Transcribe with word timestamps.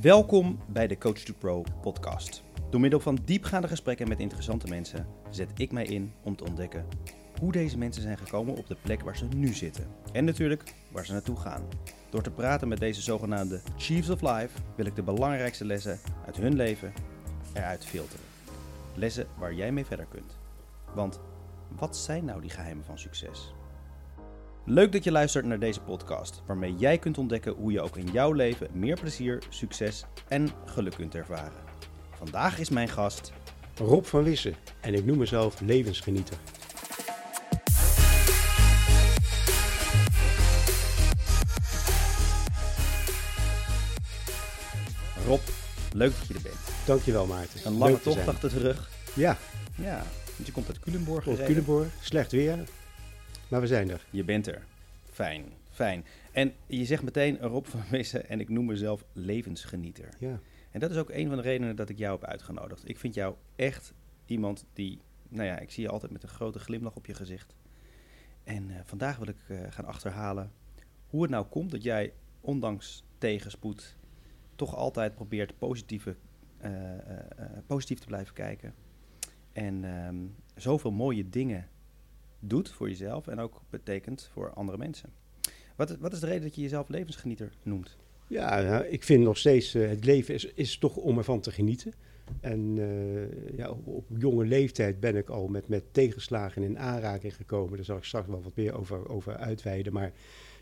Welkom 0.00 0.58
bij 0.68 0.86
de 0.86 0.98
Coach 0.98 1.18
to 1.18 1.34
Pro 1.38 1.64
podcast. 1.82 2.42
Door 2.70 2.80
middel 2.80 3.00
van 3.00 3.18
diepgaande 3.24 3.68
gesprekken 3.68 4.08
met 4.08 4.20
interessante 4.20 4.66
mensen 4.66 5.06
zet 5.30 5.50
ik 5.54 5.72
mij 5.72 5.84
in 5.84 6.12
om 6.22 6.36
te 6.36 6.44
ontdekken 6.44 6.86
hoe 7.40 7.52
deze 7.52 7.78
mensen 7.78 8.02
zijn 8.02 8.18
gekomen 8.18 8.56
op 8.56 8.66
de 8.66 8.76
plek 8.82 9.02
waar 9.02 9.16
ze 9.16 9.24
nu 9.24 9.52
zitten. 9.52 9.86
En 10.12 10.24
natuurlijk 10.24 10.74
waar 10.92 11.06
ze 11.06 11.12
naartoe 11.12 11.36
gaan. 11.36 11.68
Door 12.10 12.22
te 12.22 12.30
praten 12.30 12.68
met 12.68 12.78
deze 12.78 13.02
zogenaamde 13.02 13.60
Chiefs 13.76 14.10
of 14.10 14.20
Life 14.20 14.58
wil 14.74 14.86
ik 14.86 14.94
de 14.94 15.02
belangrijkste 15.02 15.64
lessen 15.64 15.98
uit 16.26 16.36
hun 16.36 16.56
leven 16.56 16.92
eruit 17.52 17.84
filteren. 17.84 18.24
Lessen 18.94 19.26
waar 19.38 19.54
jij 19.54 19.72
mee 19.72 19.86
verder 19.86 20.06
kunt. 20.06 20.38
Want 20.94 21.20
wat 21.76 21.96
zijn 21.96 22.24
nou 22.24 22.40
die 22.40 22.50
geheimen 22.50 22.84
van 22.84 22.98
succes? 22.98 23.54
Leuk 24.68 24.92
dat 24.92 25.04
je 25.04 25.12
luistert 25.12 25.44
naar 25.44 25.58
deze 25.58 25.80
podcast, 25.80 26.42
waarmee 26.46 26.74
jij 26.74 26.98
kunt 26.98 27.18
ontdekken 27.18 27.52
hoe 27.52 27.72
je 27.72 27.80
ook 27.80 27.96
in 27.96 28.08
jouw 28.12 28.32
leven 28.32 28.68
meer 28.72 29.00
plezier, 29.00 29.42
succes 29.48 30.04
en 30.28 30.48
geluk 30.64 30.94
kunt 30.94 31.14
ervaren. 31.14 31.62
Vandaag 32.10 32.58
is 32.58 32.68
mijn 32.68 32.88
gast 32.88 33.32
Rob 33.76 34.04
van 34.04 34.22
Wissen 34.24 34.54
en 34.80 34.94
ik 34.94 35.04
noem 35.04 35.18
mezelf 35.18 35.60
levensgenieter. 35.60 36.36
Rob. 45.26 45.40
Leuk 45.92 46.12
dat 46.18 46.26
je 46.26 46.34
er 46.34 46.42
bent. 46.42 46.56
Dankjewel 46.86 47.26
Maarten. 47.26 47.60
Een 47.64 47.78
lange 47.78 48.00
tocht 48.00 48.28
achter 48.28 48.50
de 48.50 48.58
rug. 48.58 48.90
Ja, 49.14 49.38
Ja, 49.76 50.02
want 50.36 50.46
je 50.46 50.52
komt 50.52 50.66
uit 50.68 50.78
Culemborg. 50.78 51.24
Culemborg, 51.24 51.88
slecht 52.00 52.32
weer, 52.32 52.64
maar 53.48 53.60
we 53.60 53.66
zijn 53.66 53.90
er. 53.90 54.06
Je 54.10 54.24
bent 54.24 54.46
er. 54.46 54.64
Fijn, 55.04 55.44
fijn. 55.70 56.04
En 56.32 56.52
je 56.66 56.84
zegt 56.84 57.02
meteen 57.02 57.38
Rob 57.38 57.64
van 57.66 57.82
Wissen 57.90 58.28
en 58.28 58.40
ik 58.40 58.48
noem 58.48 58.64
mezelf 58.64 59.04
levensgenieter. 59.12 60.08
Ja, 60.18 60.40
En 60.70 60.80
dat 60.80 60.90
is 60.90 60.96
ook 60.96 61.10
een 61.10 61.28
van 61.28 61.36
de 61.36 61.42
redenen 61.42 61.76
dat 61.76 61.88
ik 61.88 61.98
jou 61.98 62.18
heb 62.18 62.28
uitgenodigd. 62.28 62.88
Ik 62.88 62.98
vind 62.98 63.14
jou 63.14 63.34
echt 63.56 63.92
iemand 64.26 64.64
die, 64.72 65.00
nou 65.28 65.46
ja, 65.46 65.58
ik 65.58 65.70
zie 65.70 65.82
je 65.82 65.90
altijd 65.90 66.12
met 66.12 66.22
een 66.22 66.28
grote 66.28 66.58
glimlach 66.58 66.96
op 66.96 67.06
je 67.06 67.14
gezicht. 67.14 67.54
En 68.44 68.70
eh, 68.70 68.76
vandaag 68.84 69.16
wil 69.16 69.28
ik 69.28 69.36
eh, 69.48 69.58
gaan 69.68 69.84
achterhalen 69.84 70.52
hoe 71.06 71.22
het 71.22 71.30
nou 71.30 71.46
komt 71.46 71.70
dat 71.70 71.82
jij, 71.82 72.12
ondanks 72.40 73.04
tegenspoed, 73.18 73.96
toch 74.54 74.74
altijd 74.74 75.14
probeert 75.14 75.58
positieve, 75.58 76.16
eh, 76.58 76.72
positief 77.66 77.98
te 77.98 78.06
blijven 78.06 78.34
kijken. 78.34 78.74
En 79.52 79.84
ehm, 79.84 80.16
zoveel 80.54 80.90
mooie 80.90 81.28
dingen 81.28 81.68
doet 82.46 82.70
voor 82.70 82.88
jezelf 82.88 83.26
en 83.26 83.38
ook 83.38 83.60
betekent 83.70 84.30
voor 84.32 84.50
andere 84.50 84.78
mensen. 84.78 85.10
Wat, 85.76 85.96
wat 85.96 86.12
is 86.12 86.20
de 86.20 86.26
reden 86.26 86.42
dat 86.42 86.54
je 86.54 86.60
jezelf 86.60 86.88
levensgenieter 86.88 87.52
noemt? 87.62 87.96
ja 88.26 88.60
nou, 88.62 88.84
ik 88.84 89.02
vind 89.02 89.24
nog 89.24 89.38
steeds, 89.38 89.74
eh, 89.74 89.88
het 89.88 90.04
leven 90.04 90.34
is, 90.34 90.44
is 90.44 90.78
toch 90.78 90.96
om 90.96 91.18
ervan 91.18 91.40
te 91.40 91.50
genieten. 91.50 91.92
En 92.40 92.74
eh, 92.78 93.56
ja, 93.56 93.70
op, 93.84 94.04
jonge 94.18 94.44
leeftijd 94.44 95.00
ben 95.00 95.16
ik 95.16 95.28
al 95.28 95.48
met, 95.48 95.68
met 95.68 95.82
tegenslagen 95.90 96.62
in 96.62 96.78
aanraking 96.78 97.36
gekomen. 97.36 97.76
Daar 97.76 97.84
zal 97.84 97.96
ik 97.96 98.04
straks 98.04 98.28
wel 98.28 98.42
wat 98.42 98.56
meer 98.56 98.78
over, 98.78 99.08
over 99.08 99.36
uitweiden. 99.36 99.92
Maar 99.92 100.12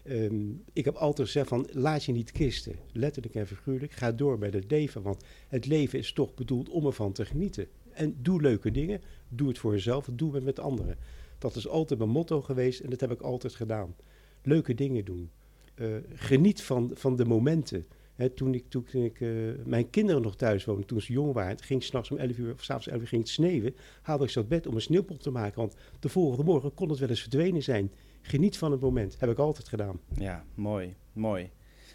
ehm, 0.03 0.51
ik 0.73 0.85
heb 0.85 0.95
altijd 0.95 1.27
gezegd 1.27 1.49
van, 1.49 1.69
laat 1.71 2.05
je 2.05 2.13
niet 2.13 2.33
kisten. 2.33 2.75
Letterlijk 2.93 3.35
en 3.35 3.47
figuurlijk, 3.47 3.93
ga 3.93 4.13
door 4.13 4.39
bij 4.39 4.49
het 4.49 4.71
leven. 4.71 5.03
Want 5.03 5.25
het 5.49 5.67
leven 5.67 5.99
is 5.99 6.13
toch 6.13 6.35
bedoeld 6.35 6.69
om 6.69 6.87
ervan 6.87 7.13
te 7.13 7.25
genieten. 7.25 7.67
En 7.93 8.17
doe 8.23 8.41
leuke 8.41 8.71
dingen. 8.71 9.01
Doe 9.29 9.49
het 9.49 9.59
voor 9.59 9.73
jezelf, 9.73 10.09
doe 10.13 10.35
het 10.35 10.45
met 10.45 10.61
anderen. 10.61 10.97
Dat 11.45 11.57
is 11.57 11.69
altijd 11.69 11.99
mijn 11.99 12.11
motto 12.11 12.43
geweest 12.43 12.81
en 12.81 12.91
dat 12.91 13.01
heb 13.01 13.11
ik 13.11 13.21
altijd 13.21 13.55
gedaan. 13.55 13.95
Leuke 14.43 14.75
dingen 14.75 15.05
doen. 15.05 15.31
Eh, 15.75 15.87
geniet 16.15 16.63
van, 16.63 16.91
van 16.95 17.17
de 17.17 17.25
momenten. 17.25 17.87
Toen 18.35 18.55
ik, 18.55 18.65
toen 18.69 18.87
ik 18.93 19.21
eh, 19.21 19.29
mijn 19.65 19.91
kinderen 19.91 20.23
nog 20.23 20.37
thuis 20.37 20.65
woonden, 20.65 20.87
toen 20.87 21.01
ze 21.01 21.13
jong 21.13 21.33
waren, 21.33 21.63
ging 21.63 21.83
s'nachts 21.83 22.11
om 22.11 22.17
11 22.17 22.39
uur 22.39 22.53
of 22.53 22.63
s'avonds 22.63 22.89
11 22.89 23.01
uur 23.01 23.09
ging 23.09 23.23
het 23.23 23.31
sneeuwen, 23.31 23.77
haalde 24.03 24.25
ik 24.25 24.31
ze 24.31 24.39
uit 24.39 24.49
bed 24.49 24.67
om 24.67 24.75
een 24.75 24.81
sneeuwpop 24.81 25.21
te 25.21 25.31
maken. 25.31 25.61
Want 25.61 25.77
de 26.01 26.09
volgende 26.09 26.45
morgen 26.45 26.75
kon 26.75 26.89
het 26.89 26.99
wel 26.99 27.09
eens 27.09 27.21
verdwenen 27.21 27.63
zijn. 27.63 27.93
Geniet 28.21 28.59
van 28.59 28.71
het 28.71 28.81
moment. 28.81 29.17
Heb 29.21 29.31
ik 29.31 29.39
altijd 29.39 29.69
gedaan. 29.69 30.01
Ja, 30.15 30.45
mooi, 30.55 30.95
mooi. 31.13 31.51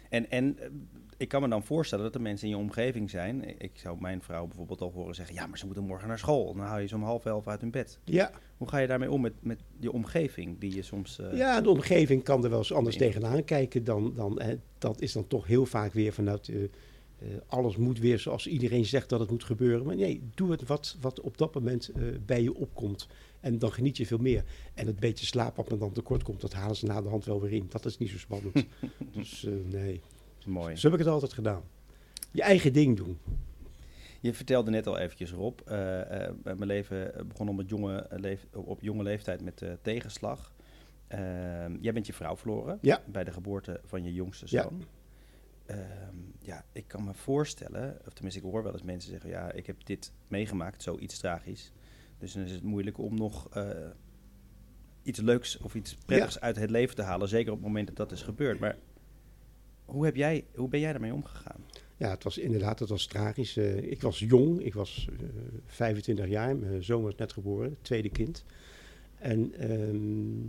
En, 0.08 0.30
en 0.30 0.58
eh, 0.58 0.68
ik 1.20 1.28
kan 1.28 1.42
me 1.42 1.48
dan 1.48 1.64
voorstellen 1.64 2.04
dat 2.04 2.14
er 2.14 2.20
mensen 2.20 2.48
in 2.48 2.52
je 2.56 2.60
omgeving 2.60 3.10
zijn. 3.10 3.60
Ik 3.60 3.70
zou 3.74 4.00
mijn 4.00 4.22
vrouw 4.22 4.46
bijvoorbeeld 4.46 4.80
al 4.80 4.92
horen 4.92 5.14
zeggen: 5.14 5.34
Ja, 5.34 5.46
maar 5.46 5.58
ze 5.58 5.66
moeten 5.66 5.84
morgen 5.84 6.08
naar 6.08 6.18
school. 6.18 6.54
Dan 6.54 6.64
haal 6.64 6.78
je 6.78 6.86
ze 6.86 6.94
om 6.94 7.02
half 7.02 7.24
elf 7.24 7.48
uit 7.48 7.60
hun 7.60 7.70
bed. 7.70 7.98
Ja, 8.04 8.30
Hoe 8.56 8.68
ga 8.68 8.78
je 8.78 8.86
daarmee 8.86 9.10
om 9.10 9.20
met, 9.20 9.32
met 9.40 9.60
je 9.80 9.92
omgeving 9.92 10.58
die 10.58 10.74
je 10.74 10.82
soms. 10.82 11.18
eh, 11.18 11.36
ja, 11.36 11.60
de 11.60 11.70
omgeving 11.70 12.22
kan 12.22 12.44
er 12.44 12.50
wel 12.50 12.58
eens 12.58 12.72
anders 12.72 12.96
tegenaan 12.96 13.44
kijken. 13.44 13.84
Dan, 13.84 14.12
dan, 14.14 14.40
hè, 14.42 14.54
dat 14.78 15.00
is 15.00 15.12
dan 15.12 15.26
toch 15.26 15.46
heel 15.46 15.66
vaak 15.66 15.92
weer 15.92 16.12
vanuit... 16.12 16.48
eh, 16.48 16.62
eh, 16.62 16.68
alles 17.46 17.76
moet 17.76 17.98
weer 17.98 18.18
zoals 18.18 18.46
iedereen 18.46 18.84
zegt 18.84 19.08
dat 19.08 19.20
het 19.20 19.30
moet 19.30 19.44
gebeuren. 19.44 19.86
Maar 19.86 19.96
nee, 19.96 20.22
doe 20.34 20.50
het 20.50 20.66
wat, 20.66 20.96
wat 21.00 21.20
op 21.20 21.38
dat 21.38 21.54
moment 21.54 21.90
bij 22.26 22.42
je 22.42 22.54
opkomt. 22.54 23.08
En 23.40 23.58
dan 23.58 23.72
geniet 23.72 23.96
je 23.96 24.06
veel 24.06 24.18
meer. 24.18 24.44
En 24.74 24.86
het 24.86 25.00
beetje 25.00 25.26
slaap 25.26 25.56
wat 25.56 25.70
me 25.70 25.78
dan 25.78 25.92
tekort 25.92 26.22
komt, 26.22 26.40
dat 26.40 26.52
halen 26.52 26.76
ze 26.76 26.86
na 26.86 27.02
de 27.02 27.08
hand 27.08 27.24
wel 27.24 27.40
weer 27.40 27.52
in. 27.52 27.66
Dat 27.68 27.84
is 27.84 27.98
niet 27.98 28.10
zo 28.10 28.18
spannend. 28.18 28.54
dus 29.16 29.46
nee, 29.70 30.00
Mooi. 30.46 30.76
zo 30.76 30.90
heb 30.90 30.98
ik 30.98 31.04
het 31.04 31.14
altijd 31.14 31.32
gedaan. 31.32 31.62
Je 32.30 32.42
eigen 32.42 32.72
ding 32.72 32.96
doen. 32.96 33.18
Je 34.20 34.34
vertelde 34.34 34.70
net 34.70 34.86
al 34.86 34.98
eventjes, 34.98 35.32
Rob. 35.32 35.58
eh, 35.64 36.24
eh, 36.26 36.34
mijn 36.44 36.66
leven 36.66 37.26
begon 37.28 37.48
op, 37.48 37.56
het 37.58 37.68
jonge 37.68 38.06
leef- 38.10 38.46
op 38.52 38.80
jonge 38.80 39.02
leeftijd 39.02 39.42
met 39.42 39.62
eh, 39.62 39.72
tegenslag. 39.82 40.52
Ehm, 41.08 41.76
jij 41.80 41.92
bent 41.92 42.06
je 42.06 42.12
vrouw 42.12 42.36
verloren 42.36 42.78
Ja. 42.82 43.02
bij 43.06 43.24
de 43.24 43.32
geboorte 43.32 43.80
van 43.84 44.04
je 44.04 44.12
jongste 44.14 44.44
Ja. 44.48 44.62
zoon. 44.62 44.84
Ehm, 45.66 46.16
ja, 46.38 46.64
ik 46.72 46.84
kan 46.88 47.04
me 47.04 47.14
voorstellen, 47.14 47.98
of 48.06 48.12
tenminste 48.12 48.40
ik 48.40 48.46
hoor 48.50 48.62
wel 48.62 48.72
eens 48.72 48.82
mensen 48.82 49.10
zeggen... 49.10 49.30
ja, 49.30 49.52
ik 49.52 49.66
heb 49.66 49.84
dit 49.86 50.12
meegemaakt, 50.28 50.82
zoiets 50.82 51.18
tragisch. 51.18 51.72
Dus 52.18 52.32
dan 52.32 52.42
is 52.42 52.50
het 52.50 52.62
moeilijk 52.62 52.98
om 52.98 53.14
nog 53.14 53.48
eh, 53.50 53.68
iets 55.02 55.20
leuks 55.20 55.58
of 55.58 55.74
iets 55.74 55.94
prettigs 55.94 56.40
uit 56.40 56.56
het 56.56 56.70
leven 56.70 56.94
te 56.96 57.02
halen. 57.02 57.28
Zeker 57.28 57.52
op 57.52 57.58
het 57.58 57.66
moment 57.66 57.86
dat 57.86 57.96
dat 57.96 58.12
is 58.12 58.22
gebeurd. 58.22 58.58
Maar 58.58 58.76
hoe, 59.90 60.04
heb 60.04 60.16
jij, 60.16 60.44
hoe 60.54 60.68
ben 60.68 60.80
jij 60.80 60.92
daarmee 60.92 61.14
omgegaan? 61.14 61.64
Ja, 61.96 62.10
het 62.10 62.24
was 62.24 62.38
inderdaad, 62.38 62.78
het 62.78 62.88
was 62.88 63.06
tragisch. 63.06 63.56
Eh, 63.56 63.76
ik 63.90 64.02
was 64.02 64.18
jong, 64.18 64.60
ik 64.64 64.74
was 64.74 65.08
eh, 65.12 65.26
25 65.66 66.28
jaar, 66.28 66.56
mijn 66.56 66.84
zoon 66.84 67.02
was 67.02 67.14
net 67.14 67.32
geboren, 67.32 67.76
tweede 67.82 68.08
kind. 68.08 68.44
En 69.18 69.52
ehm, 69.54 70.48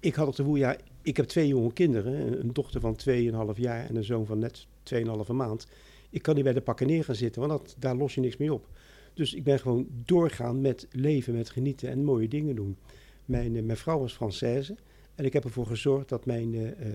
ik 0.00 0.14
had 0.14 0.26
het 0.26 0.36
gevoel, 0.36 0.56
ja, 0.56 0.76
ik 1.02 1.16
heb 1.16 1.26
twee 1.26 1.46
jonge 1.48 1.72
kinderen, 1.72 2.12
een- 2.26 2.40
een 2.40 2.52
dochter 2.52 2.80
van 2.80 2.96
2,5 2.96 3.58
jaar 3.58 3.88
en 3.88 3.96
een 3.96 4.04
zoon 4.04 4.26
van 4.26 4.38
net 4.38 4.66
2,5 4.82 5.32
maand. 5.32 5.66
Ik 6.10 6.22
kan 6.22 6.34
niet 6.34 6.44
bij 6.44 6.52
de 6.52 6.60
pakken 6.60 6.86
neer 6.86 7.04
gaan 7.04 7.14
zitten, 7.14 7.40
want 7.46 7.52
dat, 7.52 7.76
daar 7.78 7.96
los 7.96 8.14
je 8.14 8.20
niks 8.20 8.36
mee 8.36 8.52
op. 8.52 8.68
Dus 9.14 9.34
ik 9.34 9.44
ben 9.44 9.58
gewoon 9.58 9.86
doorgaan 10.04 10.60
met 10.60 10.86
leven, 10.90 11.34
met 11.34 11.50
genieten 11.50 11.88
en 11.90 12.04
mooie 12.04 12.28
dingen 12.28 12.54
doen. 12.54 12.76
Mijn, 13.24 13.56
eh, 13.56 13.62
mijn 13.62 13.78
vrouw 13.78 13.98
was 13.98 14.14
Française 14.14 14.74
en 15.22 15.28
ik 15.28 15.34
heb 15.34 15.44
ervoor 15.44 15.66
gezorgd 15.66 16.08
dat 16.08 16.26
mijn 16.26 16.54
eh, 16.54 16.88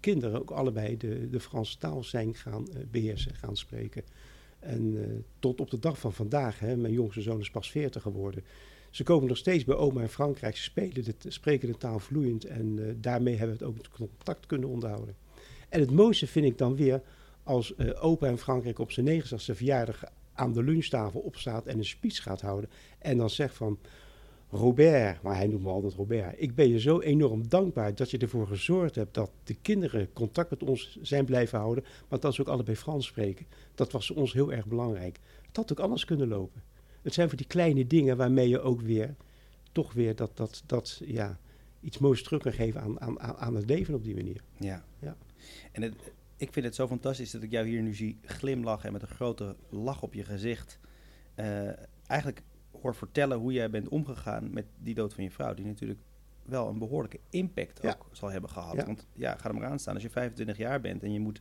kinderen 0.00 0.40
ook 0.40 0.50
allebei 0.50 0.96
de, 0.96 1.30
de 1.30 1.40
Franse 1.40 1.78
taal 1.78 2.04
zijn 2.04 2.34
gaan 2.34 2.68
eh, 2.68 2.82
beheersen, 2.90 3.34
gaan 3.34 3.56
spreken. 3.56 4.02
En 4.58 5.02
eh, 5.02 5.08
tot 5.38 5.60
op 5.60 5.70
de 5.70 5.78
dag 5.78 5.98
van 5.98 6.12
vandaag, 6.12 6.58
hè, 6.58 6.76
mijn 6.76 6.92
jongste 6.92 7.20
zoon 7.20 7.40
is 7.40 7.50
pas 7.50 7.70
40 7.70 8.02
geworden. 8.02 8.44
Ze 8.90 9.02
komen 9.02 9.28
nog 9.28 9.36
steeds 9.36 9.64
bij 9.64 9.76
oma 9.76 10.02
in 10.02 10.08
Frankrijk, 10.08 10.56
ze 10.56 10.62
spelen 10.62 11.04
de, 11.04 11.14
spreken 11.28 11.68
de 11.68 11.76
taal 11.76 11.98
vloeiend 11.98 12.44
en 12.44 12.96
daarmee 13.00 13.36
hebben 13.36 13.58
we 13.58 13.64
het 13.64 13.74
ook 13.74 13.88
contact 13.90 14.46
kunnen 14.46 14.68
onderhouden. 14.68 15.14
En 15.68 15.80
het 15.80 15.90
mooiste 15.90 16.26
vind 16.26 16.46
ik 16.46 16.58
dan 16.58 16.76
weer 16.76 17.02
als 17.42 17.78
opa 17.78 18.28
in 18.28 18.38
Frankrijk 18.38 18.78
op 18.78 18.92
zijn 18.92 19.22
69e 19.22 19.26
verjaardag 19.36 20.04
aan 20.32 20.52
de 20.52 20.62
lunchtafel 20.62 21.20
opstaat 21.20 21.66
en 21.66 21.78
een 21.78 21.84
speech 21.84 22.22
gaat 22.22 22.40
houden. 22.40 22.70
En 22.98 23.16
dan 23.16 23.30
zegt 23.30 23.54
van, 23.56 23.78
Robert, 24.50 25.22
maar 25.22 25.36
hij 25.36 25.46
noemt 25.46 25.62
me 25.62 25.68
altijd 25.68 25.94
Robert. 25.94 26.34
Ik 26.36 26.54
ben 26.54 26.68
je 26.68 26.80
zo 26.80 27.00
enorm 27.00 27.48
dankbaar 27.48 27.94
dat 27.94 28.10
je 28.10 28.18
ervoor 28.18 28.46
gezorgd 28.46 28.94
hebt 28.94 29.14
dat 29.14 29.30
de 29.44 29.54
kinderen 29.62 30.12
contact 30.12 30.50
met 30.50 30.62
ons 30.62 30.98
zijn 31.02 31.24
blijven 31.24 31.58
houden. 31.58 31.84
Maar 32.08 32.20
dat 32.20 32.34
ze 32.34 32.40
ook 32.40 32.48
allebei 32.48 32.76
Frans 32.76 33.06
spreken. 33.06 33.46
Dat 33.74 33.92
was 33.92 34.06
voor 34.06 34.16
ons 34.16 34.32
heel 34.32 34.52
erg 34.52 34.66
belangrijk. 34.66 35.18
Het 35.46 35.56
had 35.56 35.72
ook 35.72 35.80
anders 35.80 36.04
kunnen 36.04 36.28
lopen. 36.28 36.62
Het 37.02 37.14
zijn 37.14 37.28
voor 37.28 37.36
die 37.36 37.46
kleine 37.46 37.86
dingen 37.86 38.16
waarmee 38.16 38.48
je 38.48 38.60
ook 38.60 38.80
weer, 38.80 39.14
toch 39.72 39.92
weer 39.92 40.16
dat, 40.16 40.36
dat, 40.36 40.62
dat 40.66 41.00
ja, 41.04 41.38
iets 41.80 41.98
moois 41.98 42.22
terug 42.22 42.42
kan 42.42 42.52
geven 42.52 42.80
aan, 42.80 43.00
aan, 43.00 43.20
aan 43.20 43.36
aan 43.36 43.54
het 43.54 43.68
leven 43.68 43.94
op 43.94 44.04
die 44.04 44.14
manier. 44.14 44.40
Ja. 44.58 44.84
Ja. 44.98 45.16
En 45.72 45.82
het, 45.82 45.94
ik 46.36 46.52
vind 46.52 46.64
het 46.64 46.74
zo 46.74 46.86
fantastisch 46.86 47.30
dat 47.30 47.42
ik 47.42 47.50
jou 47.50 47.66
hier 47.66 47.82
nu 47.82 47.94
zie 47.94 48.18
glimlachen 48.22 48.86
en 48.86 48.92
met 48.92 49.02
een 49.02 49.08
grote 49.08 49.56
lach 49.68 50.02
op 50.02 50.14
je 50.14 50.24
gezicht. 50.24 50.78
eh, 51.34 51.68
eigenlijk 52.06 52.42
hoor 52.82 52.94
vertellen 52.94 53.38
hoe 53.38 53.52
jij 53.52 53.70
bent 53.70 53.88
omgegaan 53.88 54.50
met 54.52 54.64
die 54.82 54.94
dood 54.94 55.14
van 55.14 55.24
je 55.24 55.30
vrouw. 55.30 55.54
Die 55.54 55.64
natuurlijk 55.66 56.00
wel 56.44 56.68
een 56.68 56.78
behoorlijke 56.78 57.18
impact 57.30 57.78
Ja. 57.82 57.88
ook 57.90 58.08
zal 58.12 58.30
hebben 58.30 58.50
gehad. 58.50 58.76
Ja. 58.76 58.84
Want 58.86 59.06
ja, 59.14 59.36
ga 59.36 59.48
er 59.48 59.54
maar 59.54 59.64
aan 59.68 59.78
staan. 59.78 59.94
Als 59.94 60.02
je 60.02 60.10
25 60.10 60.56
jaar 60.56 60.80
bent 60.80 61.02
en 61.02 61.12
je 61.12 61.20
moet 61.20 61.40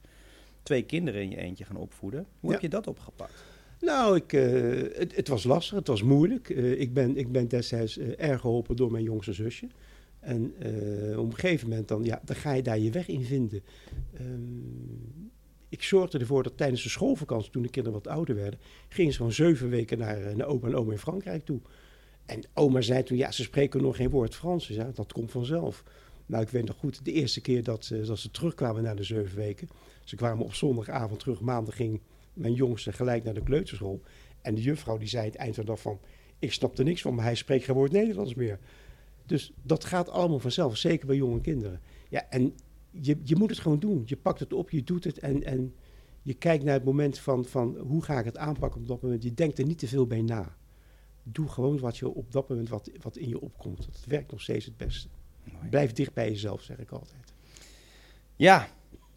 twee 0.64 0.84
kinderen 0.84 1.22
in 1.22 1.30
je 1.30 1.38
eentje 1.38 1.66
gaan 1.66 1.76
opvoeden. 1.76 2.26
Hoe 2.40 2.50
Ja. 2.50 2.52
heb 2.52 2.62
je 2.62 2.70
dat 2.70 2.88
opgepakt? 2.88 3.44
Nou, 3.80 4.16
ik, 4.16 4.34
eh, 4.34 4.52
het, 5.00 5.16
het 5.16 5.28
was 5.28 5.44
lastig, 5.44 5.78
het 5.78 5.88
was 5.88 6.04
moeilijk. 6.04 6.50
Eh, 6.50 6.80
ik, 6.80 6.94
ben, 6.94 7.18
ik 7.18 7.32
ben 7.32 7.48
destijds 7.48 7.98
eh, 7.98 8.30
erg 8.30 8.42
geholpen 8.42 8.76
door 8.76 8.92
mijn 8.92 9.04
jongste 9.04 9.34
zusje. 9.34 9.68
En 10.20 10.44
op 11.18 11.26
een 11.26 11.34
gegeven 11.36 11.70
moment 11.70 11.88
dan, 11.88 12.04
ja, 12.04 12.22
dan 12.26 12.36
ga 12.36 12.52
je 12.54 12.62
daar 12.64 12.80
je 12.80 12.92
weg 12.92 13.08
in 13.08 13.24
vinden. 13.24 13.62
Ehm, 14.14 14.28
Ik 15.70 15.84
zorgde 15.84 16.20
ervoor 16.20 16.44
dat 16.44 16.58
tijdens 16.58 16.84
de 16.84 16.90
schoolvakantie, 16.90 17.52
toen 17.52 17.62
de 17.62 17.70
kinderen 17.70 18.02
wat 18.04 18.14
ouder 18.14 18.36
werden, 18.36 18.60
gingen 18.90 19.12
ze 19.12 19.18
gewoon 19.18 19.34
zeven 19.34 19.70
weken 19.70 19.98
naar, 19.98 20.22
eh, 20.22 20.36
naar 20.36 20.48
opa 20.48 20.68
en 20.68 20.76
oma 20.76 20.92
in 20.92 20.98
Frankrijk 20.98 21.46
toe. 21.46 21.60
En 22.26 22.44
oma 22.54 22.82
zei 22.82 23.04
toen, 23.04 23.18
ja, 23.18 23.32
ze 23.32 23.44
spreken 23.44 23.82
nog 23.82 23.96
geen 23.96 24.10
woord 24.10 24.36
Frans. 24.36 24.72
Dat 24.94 25.14
komt 25.14 25.32
vanzelf. 25.32 25.84
Nou, 26.26 26.44
ik 26.44 26.50
weet 26.50 26.66
nog 26.66 26.76
goed, 26.78 27.06
de 27.06 27.12
eerste 27.12 27.42
keer 27.42 27.64
dat, 27.64 27.90
uh, 27.94 28.08
dat 28.08 28.20
ze 28.20 28.32
terugkwamen 28.32 28.84
na 28.84 28.94
de 28.94 29.04
zeven 29.04 29.38
weken. 29.38 29.70
Ze 30.04 30.16
kwamen 30.16 30.46
op 30.46 30.54
zondagavond 30.54 31.20
terug, 31.20 31.42
maandag 31.42 31.76
ging 31.76 32.02
mijn 32.34 32.54
jongste 32.54 32.92
gelijk 32.92 33.24
naar 33.24 33.34
de 33.34 33.44
kleuterschool. 33.44 34.02
En 34.42 34.56
de 34.56 34.62
juffrouw 34.62 34.98
die 34.98 35.08
zei 35.08 35.26
het 35.26 35.36
eind 35.36 35.56
van 35.56 35.66
de 35.66 35.70
dag 35.70 35.80
van, 35.80 36.00
ik 36.40 36.54
snap 36.54 36.78
er 36.78 36.84
niks 36.84 37.02
van, 37.02 37.16
maar 37.16 37.26
hij 37.26 37.36
spreekt 37.36 37.66
geen 37.66 37.76
woord 37.76 37.92
Nederlands 37.92 38.34
meer. 38.34 38.60
Dus 39.26 39.52
dat 39.64 39.86
gaat 39.86 40.10
allemaal 40.10 40.40
vanzelf, 40.40 40.78
zeker 40.78 41.08
bij 41.08 41.16
jonge 41.16 41.42
kinderen. 41.42 41.82
Ja, 42.10 42.26
en 42.30 42.56
je, 42.92 43.18
je 43.24 43.36
moet 43.36 43.50
het 43.50 43.60
gewoon 43.60 43.80
doen. 43.80 44.04
Je 44.06 44.18
pakt 44.18 44.40
het 44.40 44.54
op, 44.54 44.70
je 44.70 44.84
doet 44.84 45.04
het 45.04 45.20
en, 45.20 45.44
en 45.44 45.76
je 46.22 46.34
kijkt 46.34 46.64
naar 46.64 46.74
het 46.74 46.84
moment 46.84 47.20
van, 47.20 47.46
van 47.46 47.78
hoe 47.78 48.04
ga 48.04 48.20
ik 48.20 48.26
het 48.26 48.38
aanpakken 48.38 48.82
op 48.82 48.88
dat 48.88 49.02
moment. 49.02 49.24
Je 49.24 49.34
denkt 49.34 49.60
er 49.60 49.66
niet 49.66 49.80
te 49.80 49.88
veel 49.88 50.08
bij 50.08 50.22
na. 50.22 50.56
Doe 51.24 51.48
gewoon 51.48 51.80
wat 51.80 51.98
je 51.98 52.10
op 52.10 52.32
dat 52.32 52.50
moment 52.50 52.70
wat, 52.70 52.92
wat 53.02 53.18
in 53.18 53.30
je 53.30 53.40
opkomt. 53.40 53.86
Dat 53.86 54.04
werkt 54.08 54.32
nog 54.32 54.42
steeds 54.42 54.66
het 54.66 54.78
beste. 54.78 55.08
Mooi. 55.44 55.70
Blijf 55.70 55.94
dicht 55.94 56.14
bij 56.14 56.30
jezelf, 56.30 56.62
zeg 56.62 56.78
ik 56.78 56.92
altijd. 56.92 57.34
Ja, 58.36 58.68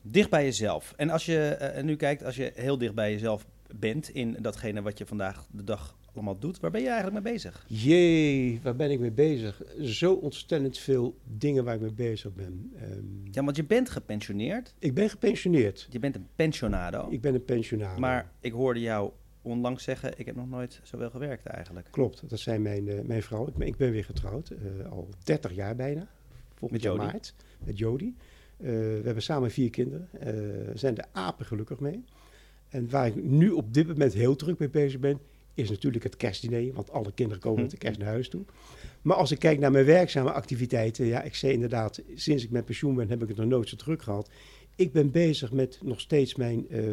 dicht 0.03 0.31
bij 0.31 0.45
jezelf. 0.45 0.93
En 0.97 1.11
als 1.11 1.27
je 1.27 1.73
uh, 1.77 1.83
nu 1.83 1.97
kijkt, 1.97 2.25
als 2.25 2.37
je 2.37 2.53
heel 2.55 2.79
dicht 2.79 2.95
bij 2.95 3.13
jezelf 3.13 3.47
bent 3.77 4.09
in 4.09 4.37
datgene 4.41 4.83
wat 4.83 4.99
je 4.99 5.07
vandaag 5.07 5.47
de 5.51 5.65
dag 5.65 5.97
allemaal 6.15 6.39
doet. 6.39 6.61
Waar 6.61 6.71
ben 6.71 6.81
je 6.81 6.89
eigenlijk 6.89 7.25
mee 7.25 7.33
bezig? 7.33 7.65
Jee, 7.69 8.61
waar 8.63 8.77
ben 8.77 8.91
ik 8.91 9.01
mee 9.01 9.11
bezig? 9.11 9.63
Zo 9.81 10.13
ontzettend 10.13 10.79
veel 10.79 11.17
dingen 11.25 11.65
waar 11.65 11.75
ik 11.75 11.81
mee 11.81 11.93
bezig 11.93 12.35
ben. 12.35 12.73
Um, 12.83 13.23
ja, 13.31 13.45
want 13.45 13.57
je 13.57 13.65
bent 13.65 13.91
gepensioneerd. 13.91 14.75
Ik 14.79 14.95
ben 14.95 15.11
gepensioneerd. 15.11 15.87
Je 15.91 15.99
bent 15.99 16.15
een 16.15 16.27
pensionado. 16.35 17.07
Ik 17.11 17.21
ben 17.21 17.35
een 17.35 17.45
pensionado. 17.45 18.01
Maar 18.01 18.33
ik 18.41 18.53
hoorde 18.53 18.81
jou 18.81 19.11
onlangs 19.43 19.85
zeggen, 19.85 20.13
ik 20.17 20.27
heb 20.27 20.37
nog 20.37 20.49
nooit 20.49 20.81
zoveel 20.83 21.11
gewerkt 21.11 21.47
eigenlijk. 21.47 21.89
Klopt, 21.91 22.29
dat 22.29 22.39
zijn 22.39 22.63
mijn, 22.63 22.87
uh, 22.87 23.01
mijn 23.01 23.23
vrouw. 23.23 23.47
Ik 23.47 23.55
ben, 23.55 23.67
ik 23.67 23.77
ben 23.77 23.91
weer 23.91 24.05
getrouwd, 24.05 24.51
uh, 24.51 24.91
al 24.91 25.09
30 25.25 25.55
jaar 25.55 25.77
bijna. 25.77 26.09
Met? 26.69 26.97
Maart, 26.97 27.35
met 27.65 27.79
Jody. 27.79 28.05
Uh, 28.05 28.67
we 28.69 29.01
hebben 29.05 29.23
samen 29.23 29.51
vier 29.51 29.71
kinderen. 29.71 30.09
Zijn 30.79 30.97
er 30.97 31.05
apen 31.13 31.47
gelukkig 31.47 31.81
mee. 31.81 32.05
En 32.69 32.91
waar 32.91 33.07
ik 33.07 33.25
nu 33.25 33.51
op 33.51 33.75
dit 33.75 33.87
moment 33.87 34.13
heel 34.13 34.37
druk 34.37 34.59
mee 34.59 34.69
bezig 34.69 35.01
ben, 35.01 35.21
is 35.61 35.71
natuurlijk 35.71 36.05
het 36.05 36.17
kerstdiner, 36.17 36.73
want 36.73 36.91
alle 36.91 37.13
kinderen 37.13 37.43
komen 37.43 37.63
met 37.63 37.71
de 37.71 37.77
kerst 37.77 37.99
naar 37.99 38.09
huis 38.09 38.29
toe. 38.29 38.45
Maar 39.03 39.17
als 39.17 39.31
ik 39.31 39.39
kijk 39.39 39.59
naar 39.59 39.71
mijn 39.71 39.85
werkzame 39.85 40.33
activiteiten, 40.33 41.07
ja, 41.07 41.23
ik 41.23 41.35
zei 41.35 41.53
inderdaad, 41.53 42.03
sinds 42.15 42.45
ik 42.45 42.51
met 42.51 42.65
pensioen 42.65 42.95
ben, 42.95 43.09
heb 43.09 43.23
ik 43.23 43.29
het 43.29 43.37
nog 43.37 43.47
nooit 43.47 43.69
zo 43.69 43.77
druk 43.77 44.03
gehad. 44.03 44.31
Ik 44.77 44.93
ben 44.93 45.11
bezig 45.11 45.53
met 45.53 45.79
nog 45.83 46.01
steeds 46.01 46.35
mijn 46.35 46.67
uh, 46.69 46.93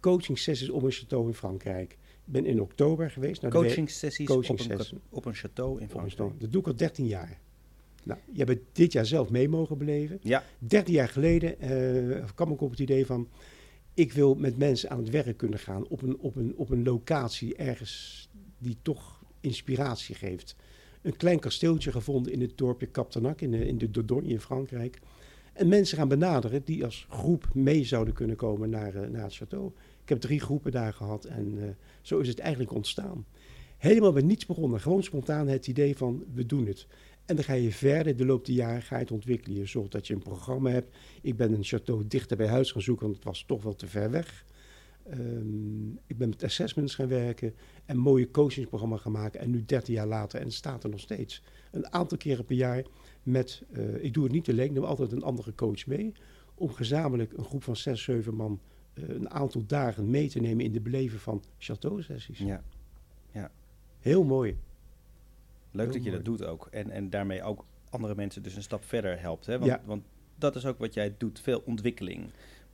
coaching 0.00 0.38
sessies 0.38 0.70
op 0.70 0.82
een 0.82 0.92
château 0.92 1.26
in 1.26 1.34
Frankrijk. 1.34 1.92
Ik 2.26 2.32
ben 2.32 2.46
in 2.46 2.60
oktober 2.60 3.10
geweest. 3.10 3.42
Naar 3.42 3.50
coaching 3.50 3.90
sessies 3.90 4.26
coaching 4.26 4.60
op, 4.60 4.70
een, 4.70 5.00
op 5.08 5.24
een 5.24 5.36
château 5.36 5.80
in 5.80 5.88
Frankrijk. 5.88 6.40
Dat 6.40 6.52
doe 6.52 6.60
ik 6.60 6.66
al 6.66 6.76
13 6.76 7.06
jaar. 7.06 7.38
Nou, 8.02 8.20
je 8.32 8.44
hebt 8.44 8.60
dit 8.72 8.92
jaar 8.92 9.06
zelf 9.06 9.30
mee 9.30 9.48
mogen 9.48 9.78
beleven. 9.78 10.18
Ja. 10.22 10.44
13 10.58 10.94
jaar 10.94 11.08
geleden 11.08 11.56
uh, 11.60 12.24
kwam 12.34 12.52
ik 12.52 12.60
op 12.60 12.70
het 12.70 12.80
idee 12.80 13.06
van 13.06 13.28
ik 13.94 14.12
wil 14.12 14.34
met 14.34 14.58
mensen 14.58 14.90
aan 14.90 14.98
het 14.98 15.10
werk 15.10 15.36
kunnen 15.36 15.58
gaan 15.58 15.86
op 15.88 16.02
een, 16.02 16.18
op 16.18 16.36
een, 16.36 16.56
op 16.56 16.70
een 16.70 16.82
locatie 16.82 17.56
ergens 17.56 18.28
die 18.58 18.76
toch 18.82 19.22
inspiratie 19.40 20.14
geeft. 20.14 20.56
Een 21.02 21.16
klein 21.16 21.38
kasteeltje 21.38 21.92
gevonden 21.92 22.32
in 22.32 22.40
het 22.40 22.58
dorpje 22.58 22.90
Captenac 22.90 23.40
in 23.40 23.50
de, 23.50 23.66
in 23.66 23.78
de 23.78 23.90
Dordogne 23.90 24.28
in 24.28 24.40
Frankrijk. 24.40 24.98
En 25.52 25.68
mensen 25.68 25.96
gaan 25.96 26.08
benaderen 26.08 26.64
die 26.64 26.84
als 26.84 27.06
groep 27.10 27.48
mee 27.54 27.84
zouden 27.84 28.14
kunnen 28.14 28.36
komen 28.36 28.70
naar, 28.70 28.94
uh, 28.94 29.08
naar 29.08 29.22
het 29.22 29.34
château. 29.34 29.78
Ik 30.02 30.08
heb 30.08 30.20
drie 30.20 30.40
groepen 30.40 30.72
daar 30.72 30.92
gehad 30.92 31.24
en 31.24 31.54
uh, 31.54 31.64
zo 32.02 32.18
is 32.18 32.28
het 32.28 32.38
eigenlijk 32.38 32.72
ontstaan. 32.72 33.26
Helemaal 33.78 34.12
met 34.12 34.24
niets 34.24 34.46
begonnen, 34.46 34.80
gewoon 34.80 35.02
spontaan 35.02 35.48
het 35.48 35.66
idee 35.66 35.96
van 35.96 36.24
we 36.34 36.46
doen 36.46 36.66
het. 36.66 36.86
En 37.26 37.36
dan 37.36 37.44
ga 37.44 37.52
je 37.52 37.72
verder, 37.72 38.16
de 38.16 38.24
loop 38.24 38.46
der 38.46 38.54
jaren 38.54 38.82
ga 38.82 38.96
je 38.96 39.02
het 39.02 39.12
ontwikkelen. 39.12 39.58
Je 39.58 39.66
zorgt 39.66 39.92
dat 39.92 40.06
je 40.06 40.14
een 40.14 40.22
programma 40.22 40.70
hebt. 40.70 40.96
Ik 41.22 41.36
ben 41.36 41.52
een 41.52 41.64
château 41.64 42.06
dichter 42.06 42.36
bij 42.36 42.48
huis 42.48 42.72
gaan 42.72 42.82
zoeken, 42.82 43.04
want 43.04 43.16
het 43.16 43.26
was 43.26 43.44
toch 43.46 43.62
wel 43.62 43.74
te 43.74 43.86
ver 43.86 44.10
weg. 44.10 44.44
Um, 45.10 45.98
ik 46.06 46.18
ben 46.18 46.28
met 46.28 46.44
assessments 46.44 46.94
gaan 46.94 47.08
werken 47.08 47.54
en 47.84 47.96
mooie 47.96 48.30
coachingsprogramma 48.30 48.96
gaan 48.96 49.12
maken. 49.12 49.40
En 49.40 49.50
nu 49.50 49.64
13 49.64 49.94
jaar 49.94 50.06
later, 50.06 50.38
en 50.38 50.44
het 50.44 50.54
staat 50.54 50.84
er 50.84 50.90
nog 50.90 51.00
steeds, 51.00 51.42
een 51.70 51.92
aantal 51.92 52.18
keren 52.18 52.44
per 52.44 52.56
jaar 52.56 52.84
met, 53.22 53.62
uh, 53.70 54.04
ik 54.04 54.14
doe 54.14 54.24
het 54.24 54.32
niet 54.32 54.48
alleen, 54.48 54.64
ik 54.64 54.72
neem 54.72 54.84
altijd 54.84 55.12
een 55.12 55.22
andere 55.22 55.54
coach 55.54 55.86
mee. 55.86 56.12
Om 56.54 56.72
gezamenlijk 56.72 57.32
een 57.32 57.44
groep 57.44 57.62
van 57.62 57.76
6, 57.76 58.02
7 58.02 58.34
man 58.34 58.60
uh, 58.94 59.08
een 59.08 59.30
aantal 59.30 59.66
dagen 59.66 60.10
mee 60.10 60.28
te 60.28 60.40
nemen 60.40 60.64
in 60.64 60.72
de 60.72 60.80
beleven 60.80 61.18
van 61.18 61.42
château-sessies. 61.58 62.38
Ja. 62.38 62.64
ja. 63.32 63.50
Heel 63.98 64.24
mooi. 64.24 64.56
Leuk 65.72 65.92
dat 65.92 66.04
je 66.04 66.10
dat 66.10 66.24
doet 66.24 66.44
ook. 66.44 66.68
En, 66.70 66.90
en 66.90 67.10
daarmee 67.10 67.42
ook 67.42 67.64
andere 67.90 68.14
mensen 68.14 68.42
dus 68.42 68.56
een 68.56 68.62
stap 68.62 68.84
verder 68.84 69.20
helpt. 69.20 69.46
Hè? 69.46 69.58
Want, 69.58 69.70
Ja. 69.70 69.80
want 69.84 70.04
dat 70.38 70.56
is 70.56 70.66
ook 70.66 70.78
wat 70.78 70.94
jij 70.94 71.14
doet, 71.18 71.40
veel 71.40 71.62
ontwikkeling. 71.66 72.30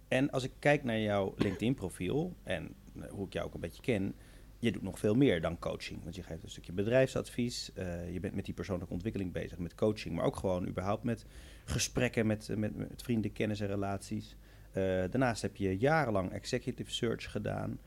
En 0.08 0.30
als 0.30 0.44
ik 0.44 0.52
kijk 0.58 0.84
naar 0.84 0.98
jouw 0.98 1.34
LinkedIn-profiel 1.36 2.36
en 2.42 2.74
eh, 3.00 3.10
hoe 3.10 3.26
ik 3.26 3.32
jou 3.32 3.46
ook 3.46 3.54
een 3.54 3.60
beetje 3.60 3.82
ken, 3.82 4.14
je 4.58 4.72
doet 4.72 4.82
nog 4.82 4.98
veel 4.98 5.14
meer 5.14 5.40
dan 5.40 5.58
coaching. 5.58 6.02
Want 6.02 6.14
je 6.14 6.22
geeft 6.22 6.42
een 6.42 6.50
stukje 6.50 6.72
bedrijfsadvies, 6.72 7.72
eh, 7.72 8.12
je 8.12 8.20
bent 8.20 8.34
met 8.34 8.44
die 8.44 8.54
persoonlijke 8.54 8.92
ontwikkeling 8.92 9.32
bezig, 9.32 9.58
met 9.58 9.74
coaching, 9.74 10.14
maar 10.14 10.24
ook 10.24 10.36
gewoon 10.36 10.66
überhaupt 10.68 11.02
met 11.02 11.26
gesprekken 11.64 12.26
met, 12.26 12.48
met, 12.56 12.76
met 12.76 13.02
vrienden, 13.02 13.32
kennis 13.32 13.60
en 13.60 13.66
relaties. 13.66 14.36
Eh, 14.70 14.82
daarnaast 14.82 15.42
heb 15.42 15.56
je 15.56 15.78
jarenlang 15.78 16.32
executive 16.32 16.90
search 16.90 17.30
gedaan. 17.30 17.78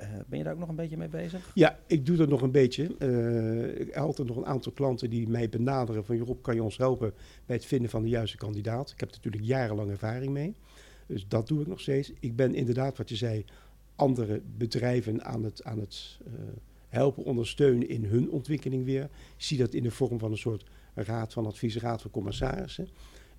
Eh, 0.00 0.08
ben 0.26 0.38
je 0.38 0.44
daar 0.44 0.52
ook 0.52 0.58
nog 0.58 0.68
een 0.68 0.76
beetje 0.76 0.96
mee 0.96 1.08
bezig? 1.08 1.50
Ja, 1.54 1.78
ik 1.86 2.06
doe 2.06 2.16
dat 2.16 2.28
nog 2.28 2.42
een 2.42 2.50
beetje. 2.50 2.96
Eh, 2.98 3.80
ik 3.80 3.94
heb 3.94 4.26
nog 4.26 4.36
een 4.36 4.46
aantal 4.46 4.72
klanten 4.72 5.10
die 5.10 5.28
mij 5.28 5.48
benaderen 5.48 6.04
van... 6.04 6.18
Rob, 6.18 6.42
kan 6.42 6.54
je 6.54 6.62
ons 6.62 6.76
helpen 6.76 7.12
bij 7.46 7.56
het 7.56 7.64
vinden 7.64 7.90
van 7.90 8.02
de 8.02 8.08
juiste 8.08 8.36
kandidaat? 8.36 8.90
Ik 8.90 9.00
heb 9.00 9.10
natuurlijk 9.10 9.44
jarenlang 9.44 9.90
ervaring 9.90 10.32
mee. 10.32 10.54
Dus 11.06 11.28
dat 11.28 11.48
doe 11.48 11.60
ik 11.60 11.66
nog 11.66 11.80
steeds. 11.80 12.12
Ik 12.20 12.36
ben 12.36 12.54
inderdaad, 12.54 12.96
wat 12.96 13.08
je 13.08 13.16
zei, 13.16 13.44
andere 13.96 14.40
bedrijven 14.56 15.24
aan 15.24 15.44
het, 15.44 15.64
aan 15.64 15.78
het 15.78 16.18
uh, 16.26 16.32
helpen, 16.88 17.24
ondersteunen 17.24 17.88
in 17.88 18.04
hun 18.04 18.30
ontwikkeling 18.30 18.84
weer. 18.84 19.04
Ik 19.04 19.10
zie 19.36 19.58
dat 19.58 19.74
in 19.74 19.82
de 19.82 19.90
vorm 19.90 20.18
van 20.18 20.30
een 20.30 20.38
soort 20.38 20.64
raad 20.94 21.32
van 21.32 21.46
advies, 21.46 21.76
raad 21.76 22.02
van 22.02 22.10
commissarissen. 22.10 22.88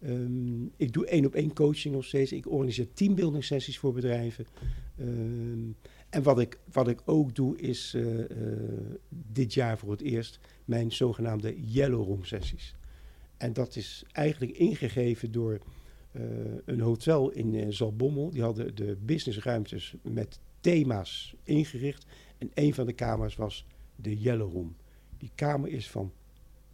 Um, 0.06 0.72
ik 0.78 0.94
doe 0.94 1.06
één 1.06 1.26
op 1.26 1.36
één 1.36 1.54
coaching 1.54 1.94
nog 1.94 2.06
steeds. 2.06 2.32
Ik 2.32 2.52
organiseer 2.52 2.94
teambuilding 2.94 3.44
sessies 3.44 3.80
voor 3.80 3.94
bedrijven. 3.94 4.46
Um, 5.00 5.76
en 6.12 6.24
wat 6.24 6.40
ik, 6.40 6.60
wat 6.72 6.88
ik 6.88 7.02
ook 7.06 7.36
doe 7.36 7.58
is 7.58 7.94
uh, 7.96 8.20
uh, 8.20 8.26
dit 9.10 9.54
jaar 9.54 9.78
voor 9.78 9.92
het 9.92 10.02
eerst 10.02 10.40
mijn 10.66 10.92
zogenaamde 10.92 11.62
Yellow 11.62 12.06
Room 12.06 12.24
sessies. 12.24 12.76
En 13.38 13.54
dat 13.54 13.76
is 13.76 14.04
eigenlijk 14.12 14.58
ingegeven 14.58 15.32
door 15.32 15.60
uh, 16.12 16.22
een 16.66 16.80
hotel 16.80 17.30
in 17.30 17.74
Zalbommel. 17.74 18.30
Die 18.30 18.42
hadden 18.42 18.76
de 18.76 18.98
businessruimtes 19.02 19.96
met 20.02 20.40
thema's 20.60 21.36
ingericht. 21.44 22.06
En 22.38 22.52
een 22.54 22.74
van 22.74 22.86
de 22.86 22.94
kamers 22.94 23.36
was 23.36 23.66
de 23.96 24.18
Yellow 24.18 24.52
Room. 24.52 24.76
Die 25.18 25.32
kamer 25.36 25.70
is 25.70 25.90
van 25.90 26.12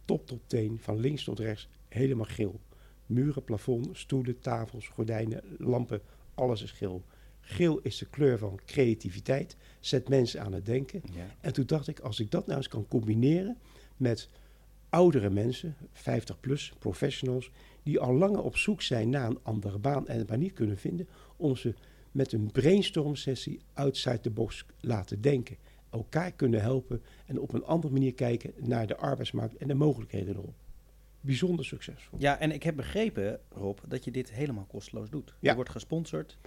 top 0.04 0.26
tot 0.26 0.40
teen, 0.46 0.78
van 0.80 0.98
links 0.98 1.24
tot 1.24 1.38
rechts, 1.38 1.68
helemaal 1.88 2.24
geel. 2.24 2.60
Muren, 3.06 3.44
plafond, 3.44 3.88
stoelen, 3.92 4.38
tafels, 4.38 4.88
gordijnen, 4.88 5.42
lampen, 5.58 6.00
alles 6.34 6.62
is 6.62 6.72
geel. 6.72 7.04
Geel 7.50 7.80
is 7.82 7.98
de 7.98 8.06
kleur 8.06 8.38
van 8.38 8.60
creativiteit, 8.66 9.56
zet 9.80 10.08
mensen 10.08 10.42
aan 10.42 10.52
het 10.52 10.66
denken. 10.66 11.02
Ja. 11.12 11.26
En 11.40 11.52
toen 11.52 11.66
dacht 11.66 11.88
ik, 11.88 12.00
als 12.00 12.20
ik 12.20 12.30
dat 12.30 12.46
nou 12.46 12.58
eens 12.58 12.68
kan 12.68 12.88
combineren 12.88 13.56
met 13.96 14.28
oudere 14.88 15.30
mensen, 15.30 15.76
50 15.92 16.40
plus, 16.40 16.72
professionals, 16.78 17.50
die 17.82 18.00
al 18.00 18.14
langer 18.14 18.42
op 18.42 18.56
zoek 18.56 18.82
zijn 18.82 19.10
naar 19.10 19.26
een 19.26 19.38
andere 19.42 19.78
baan 19.78 20.08
en 20.08 20.18
het 20.18 20.28
maar 20.28 20.38
niet 20.38 20.52
kunnen 20.52 20.78
vinden, 20.78 21.08
om 21.36 21.56
ze 21.56 21.74
met 22.12 22.32
een 22.32 22.50
brainstorm 22.52 23.16
sessie 23.16 23.60
outside 23.72 24.20
the 24.20 24.30
box 24.30 24.64
laten 24.80 25.20
denken. 25.20 25.56
Elkaar 25.90 26.32
kunnen 26.32 26.60
helpen 26.60 27.02
en 27.26 27.40
op 27.40 27.52
een 27.52 27.64
andere 27.64 27.92
manier 27.92 28.14
kijken 28.14 28.52
naar 28.56 28.86
de 28.86 28.96
arbeidsmarkt 28.96 29.56
en 29.56 29.68
de 29.68 29.74
mogelijkheden 29.74 30.34
erop. 30.34 30.54
Bijzonder 31.20 31.64
succesvol. 31.64 32.18
Ja, 32.20 32.38
en 32.38 32.52
ik 32.52 32.62
heb 32.62 32.76
begrepen, 32.76 33.40
Rob, 33.48 33.78
dat 33.86 34.04
je 34.04 34.10
dit 34.10 34.32
helemaal 34.32 34.64
kosteloos 34.64 35.10
doet. 35.10 35.34
Ja. 35.40 35.50
Je 35.50 35.54
wordt 35.54 35.70
gesponsord. 35.70 36.38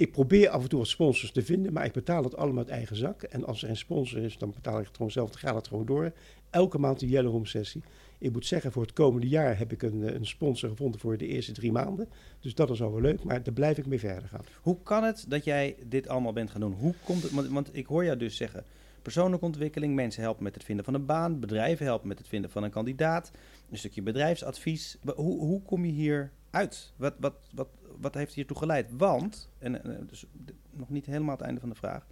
Ik 0.00 0.12
probeer 0.12 0.48
af 0.48 0.62
en 0.62 0.68
toe 0.68 0.78
wat 0.78 0.88
sponsors 0.88 1.32
te 1.32 1.42
vinden, 1.42 1.72
maar 1.72 1.84
ik 1.84 1.92
betaal 1.92 2.24
het 2.24 2.36
allemaal 2.36 2.58
uit 2.58 2.68
eigen 2.68 2.96
zak. 2.96 3.22
En 3.22 3.44
als 3.44 3.62
er 3.62 3.68
een 3.68 3.76
sponsor 3.76 4.22
is, 4.22 4.38
dan 4.38 4.50
betaal 4.50 4.78
ik 4.78 4.86
het 4.86 4.96
gewoon 4.96 5.10
zelf, 5.10 5.30
dan 5.30 5.38
gaat 5.38 5.54
het 5.54 5.68
gewoon 5.68 5.86
door. 5.86 6.12
Elke 6.50 6.78
maand 6.78 7.02
een 7.02 7.08
Yellow 7.08 7.32
Room 7.32 7.46
sessie. 7.46 7.82
Ik 8.18 8.32
moet 8.32 8.46
zeggen, 8.46 8.72
voor 8.72 8.82
het 8.82 8.92
komende 8.92 9.28
jaar 9.28 9.58
heb 9.58 9.72
ik 9.72 9.82
een, 9.82 10.14
een 10.14 10.26
sponsor 10.26 10.68
gevonden 10.68 11.00
voor 11.00 11.16
de 11.16 11.26
eerste 11.26 11.52
drie 11.52 11.72
maanden. 11.72 12.08
Dus 12.40 12.54
dat 12.54 12.70
is 12.70 12.82
al 12.82 12.92
wel 12.92 13.00
leuk, 13.00 13.22
maar 13.22 13.42
daar 13.42 13.54
blijf 13.54 13.78
ik 13.78 13.86
mee 13.86 13.98
verder 13.98 14.28
gaan. 14.28 14.44
Hoe 14.62 14.76
kan 14.82 15.04
het 15.04 15.24
dat 15.28 15.44
jij 15.44 15.76
dit 15.86 16.08
allemaal 16.08 16.32
bent 16.32 16.50
gaan 16.50 16.60
doen? 16.60 16.72
Hoe 16.72 16.94
komt 17.04 17.22
het? 17.22 17.32
Want, 17.32 17.48
want 17.48 17.76
ik 17.76 17.86
hoor 17.86 18.04
jou 18.04 18.16
dus 18.16 18.36
zeggen, 18.36 18.64
persoonlijke 19.02 19.46
ontwikkeling, 19.46 19.94
mensen 19.94 20.22
helpen 20.22 20.42
met 20.42 20.54
het 20.54 20.64
vinden 20.64 20.84
van 20.84 20.94
een 20.94 21.06
baan, 21.06 21.40
bedrijven 21.40 21.86
helpen 21.86 22.08
met 22.08 22.18
het 22.18 22.28
vinden 22.28 22.50
van 22.50 22.62
een 22.62 22.70
kandidaat, 22.70 23.30
een 23.70 23.78
stukje 23.78 24.02
bedrijfsadvies. 24.02 24.98
Hoe, 25.14 25.38
hoe 25.38 25.62
kom 25.62 25.84
je 25.84 25.92
hier 25.92 26.32
uit? 26.50 26.92
Wat, 26.96 27.14
wat, 27.18 27.34
wat, 27.54 27.68
wat 28.00 28.14
heeft 28.14 28.34
hiertoe 28.34 28.56
geleid? 28.56 28.86
Want, 28.96 29.50
en, 29.58 29.84
en 29.84 30.06
dus, 30.06 30.26
nog 30.70 30.90
niet 30.90 31.06
helemaal 31.06 31.36
het 31.36 31.44
einde 31.44 31.60
van 31.60 31.68
de 31.68 31.74
vraag. 31.74 32.06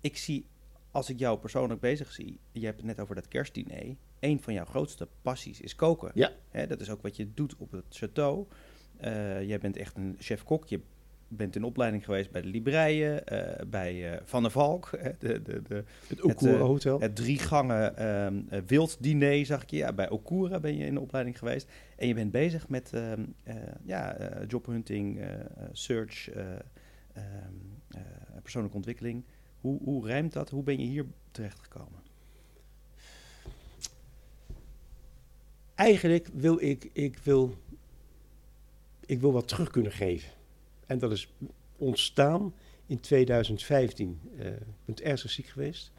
Ik 0.00 0.16
zie, 0.16 0.46
als 0.90 1.10
ik 1.10 1.18
jou 1.18 1.38
persoonlijk 1.38 1.80
bezig 1.80 2.12
zie, 2.12 2.38
je 2.52 2.64
hebt 2.64 2.76
het 2.76 2.86
net 2.86 3.00
over 3.00 3.14
dat 3.14 3.28
kerstdiner. 3.28 3.96
Een 4.20 4.42
van 4.42 4.54
jouw 4.54 4.64
grootste 4.64 5.08
passies 5.22 5.60
is 5.60 5.76
koken. 5.76 6.10
Ja. 6.14 6.32
Hè, 6.48 6.66
dat 6.66 6.80
is 6.80 6.90
ook 6.90 7.02
wat 7.02 7.16
je 7.16 7.34
doet 7.34 7.56
op 7.56 7.70
het 7.70 8.00
château. 8.04 8.54
Eh, 8.96 9.42
jij 9.42 9.58
bent 9.58 9.76
echt 9.76 9.96
een 9.96 10.16
chef-kok. 10.18 10.66
Je 10.66 10.80
bent 11.28 11.56
in 11.56 11.64
opleiding 11.64 12.04
geweest 12.04 12.30
bij 12.30 12.42
de 12.42 12.48
Libreien, 12.48 13.26
eh, 13.26 13.66
bij 13.66 14.12
eh, 14.12 14.20
Van 14.24 14.42
der 14.42 14.50
Valk, 14.50 14.90
hè, 14.98 15.10
de, 15.18 15.42
de, 15.42 15.62
de, 15.62 15.84
Het 16.06 16.22
Okura 16.22 16.52
eh, 16.52 16.60
Hotel. 16.60 17.00
het 17.00 17.16
drie 17.16 17.38
gangen 17.38 17.96
ehm 17.96 18.40
eh, 18.48 18.60
wilddiner, 18.66 19.46
zag 19.46 19.62
ik 19.62 19.70
je. 19.70 19.76
Ja, 19.76 19.92
bij 19.92 20.10
Okura 20.10 20.60
ben 20.60 20.76
je 20.76 20.86
in 20.86 20.94
de 20.94 21.00
opleiding 21.00 21.38
geweest. 21.38 21.68
En 21.96 22.06
je 22.08 22.14
bent 22.14 22.30
bezig 22.30 22.68
met 22.68 22.92
ehm, 22.92 23.24
eh, 23.42 23.54
ja, 23.84 24.16
jobhunting, 24.48 25.20
search, 25.72 26.30
eh, 26.30 26.52
ehm, 27.12 27.54
eh, 27.88 28.00
persoonlijke 28.42 28.76
ontwikkeling. 28.76 29.24
Hoe, 29.60 29.80
hoe 29.82 30.06
rijmt 30.06 30.32
dat? 30.32 30.50
Hoe 30.50 30.62
ben 30.62 30.78
je 30.80 30.86
hier 30.86 31.06
terechtgekomen? 31.30 32.02
Eigenlijk 35.74 36.28
wil 36.32 36.60
ik, 36.60 36.90
ik 36.92 37.18
wil, 37.18 37.54
ik 39.06 39.20
wil 39.20 39.32
wat 39.32 39.48
terug 39.48 39.70
kunnen 39.70 39.92
geven. 39.92 40.30
En 40.86 40.98
dat 40.98 41.12
is 41.12 41.32
ontstaan 41.76 42.54
in 42.86 43.00
2015. 43.00 44.20
Eh, 44.38 44.46
ik 44.46 44.58
ben 44.84 45.04
ernstig 45.04 45.30
ziek 45.30 45.46
geweest. 45.46 45.92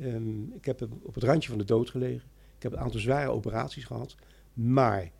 Ehm, 0.00 0.42
ik 0.42 0.64
heb 0.64 0.88
op 1.02 1.14
het 1.14 1.24
randje 1.24 1.48
van 1.48 1.58
de 1.58 1.64
dood 1.64 1.90
gelegen. 1.90 2.30
Ik 2.56 2.62
heb 2.62 2.72
een 2.72 2.78
aantal 2.78 3.00
zware 3.00 3.30
operaties 3.30 3.84
gehad. 3.84 4.14
Maar, 4.52 5.10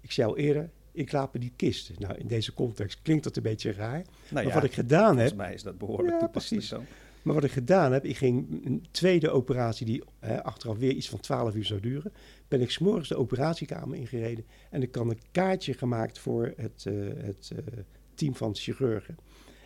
ik 0.00 0.12
zei 0.12 0.28
al 0.28 0.36
eerder, 0.36 0.70
ik 0.92 1.12
me 1.12 1.38
die 1.38 1.52
kisten. 1.56 1.94
Nou, 1.98 2.14
in 2.14 2.26
deze 2.26 2.54
context 2.54 3.02
klinkt 3.02 3.24
dat 3.24 3.36
een 3.36 3.42
beetje 3.42 3.72
raar. 3.72 4.02
Nou 4.02 4.06
maar 4.30 4.46
ja, 4.46 4.54
wat 4.54 4.64
ik 4.64 4.72
gedaan 4.72 5.06
volgens 5.06 5.28
heb, 5.28 5.38
mij 5.38 5.54
is 5.54 5.62
dat 5.62 5.78
behoorlijk 5.78 6.10
Ja, 6.10 6.18
toepasselijk 6.18 6.66
precies. 6.66 6.88
zo. 6.88 6.94
maar 7.22 7.34
wat 7.34 7.44
ik 7.44 7.50
gedaan 7.50 7.92
heb, 7.92 8.04
ik 8.04 8.16
ging 8.16 8.64
een 8.66 8.86
tweede 8.90 9.30
operatie 9.30 9.86
die 9.86 10.02
hè, 10.18 10.44
achteraf 10.44 10.76
weer 10.76 10.92
iets 10.92 11.08
van 11.08 11.20
12 11.20 11.54
uur 11.54 11.64
zou 11.64 11.80
duren. 11.80 12.12
Ben 12.48 12.60
ik 12.60 12.70
s'morgens 12.70 13.08
de 13.08 13.16
operatiekamer 13.16 13.96
ingereden 13.96 14.44
en 14.70 14.82
ik 14.82 14.94
had 14.94 15.10
een 15.10 15.20
kaartje 15.30 15.74
gemaakt 15.74 16.18
voor 16.18 16.52
het, 16.56 16.84
eh, 16.86 16.94
het 17.16 17.50
eh, 17.56 17.58
team 18.14 18.34
van 18.34 18.54
chirurgen. 18.54 19.18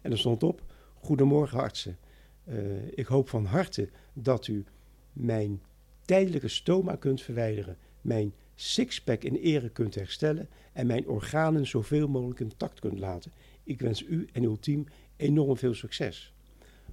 En 0.03 0.11
er 0.11 0.19
stond 0.19 0.43
op, 0.43 0.63
goedemorgen 0.95 1.59
artsen. 1.59 1.99
Eh, 2.45 2.87
ik 2.95 3.07
hoop 3.07 3.29
van 3.29 3.45
harte 3.45 3.89
dat 4.13 4.47
u 4.47 4.65
mijn 5.13 5.63
tijdelijke 6.05 6.49
stoma 6.49 6.97
kunt 6.97 7.23
verwijderen, 7.23 7.77
mijn 8.01 8.35
sixpack 8.55 9.23
in 9.23 9.35
ere 9.35 9.69
kunt 9.69 9.95
herstellen 9.95 10.49
en 10.73 10.87
mijn 10.87 11.09
organen 11.09 11.67
zoveel 11.67 12.09
mogelijk 12.09 12.41
intact 12.41 12.81
kunt 12.81 12.99
laten. 12.99 13.33
Ik 13.63 13.81
wens 13.81 14.03
u 14.03 14.29
en 14.33 14.43
uw 14.43 14.57
team 14.57 14.87
enorm 15.17 15.57
veel 15.57 15.75
succes. 15.75 16.35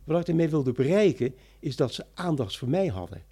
Wat 0.04 0.22
ik 0.22 0.28
ermee 0.28 0.50
wilde 0.50 0.72
bereiken, 0.72 1.36
is 1.60 1.76
dat 1.76 1.94
ze 1.94 2.06
aandacht 2.14 2.58
voor 2.58 2.70
mij 2.70 2.88
hadden. 2.88 3.24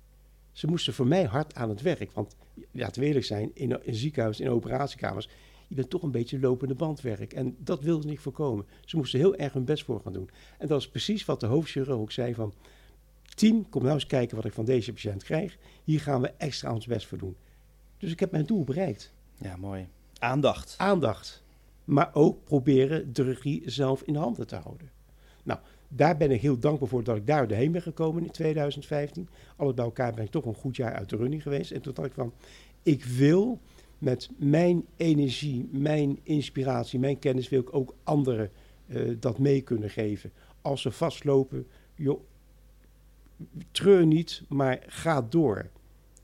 Ze 0.51 0.67
moesten 0.67 0.93
voor 0.93 1.07
mij 1.07 1.23
hard 1.23 1.55
aan 1.55 1.69
het 1.69 1.81
werk. 1.81 2.11
Want 2.11 2.35
laten 2.71 3.01
we 3.01 3.07
eerlijk 3.07 3.25
zijn, 3.25 3.51
in 3.53 3.71
een 3.71 3.95
ziekenhuis, 3.95 4.39
in 4.39 4.49
operatiekamers, 4.49 5.29
je 5.71 5.77
bent 5.77 5.89
toch 5.89 6.03
een 6.03 6.11
beetje 6.11 6.39
lopende 6.39 6.75
bandwerk. 6.75 7.33
En 7.33 7.55
dat 7.59 7.81
wilde 7.81 8.11
ik 8.11 8.19
voorkomen. 8.19 8.65
Ze 8.85 8.97
moesten 8.97 9.19
heel 9.19 9.35
erg 9.35 9.53
hun 9.53 9.65
best 9.65 9.83
voor 9.83 10.01
gaan 10.01 10.13
doen. 10.13 10.29
En 10.57 10.67
dat 10.67 10.79
is 10.79 10.89
precies 10.89 11.25
wat 11.25 11.39
de 11.39 11.45
hoofdchirurg 11.45 11.97
ook 11.97 12.11
zei 12.11 12.33
van... 12.33 12.53
Team, 13.35 13.69
kom 13.69 13.81
nou 13.81 13.93
eens 13.93 14.05
kijken 14.05 14.35
wat 14.35 14.45
ik 14.45 14.53
van 14.53 14.65
deze 14.65 14.93
patiënt 14.93 15.23
krijg. 15.23 15.57
Hier 15.83 15.99
gaan 15.99 16.21
we 16.21 16.33
extra 16.37 16.73
ons 16.73 16.85
best 16.85 17.07
voor 17.07 17.17
doen. 17.17 17.35
Dus 17.97 18.11
ik 18.11 18.19
heb 18.19 18.31
mijn 18.31 18.45
doel 18.45 18.63
bereikt. 18.63 19.13
Ja, 19.35 19.55
mooi. 19.55 19.87
Aandacht. 20.19 20.75
Aandacht. 20.77 21.43
Maar 21.83 22.09
ook 22.13 22.43
proberen 22.43 23.13
de 23.13 23.23
regie 23.23 23.61
zelf 23.65 24.01
in 24.01 24.15
handen 24.15 24.47
te 24.47 24.55
houden. 24.55 24.89
Nou, 25.43 25.59
daar 25.87 26.17
ben 26.17 26.31
ik 26.31 26.41
heel 26.41 26.59
dankbaar 26.59 26.89
voor 26.89 27.03
dat 27.03 27.15
ik 27.15 27.27
daar 27.27 27.47
doorheen 27.47 27.71
ben 27.71 27.81
gekomen 27.81 28.23
in 28.23 28.31
2015. 28.31 29.29
Alles 29.55 29.73
bij 29.73 29.85
elkaar 29.85 30.13
ben 30.13 30.23
ik 30.23 30.31
toch 30.31 30.45
een 30.45 30.53
goed 30.53 30.75
jaar 30.75 30.93
uit 30.93 31.09
de 31.09 31.17
running 31.17 31.41
geweest. 31.41 31.71
En 31.71 31.81
toen 31.81 31.93
dacht 31.93 32.07
ik 32.07 32.13
van, 32.13 32.33
ik 32.83 33.05
wil 33.05 33.59
met 34.01 34.29
mijn 34.37 34.85
energie, 34.97 35.67
mijn 35.71 36.19
inspiratie, 36.23 36.99
mijn 36.99 37.19
kennis, 37.19 37.49
wil 37.49 37.59
ik 37.59 37.73
ook 37.73 37.95
anderen 38.03 38.51
eh, 38.87 39.01
dat 39.19 39.39
mee 39.39 39.61
kunnen 39.61 39.89
geven. 39.89 40.31
Als 40.61 40.81
ze 40.81 40.91
vastlopen, 40.91 41.67
joh, 41.95 42.21
treur 43.71 44.05
niet, 44.05 44.43
maar 44.49 44.83
ga 44.87 45.21
door. 45.21 45.69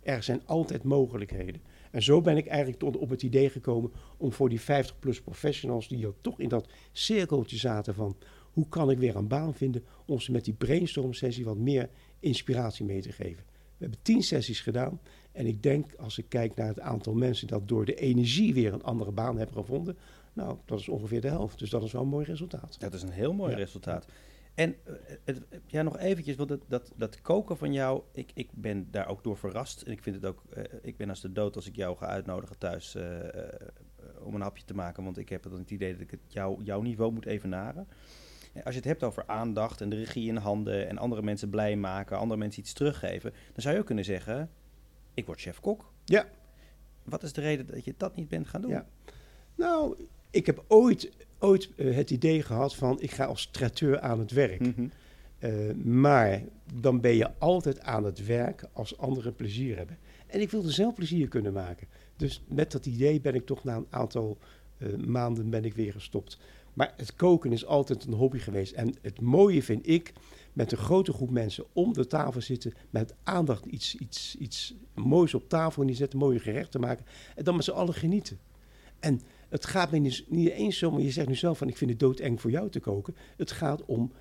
Er 0.04 0.24
zijn 0.24 0.42
altijd 0.46 0.84
mogelijkheden. 0.84 1.62
En 1.92 2.04
zo 2.04 2.22
ben 2.22 2.38
ik 2.38 2.48
eigenlijk 2.48 2.80
tot 2.80 2.98
op 2.98 3.10
het 3.10 3.24
idee 3.24 3.50
gekomen 3.50 3.92
om 4.18 4.32
voor 4.32 4.50
die 4.50 4.62
50-plus 4.62 5.22
professionals 5.22 5.88
die 5.88 6.08
ook 6.08 6.18
toch 6.22 6.40
in 6.40 6.50
dat 6.50 6.70
cirkeltje 6.92 7.58
zaten 7.58 7.94
van 7.94 8.18
hoe 8.52 8.70
kan 8.70 8.90
ik 8.90 8.98
weer 8.98 9.16
een 9.16 9.28
baan 9.28 9.54
vinden, 9.54 9.84
om 10.06 10.20
ze 10.20 10.32
met 10.32 10.46
die 10.46 10.54
brainstorm 10.54 11.14
sessie 11.14 11.46
wat 11.46 11.58
meer 11.58 11.90
inspiratie 12.20 12.86
mee 12.86 13.02
te 13.02 13.12
geven. 13.12 13.44
We 13.48 13.84
hebben 13.84 14.00
tien 14.02 14.24
sessies 14.24 14.62
gedaan 14.62 15.00
en 15.38 15.46
ik 15.46 15.64
denk 15.64 15.94
als 15.96 16.18
ik 16.18 16.26
kijk 16.30 16.56
naar 16.56 16.68
het 16.68 16.80
aantal 16.80 17.14
mensen 17.14 17.48
dat 17.48 17.68
door 17.68 17.86
de 17.86 17.96
energie 17.96 18.54
weer 18.54 18.74
een 18.74 18.84
andere 18.84 19.12
baan 19.12 19.38
hebben 19.38 19.56
gevonden, 19.56 19.98
nou 20.34 20.58
dat 20.66 20.80
is 20.80 20.90
ongeveer 20.90 21.22
de 21.22 21.28
helft. 21.28 21.60
Dus 21.60 21.70
dat 21.70 21.84
is 21.84 21.92
wel 21.92 22.02
een 22.02 22.08
mooi 22.08 22.26
resultaat. 22.26 22.80
Dat 22.80 22.94
is 22.94 23.02
een 23.02 23.10
heel 23.12 23.34
mooi 23.34 23.52
Ja. 23.52 23.58
resultaat. 23.58 24.06
En 24.56 24.76
eh, 24.84 24.94
het, 25.24 25.42
ja, 25.66 25.82
nog 25.82 25.98
eventjes, 25.98 26.36
want 26.36 26.50
dat, 26.50 26.62
dat, 26.68 26.92
dat 26.96 27.22
koken 27.22 27.58
van 27.58 27.74
jou, 27.74 28.02
ik, 28.12 28.32
ik 28.34 28.50
ben 28.54 28.88
daar 28.92 29.08
ook 29.08 29.24
door 29.24 29.38
verrast. 29.38 29.82
En 29.82 29.92
ik 29.92 30.02
vind 30.04 30.16
het 30.16 30.26
ook, 30.26 30.44
eh, 30.54 30.64
ik 30.82 30.98
ben 30.98 31.10
als 31.10 31.22
de 31.22 31.32
dood 31.32 31.56
als 31.56 31.68
ik 31.68 31.76
jou 31.76 31.98
ga 31.98 32.06
uitnodigen 32.06 32.58
thuis 32.58 32.96
eh, 32.96 33.20
eh, 33.44 33.54
om 34.24 34.36
een 34.36 34.42
hapje 34.42 34.64
te 34.66 34.74
maken. 34.76 35.04
Want 35.04 35.18
ik 35.18 35.30
heb 35.30 35.44
dan 35.44 35.60
het 35.60 35.72
idee 35.72 35.92
dat 35.92 36.02
ik 36.02 36.12
het 36.12 36.20
jou, 36.28 36.64
jouw 36.64 36.82
niveau 36.82 37.12
moet 37.14 37.26
evenaren. 37.26 37.88
Eh, 38.54 38.64
Als 38.64 38.74
je 38.74 38.80
het 38.80 38.90
hebt 38.90 39.04
over 39.04 39.24
aandacht 39.28 39.82
en 39.82 39.90
de 39.90 39.96
regie 39.96 40.28
in 40.28 40.36
handen 40.36 40.88
en 40.90 40.98
andere 40.98 41.22
mensen 41.22 41.50
blij 41.50 41.76
maken, 41.76 42.18
andere 42.18 42.40
mensen 42.40 42.62
iets 42.62 42.74
teruggeven, 42.74 43.32
dan 43.32 43.62
zou 43.62 43.74
je 43.74 43.80
ook 43.80 43.86
kunnen 43.86 44.06
zeggen, 44.06 44.50
ik 45.18 45.26
word 45.26 45.40
chef-kok. 45.40 45.92
Ja. 46.06 46.28
Wat 47.04 47.24
is 47.24 47.34
de 47.34 47.42
reden 47.42 47.68
dat 47.68 47.86
je 47.86 47.94
dat 47.98 48.16
niet 48.16 48.28
bent 48.28 48.48
gaan 48.48 48.62
doen? 48.62 48.72
Ja. 48.72 48.86
Nou, 49.56 49.96
ik 50.30 50.46
heb 50.46 50.64
ooit, 50.68 51.12
ooit 51.40 51.70
eh, 51.76 51.96
het 51.96 52.12
idee 52.12 52.44
gehad 52.44 52.76
van 52.76 53.02
ik 53.02 53.12
ga 53.12 53.26
als 53.26 53.48
traiteur 53.52 54.00
aan 54.00 54.20
het 54.20 54.32
werk. 54.32 54.62
Eh, 55.40 55.74
maar 55.84 56.44
dan 56.74 57.02
ben 57.02 57.16
je 57.16 57.38
altijd 57.38 57.80
aan 57.80 58.04
het 58.04 58.26
werk 58.26 58.66
als 58.74 58.98
anderen 58.98 59.36
plezier 59.36 59.78
hebben. 59.78 59.98
En 60.28 60.42
ik 60.42 60.52
wilde 60.52 60.72
zelf 60.72 60.94
plezier 60.94 61.28
kunnen 61.28 61.54
maken. 61.54 61.88
Dus 62.16 62.44
met 62.48 62.72
dat 62.72 62.86
idee 62.86 63.22
ben 63.22 63.36
ik 63.36 63.46
toch 63.46 63.64
na 63.64 63.76
een 63.76 63.88
aantal 63.90 64.38
eh, 64.78 64.96
maanden 64.96 65.50
ben 65.50 65.66
ik 65.66 65.74
weer 65.74 65.92
gestopt. 65.92 66.40
Maar 66.78 66.94
het 66.98 67.16
koken 67.16 67.52
is 67.52 67.66
altijd 67.66 68.06
een 68.06 68.14
hobby 68.14 68.38
geweest. 68.38 68.72
En 68.74 68.96
het 69.02 69.22
mooie 69.22 69.64
vind 69.64 69.88
ik, 69.88 70.14
met 70.54 70.72
een 70.72 70.78
grote 70.78 71.14
groep 71.14 71.30
mensen 71.30 71.66
om 71.74 71.94
de 71.94 72.08
tafel 72.08 72.42
zitten, 72.42 72.74
met 72.90 73.16
aandacht 73.24 73.66
iets, 73.66 73.96
iets, 73.96 74.36
iets 74.40 74.76
moois 74.94 75.34
op 75.34 75.50
tafel 75.50 75.84
neerzetten, 75.84 76.20
mooie 76.20 76.40
gerechten 76.40 76.80
maken. 76.80 77.06
En 77.36 77.44
dan 77.44 77.56
met 77.56 77.64
z'n 77.64 77.72
allen 77.72 77.94
genieten. 77.94 78.40
En 79.00 79.22
het 79.50 79.66
gaat 79.66 79.92
me 79.92 79.98
niet, 79.98 80.26
niet 80.28 80.50
eens 80.50 80.78
zo, 80.78 80.92
maar 80.92 81.02
je 81.02 81.12
zegt 81.12 81.28
nu 81.28 81.36
zelf 81.36 81.58
van 81.58 81.68
ik 81.68 81.78
vind 81.78 81.90
het 81.90 82.00
doodeng 82.00 82.42
voor 82.42 82.52
jou 82.52 82.70
te 82.70 82.80
koken. 82.80 83.16
Het 83.38 83.52
gaat 83.52 83.86
om 83.86 84.12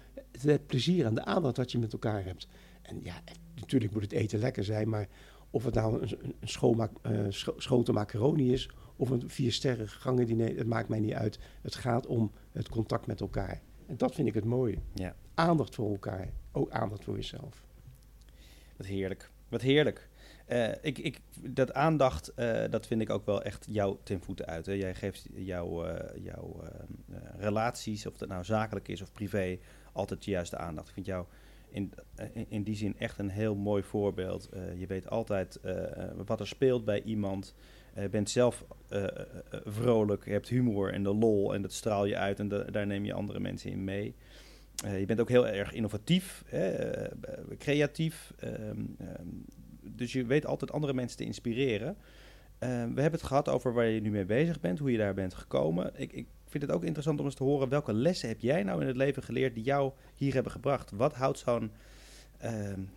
het 0.40 0.66
plezier 0.66 1.06
en 1.06 1.14
de 1.14 1.24
aandacht 1.24 1.56
dat 1.56 1.72
je 1.72 1.78
met 1.78 1.92
elkaar 1.92 2.24
hebt. 2.24 2.48
En 2.82 3.00
ja, 3.02 3.22
natuurlijk 3.54 3.92
moet 3.92 4.02
het 4.02 4.12
eten 4.12 4.38
lekker 4.38 4.64
zijn, 4.64 4.88
maar 4.88 5.08
of 5.50 5.64
het 5.64 5.74
nou 5.74 6.02
een, 6.02 6.34
een, 6.40 6.48
schoonmaak, 6.48 6.90
eh, 7.02 7.94
macaroni 7.94 8.52
is 8.52 8.70
of 8.96 9.10
een 9.10 9.22
vier 9.26 9.52
sterren 9.52 9.88
gangen 9.88 10.26
diner, 10.26 10.56
het 10.56 10.66
maakt 10.66 10.88
mij 10.88 11.00
niet 11.00 11.12
uit. 11.12 11.38
Het 11.62 11.74
gaat 11.74 12.06
om 12.06 12.32
het 12.56 12.68
contact 12.68 13.06
met 13.06 13.20
elkaar. 13.20 13.60
En 13.86 13.96
dat 13.96 14.14
vind 14.14 14.28
ik 14.28 14.34
het 14.34 14.44
mooie. 14.44 14.78
Ja. 14.94 15.14
Aandacht 15.34 15.74
voor 15.74 15.90
elkaar, 15.90 16.28
ook 16.52 16.70
aandacht 16.70 17.04
voor 17.04 17.14
jezelf. 17.14 17.64
Wat 18.76 18.86
heerlijk. 18.86 19.30
Wat 19.48 19.62
heerlijk. 19.62 20.08
Eh, 20.46 20.68
ik, 20.80 20.98
ik, 20.98 21.20
dat 21.40 21.74
aandacht, 21.74 22.34
eh, 22.34 22.70
dat 22.70 22.86
vind 22.86 23.00
ik 23.00 23.10
ook 23.10 23.26
wel 23.26 23.42
echt 23.42 23.66
jou 23.70 23.96
ten 24.02 24.20
voeten 24.20 24.46
uit. 24.46 24.66
Hè. 24.66 24.72
Jij 24.72 24.94
geeft 24.94 25.28
jouw, 25.34 25.84
eh, 25.84 26.24
jouw 26.24 26.62
relaties, 27.38 28.06
of 28.06 28.16
dat 28.16 28.28
nou 28.28 28.44
zakelijk 28.44 28.88
is 28.88 29.02
of 29.02 29.12
privé, 29.12 29.58
altijd 29.92 30.24
de 30.24 30.30
juiste 30.30 30.56
aandacht. 30.56 30.88
Ik 30.88 30.94
vind 30.94 31.06
jou 31.06 31.26
in, 31.68 31.92
in, 32.48 32.62
die 32.62 32.76
zin 32.76 32.98
echt 32.98 33.18
een 33.18 33.28
heel 33.28 33.54
mooi 33.54 33.82
voorbeeld. 33.82 34.48
Je 34.76 34.86
weet 34.86 35.10
altijd 35.10 35.60
wat 36.26 36.40
er 36.40 36.46
speelt 36.46 36.84
bij 36.84 37.02
iemand. 37.02 37.54
Eh, 37.96 38.02
Je 38.02 38.08
bent 38.08 38.30
zelf 38.30 38.64
eh, 38.88 39.04
eh, 39.04 39.10
vrolijk, 39.64 40.24
je 40.24 40.30
hebt 40.30 40.48
humor 40.48 40.92
en 40.92 41.02
de 41.02 41.14
lol 41.14 41.54
en 41.54 41.62
dat 41.62 41.72
straal 41.72 42.04
je 42.04 42.16
uit 42.16 42.38
en 42.40 42.48
da- 42.48 42.64
daar 42.64 42.86
neem 42.86 43.04
je 43.04 43.12
andere 43.12 43.40
mensen 43.40 43.70
in 43.70 43.84
mee. 43.84 44.14
Je 44.98 45.06
bent 45.06 45.20
ook 45.20 45.28
heel 45.28 45.46
erg 45.48 45.72
innovatief, 45.72 46.42
hè, 46.46 46.92
creatief. 47.58 48.32
ehm, 48.38 48.84
ehm, 48.98 49.26
dus 49.82 50.12
je 50.12 50.24
weet 50.24 50.46
altijd 50.46 50.72
andere 50.72 50.92
mensen 50.94 51.16
te 51.16 51.24
inspireren. 51.24 51.96
We 52.58 52.66
hebben 52.66 53.10
het 53.12 53.22
gehad 53.22 53.48
over 53.48 53.72
waar 53.72 53.86
je 53.86 54.00
nu 54.00 54.10
mee 54.10 54.24
bezig 54.24 54.60
bent, 54.60 54.78
hoe 54.78 54.90
je 54.92 54.98
daar 54.98 55.14
bent 55.14 55.34
gekomen. 55.34 55.90
Ik, 55.94 56.12
ik 56.12 56.26
vind 56.46 56.62
het 56.62 56.72
ook 56.72 56.82
interessant 56.84 57.18
om 57.18 57.24
eens 57.24 57.34
te 57.34 57.44
horen 57.44 57.68
welke 57.68 57.92
lessen 57.92 58.28
heb 58.28 58.40
jij 58.40 58.62
nou 58.62 58.80
in 58.80 58.86
het 58.86 58.96
leven 58.96 59.22
geleerd 59.22 59.54
die 59.54 59.64
jou 59.64 59.92
hier 60.14 60.34
hebben 60.34 60.52
gebracht. 60.52 60.90
Wat 60.90 61.14
houdt 61.14 61.38
zo'n 61.38 61.70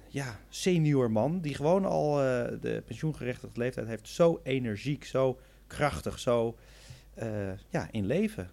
ja, 0.07 0.39
senior 0.49 1.11
man, 1.11 1.41
die 1.41 1.53
gewoon 1.53 1.85
al 1.85 2.23
eh, 2.23 2.61
de 2.61 2.83
pensioengerechtigde 2.85 3.59
leeftijd 3.59 3.87
heeft, 3.87 4.07
zo 4.07 4.39
energiek, 4.43 5.03
zo 5.05 5.39
krachtig, 5.67 6.19
zo 6.19 6.55
eh, 7.13 7.51
ja, 7.69 7.87
in 7.91 8.05
leven? 8.05 8.51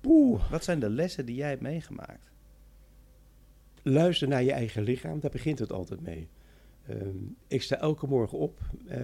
Poeh, 0.00 0.50
Wat 0.50 0.64
zijn 0.64 0.80
de 0.80 0.90
lessen 0.90 1.26
die 1.26 1.36
jij 1.36 1.48
hebt 1.48 1.62
meegemaakt? 1.62 2.30
luister 3.82 4.28
naar 4.28 4.42
je 4.42 4.52
eigen 4.52 4.82
lichaam, 4.82 5.20
daar 5.20 5.30
begint 5.30 5.58
het 5.58 5.72
altijd 5.72 6.00
mee. 6.00 6.28
Ehm, 6.86 7.16
ik 7.46 7.62
sta 7.62 7.76
elke 7.76 8.06
morgen 8.06 8.38
op 8.38 8.60
eh, 8.86 9.02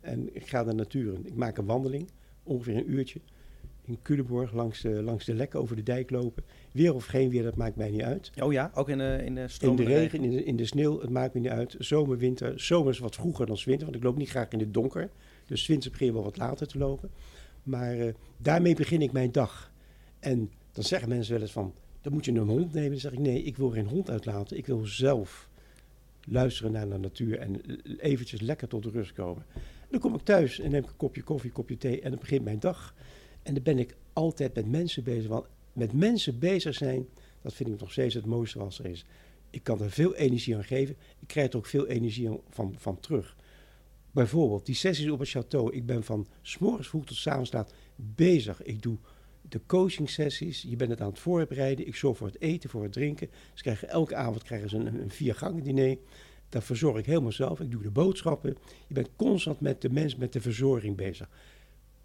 en 0.00 0.34
ik 0.34 0.46
ga 0.46 0.56
naar 0.56 0.70
de 0.70 0.74
natuur. 0.74 1.18
Ik 1.22 1.34
maak 1.34 1.56
een 1.56 1.66
wandeling, 1.66 2.10
ongeveer 2.42 2.76
een 2.76 2.90
uurtje. 2.90 3.20
In 3.90 3.98
Culemborg 4.02 4.52
langs 4.52 4.80
de, 4.80 5.02
langs 5.02 5.24
de 5.24 5.34
lekken 5.34 5.60
over 5.60 5.76
de 5.76 5.82
dijk 5.82 6.10
lopen. 6.10 6.44
Weer 6.72 6.94
of 6.94 7.04
geen 7.04 7.30
weer, 7.30 7.42
dat 7.42 7.56
maakt 7.56 7.76
mij 7.76 7.90
niet 7.90 8.02
uit. 8.02 8.30
Oh 8.42 8.52
ja, 8.52 8.70
ook 8.74 8.88
in 8.88 8.98
de, 8.98 9.20
in 9.24 9.34
de 9.34 9.46
In 9.60 9.76
de 9.76 9.84
regen, 9.84 10.24
in 10.24 10.30
de, 10.30 10.44
in 10.44 10.56
de 10.56 10.64
sneeuw, 10.64 11.00
het 11.00 11.10
maakt 11.10 11.34
me 11.34 11.40
niet 11.40 11.50
uit. 11.50 11.76
Zomer, 11.78 12.18
winter. 12.18 12.60
Zomer 12.60 12.92
is 12.92 12.98
wat 12.98 13.14
vroeger 13.14 13.46
dan 13.46 13.58
winter, 13.64 13.84
want 13.84 13.96
ik 13.96 14.02
loop 14.02 14.16
niet 14.16 14.28
graag 14.28 14.48
in 14.48 14.58
het 14.58 14.74
donker. 14.74 15.10
Dus 15.46 15.62
's 15.62 15.66
winters 15.66 15.90
begin 15.90 16.06
je 16.06 16.12
wel 16.12 16.22
wat 16.22 16.36
later 16.36 16.66
te 16.66 16.78
lopen. 16.78 17.10
Maar 17.62 17.98
eh, 17.98 18.14
daarmee 18.36 18.74
begin 18.74 19.02
ik 19.02 19.12
mijn 19.12 19.32
dag. 19.32 19.72
En 20.18 20.50
dan 20.72 20.84
zeggen 20.84 21.08
mensen 21.08 21.32
wel 21.32 21.42
eens 21.42 21.52
van, 21.52 21.74
dan 22.00 22.12
moet 22.12 22.24
je 22.24 22.32
een 22.32 22.38
hond 22.38 22.72
nemen. 22.72 22.90
Dan 22.90 23.00
zeg 23.00 23.12
ik, 23.12 23.18
nee, 23.18 23.42
ik 23.42 23.56
wil 23.56 23.70
geen 23.70 23.86
hond 23.86 24.10
uitlaten. 24.10 24.56
Ik 24.56 24.66
wil 24.66 24.80
zelf 24.84 25.48
luisteren 26.24 26.72
naar 26.72 26.88
de 26.88 26.98
natuur 26.98 27.38
en 27.38 27.62
eh, 27.64 27.94
eventjes 27.98 28.40
lekker 28.40 28.68
tot 28.68 28.82
de 28.82 28.90
rust 28.90 29.12
komen. 29.12 29.44
Dan 29.88 30.00
kom 30.00 30.14
ik 30.14 30.22
thuis 30.22 30.60
en 30.60 30.70
neem 30.70 30.82
ik 30.82 30.88
een 30.88 30.96
kopje 30.96 31.22
koffie, 31.22 31.48
een 31.48 31.54
kopje 31.54 31.76
thee 31.76 32.00
en 32.00 32.10
dan 32.10 32.18
begint 32.20 32.44
mijn 32.44 32.60
dag. 32.60 32.94
En 33.42 33.54
dan 33.54 33.62
ben 33.62 33.78
ik 33.78 33.96
altijd 34.12 34.54
met 34.54 34.70
mensen 34.70 35.02
bezig. 35.02 35.28
Want 35.28 35.46
met 35.72 35.92
mensen 35.92 36.38
bezig 36.38 36.74
zijn, 36.74 37.08
dat 37.42 37.54
vind 37.54 37.68
ik 37.68 37.80
nog 37.80 37.92
steeds 37.92 38.14
het 38.14 38.26
mooiste 38.26 38.58
wat 38.58 38.78
er 38.78 38.86
is. 38.86 39.04
Ik 39.50 39.62
kan 39.62 39.82
er 39.82 39.90
veel 39.90 40.14
energie 40.14 40.56
aan 40.56 40.64
geven. 40.64 40.96
Ik 41.18 41.28
krijg 41.28 41.50
er 41.50 41.56
ook 41.56 41.66
veel 41.66 41.86
energie 41.86 42.28
van, 42.50 42.74
van 42.78 43.00
terug. 43.00 43.36
Bijvoorbeeld 44.10 44.66
die 44.66 44.74
sessies 44.74 45.10
op 45.10 45.18
het 45.18 45.36
château. 45.36 45.74
Ik 45.74 45.86
ben 45.86 46.04
van 46.04 46.26
s 46.42 46.58
morgens 46.58 46.88
vroeg 46.88 47.04
tot 47.04 47.16
s 47.16 47.26
avonds 47.26 47.52
laat 47.52 47.74
bezig. 47.96 48.62
Ik 48.62 48.82
doe 48.82 48.98
de 49.48 49.60
coaching 49.66 50.10
sessies. 50.10 50.62
Je 50.62 50.76
bent 50.76 50.90
het 50.90 51.00
aan 51.00 51.08
het 51.08 51.18
voorbereiden. 51.18 51.86
Ik 51.86 51.94
zorg 51.94 52.16
voor 52.16 52.26
het 52.26 52.40
eten, 52.40 52.70
voor 52.70 52.82
het 52.82 52.92
drinken. 52.92 53.30
Krijgen 53.54 53.88
elke 53.88 54.14
avond 54.14 54.42
krijgen 54.42 54.68
ze 54.68 54.76
een, 54.76 55.00
een 55.00 55.10
viergangen 55.10 55.62
diner. 55.62 55.96
Dat 56.48 56.64
verzorg 56.64 56.98
ik 56.98 57.06
helemaal 57.06 57.32
zelf. 57.32 57.60
Ik 57.60 57.70
doe 57.70 57.82
de 57.82 57.90
boodschappen. 57.90 58.56
Je 58.86 58.94
bent 58.94 59.08
constant 59.16 59.60
met 59.60 59.80
de 59.80 59.90
mens, 59.90 60.16
met 60.16 60.32
de 60.32 60.40
verzorging 60.40 60.96
bezig. 60.96 61.28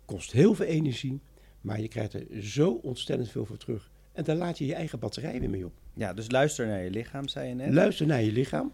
Kost 0.06 0.32
heel 0.32 0.54
veel 0.54 0.66
energie, 0.66 1.20
maar 1.62 1.82
je 1.82 1.88
krijgt 1.88 2.14
er 2.14 2.26
zo 2.44 2.72
ontzettend 2.72 3.30
veel 3.30 3.46
voor 3.46 3.58
terug. 3.58 3.92
En 4.12 4.24
daar 4.24 4.36
laat 4.36 4.58
je 4.58 4.66
je 4.66 4.74
eigen 4.74 5.00
batterij 5.00 5.40
weer 5.40 5.50
mee 5.50 5.66
op. 5.66 5.74
Ja, 5.94 6.14
dus 6.14 6.32
luister 6.32 6.68
naar 6.68 6.84
je 6.84 6.90
lichaam, 6.90 7.28
zei 7.28 7.48
je 7.48 7.54
net. 7.54 7.74
Luister 7.74 8.08
naar 8.08 8.22
je 8.22 8.32
lichaam. 8.32 8.72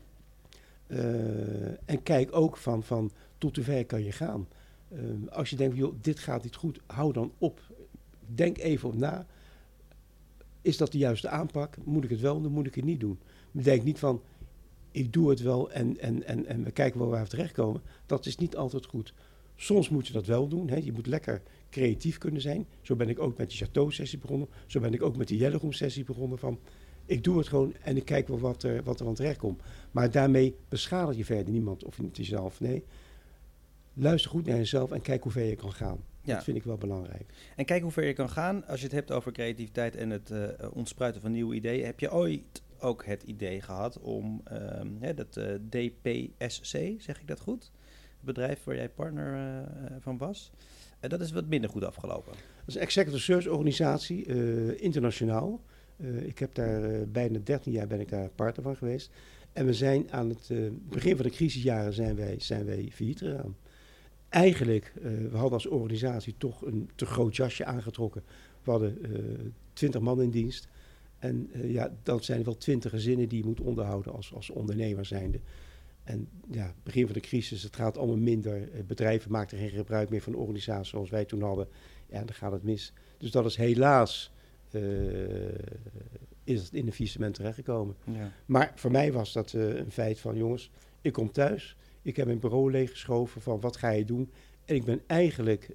Eh, 0.87 1.89
en 1.89 2.03
kijk 2.03 2.35
ook 2.35 2.57
van, 2.57 2.83
van 2.83 3.11
tot 3.37 3.55
hoe 3.55 3.65
ver 3.65 3.85
kan 3.85 4.03
je 4.03 4.11
gaan. 4.11 4.47
Eh, 4.89 4.99
als 5.29 5.49
je 5.49 5.55
denkt, 5.55 5.77
joh, 5.77 5.95
dit 6.01 6.19
gaat 6.19 6.43
niet 6.43 6.55
goed, 6.55 6.79
hou 6.85 7.13
dan 7.13 7.31
op. 7.37 7.59
Denk 8.25 8.57
even 8.57 8.89
op 8.89 8.95
na. 8.95 9.25
Is 10.61 10.77
dat 10.77 10.91
de 10.91 10.97
juiste 10.97 11.29
aanpak? 11.29 11.77
Moet 11.83 12.03
ik 12.03 12.09
het 12.09 12.19
wel 12.19 12.41
doen, 12.41 12.51
moet 12.51 12.67
ik 12.67 12.75
het 12.75 12.85
niet 12.85 12.99
doen? 12.99 13.19
Maar 13.51 13.63
denk 13.63 13.83
niet 13.83 13.99
van, 13.99 14.21
ik 14.91 15.13
doe 15.13 15.29
het 15.29 15.41
wel 15.41 15.71
en, 15.71 15.99
en, 15.99 16.23
en, 16.23 16.45
en 16.45 16.63
we 16.63 16.71
kijken 16.71 16.99
wel 16.99 17.09
waar 17.09 17.23
we 17.23 17.29
terechtkomen. 17.29 17.81
Dat 18.05 18.25
is 18.25 18.37
niet 18.37 18.55
altijd 18.55 18.85
goed. 18.85 19.13
Soms 19.61 19.89
moet 19.89 20.07
je 20.07 20.13
dat 20.13 20.25
wel 20.25 20.47
doen. 20.47 20.69
Hè. 20.69 20.75
Je 20.75 20.91
moet 20.91 21.07
lekker 21.07 21.41
creatief 21.69 22.17
kunnen 22.17 22.41
zijn. 22.41 22.67
Zo 22.81 22.95
ben 22.95 23.09
ik 23.09 23.19
ook 23.19 23.37
met 23.37 23.49
die 23.49 23.57
Chateau-sessie 23.57 24.19
begonnen. 24.19 24.47
Zo 24.65 24.79
ben 24.79 24.93
ik 24.93 25.01
ook 25.01 25.17
met 25.17 25.27
die 25.27 25.37
Jelleroom-sessie 25.37 26.03
begonnen. 26.03 26.37
Van, 26.37 26.59
ik 27.05 27.23
doe 27.23 27.37
het 27.37 27.47
gewoon 27.47 27.73
en 27.81 27.97
ik 27.97 28.05
kijk 28.05 28.27
wel 28.27 28.39
wat 28.39 28.63
er, 28.63 28.83
wat 28.83 28.99
er 28.99 29.07
aan 29.07 29.13
terecht 29.13 29.37
komt. 29.37 29.61
Maar 29.91 30.11
daarmee 30.11 30.55
beschadig 30.69 31.15
je 31.15 31.25
verder 31.25 31.53
niemand 31.53 31.83
of 31.83 32.01
niet 32.01 32.17
jezelf. 32.17 32.59
Nee, 32.59 32.83
luister 33.93 34.31
goed 34.31 34.45
naar 34.45 34.57
jezelf 34.57 34.91
en 34.91 35.01
kijk 35.01 35.23
hoe 35.23 35.31
ver 35.31 35.45
je 35.45 35.55
kan 35.55 35.73
gaan. 35.73 36.03
Ja. 36.21 36.35
Dat 36.35 36.43
vind 36.43 36.57
ik 36.57 36.63
wel 36.63 36.77
belangrijk. 36.77 37.33
En 37.55 37.65
kijk 37.65 37.81
hoe 37.81 37.91
ver 37.91 38.05
je 38.05 38.13
kan 38.13 38.29
gaan. 38.29 38.65
Als 38.65 38.79
je 38.79 38.85
het 38.85 38.95
hebt 38.95 39.11
over 39.11 39.31
creativiteit 39.31 39.95
en 39.95 40.09
het 40.09 40.31
eh, 40.31 40.47
ontspruiten 40.73 41.21
van 41.21 41.31
nieuwe 41.31 41.55
ideeën, 41.55 41.85
heb 41.85 41.99
je 41.99 42.13
ooit 42.13 42.61
ook 42.79 43.05
het 43.05 43.23
idee 43.23 43.61
gehad 43.61 43.99
om 43.99 44.41
ehm, 44.43 44.87
hè, 44.99 45.13
dat 45.13 45.37
eh, 45.37 45.53
DPSC, 45.69 46.77
zeg 46.97 47.19
ik 47.19 47.27
dat 47.27 47.39
goed? 47.39 47.71
Bedrijf 48.21 48.63
waar 48.63 48.75
jij 48.75 48.89
partner 48.89 49.33
eh, 49.33 49.95
van 49.99 50.17
was. 50.17 50.51
Eh, 50.99 51.09
dat 51.09 51.21
is 51.21 51.31
wat 51.31 51.45
minder 51.45 51.69
goed 51.69 51.83
afgelopen. 51.83 52.31
Dat 52.31 52.67
is 52.67 52.75
een 52.75 52.81
executive 52.81 53.23
search 53.23 53.47
organisatie, 53.47 54.25
eh, 54.25 54.81
internationaal. 54.81 55.61
Eh, 55.97 56.27
ik 56.27 56.39
heb 56.39 56.55
daar 56.55 56.83
eh, 56.83 57.01
bijna 57.07 57.39
13 57.43 57.71
jaar 57.71 57.87
ben 57.87 57.99
ik 57.99 58.09
daar 58.09 58.29
partner 58.29 58.63
van 58.63 58.75
geweest. 58.75 59.11
En 59.53 59.65
we 59.65 59.73
zijn 59.73 60.11
aan 60.11 60.29
het 60.29 60.49
eh, 60.49 60.57
begin 60.89 61.15
van 61.15 61.25
de 61.25 61.31
crisisjaren 61.31 61.93
zijn 61.93 62.15
wij, 62.15 62.35
zijn 62.39 62.65
wij 62.65 62.89
failliet 62.93 63.19
gegaan. 63.19 63.55
Eigenlijk, 64.29 64.93
eh, 64.95 65.03
we 65.03 65.37
hadden 65.37 65.53
als 65.53 65.67
organisatie 65.67 66.35
toch 66.37 66.65
een 66.65 66.89
te 66.95 67.05
groot 67.05 67.35
jasje 67.35 67.65
aangetrokken. 67.65 68.23
We 68.63 68.71
hadden 68.71 69.03
eh 69.03 69.45
20 69.73 70.01
man 70.01 70.21
in 70.21 70.29
dienst. 70.29 70.67
En 71.19 71.49
eh, 71.51 71.71
ja, 71.71 71.91
dat 72.03 72.25
zijn 72.25 72.43
wel 72.43 72.57
20 72.57 72.91
gezinnen 72.91 73.29
die 73.29 73.37
je 73.37 73.45
moet 73.45 73.61
onderhouden 73.61 74.13
als, 74.13 74.33
als 74.33 74.49
ondernemer 74.49 75.05
zijnde. 75.05 75.39
En 76.03 76.29
ja, 76.51 76.73
begin 76.83 77.05
van 77.05 77.13
de 77.13 77.19
crisis, 77.19 77.63
het 77.63 77.75
gaat 77.75 77.97
allemaal 77.97 78.17
minder. 78.17 78.71
Eh, 78.71 78.83
Bedrijven 78.83 79.31
maakten 79.31 79.57
geen 79.57 79.69
gebruik 79.69 80.09
meer 80.09 80.21
van 80.21 80.33
een 80.33 80.39
organisatie 80.39 80.85
zoals 80.85 81.09
wij 81.09 81.25
toen 81.25 81.41
hadden. 81.41 81.67
Ja, 82.09 82.23
dan 82.23 82.35
gaat 82.35 82.51
het 82.51 82.63
mis. 82.63 82.93
Dus 83.17 83.31
dat 83.31 83.45
is 83.45 83.55
helaas 83.55 84.31
eh, 84.71 84.81
is 86.43 86.61
het 86.63 86.73
in 86.73 86.85
de 86.85 86.91
faillissement 86.91 87.33
terechtgekomen. 87.33 87.95
Ja. 88.03 88.31
Maar 88.45 88.71
voor 88.75 88.91
mij 88.91 89.11
was 89.11 89.33
dat 89.33 89.53
eh, 89.53 89.75
een 89.75 89.91
feit 89.91 90.19
van, 90.19 90.37
jongens, 90.37 90.71
ik 91.01 91.13
kom 91.13 91.31
thuis. 91.31 91.77
Ik 92.01 92.15
heb 92.15 92.25
mijn 92.25 92.39
bureau 92.39 92.71
leeggeschoven 92.71 93.41
van, 93.41 93.59
wat 93.59 93.77
ga 93.77 93.89
je 93.89 94.05
doen? 94.05 94.31
En 94.65 94.75
ik 94.75 94.85
ben 94.85 95.01
eigenlijk 95.07 95.69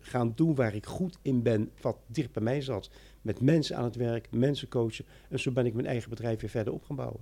gaan 0.00 0.32
doen 0.34 0.54
waar 0.54 0.74
ik 0.74 0.86
goed 0.86 1.18
in 1.22 1.42
ben, 1.42 1.70
wat 1.80 1.96
dicht 2.06 2.32
bij 2.32 2.42
mij 2.42 2.60
zat. 2.60 2.90
Met 3.22 3.40
mensen 3.40 3.76
aan 3.76 3.84
het 3.84 3.96
werk, 3.96 4.30
mensen 4.30 4.68
coachen. 4.68 5.04
En 5.28 5.40
zo 5.40 5.52
ben 5.52 5.66
ik 5.66 5.74
mijn 5.74 5.86
eigen 5.86 6.10
bedrijf 6.10 6.40
weer 6.40 6.50
verder 6.50 6.72
op 6.72 6.84
gaan 6.84 6.96
bouwen. 6.96 7.20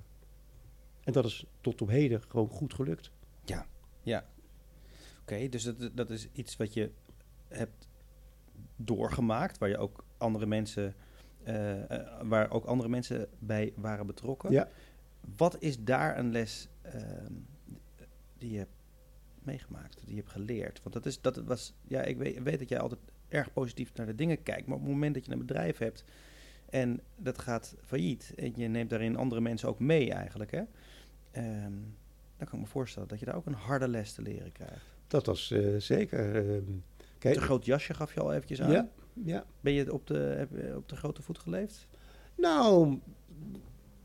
En 1.09 1.15
dat 1.15 1.25
is 1.25 1.45
tot 1.61 1.83
op 1.83 1.89
heden 1.89 2.23
gewoon 2.29 2.49
goed 2.49 2.75
gelukt. 2.75 3.11
Ja. 4.03 4.27
Oké, 5.21 5.49
dus 5.49 5.63
dat, 5.63 5.91
dat 5.95 6.11
is 6.11 6.29
iets 6.33 6.57
wat 6.57 6.75
je 6.75 6.91
hebt 7.49 7.89
doorgemaakt, 8.77 9.59
waar 9.59 9.69
je 9.69 9.79
ook 9.79 10.05
andere 10.17 10.47
mensen, 10.47 10.95
eh, 11.43 11.91
eh, 11.91 12.07
waar 12.23 12.51
ook 12.51 12.65
andere 12.65 12.89
mensen 12.89 13.29
bij 13.39 13.73
waren 13.77 14.07
betrokken. 14.07 14.51
Ja. 14.51 14.69
Wat 15.37 15.57
is 15.63 15.85
daar 15.85 16.19
een 16.19 16.31
les 16.31 16.69
ehm, 16.83 17.33
die 18.39 18.51
je 18.51 18.59
hebt 18.59 18.77
meegemaakt, 19.43 20.01
die 20.05 20.15
je 20.15 20.21
hebt 20.21 20.33
geleerd? 20.33 20.83
Want 20.83 20.95
dat 20.95 21.07
is, 21.07 21.21
dat 21.21 21.37
was, 21.37 21.75
ja, 21.87 22.03
ik 22.03 22.17
weet, 22.17 22.43
weet 22.43 22.59
dat 22.59 22.69
jij 22.69 22.81
altijd 22.81 23.01
erg 23.29 23.53
positief 23.53 23.95
naar 23.95 24.07
de 24.07 24.15
dingen 24.15 24.43
kijkt, 24.43 24.67
maar 24.67 24.77
op 24.77 24.83
het 24.83 24.93
moment 24.93 25.15
dat 25.15 25.25
je 25.25 25.33
een 25.33 25.39
bedrijf 25.39 25.79
hebt 25.79 26.05
en 26.71 27.01
dat 27.17 27.39
gaat 27.39 27.77
failliet 27.85 28.33
en 28.37 28.53
je 28.57 28.69
neemt 28.69 28.91
daarin 28.91 29.17
andere 29.17 29.41
mensen 29.41 29.69
ook 29.69 29.79
mee 29.79 30.13
eigenlijk, 30.13 30.51
hè? 30.51 30.63
Ehm, 31.39 31.73
dan 32.37 32.47
kan 32.49 32.59
ik 32.59 32.65
me 32.65 32.71
voorstellen 32.71 33.09
dat 33.09 33.19
je 33.19 33.25
daar 33.25 33.37
ook 33.37 33.47
een 33.47 33.55
harde 33.55 33.89
les 33.89 34.13
te 34.13 34.23
leren 34.23 34.53
krijgt. 34.53 34.85
Dat 35.07 35.27
was 35.27 35.51
eh, 35.51 35.77
zeker. 35.79 36.37
ehm, 36.37 36.63
kijk, 37.19 37.35
Te 37.35 37.41
groot 37.41 37.65
jasje 37.65 37.95
gaf 37.95 38.15
je 38.15 38.21
al 38.21 38.33
eventjes 38.33 38.61
aan. 38.63 38.71
ja, 38.71 38.89
ja. 39.25 39.45
Ben 39.61 39.73
je 39.73 39.93
op 39.93 40.07
de, 40.07 40.15
heb 40.19 40.51
je 40.51 40.77
op 40.77 40.89
de 40.89 40.97
grote 40.97 41.23
voet 41.23 41.39
geleefd? 41.39 41.87
Nou, 42.35 42.99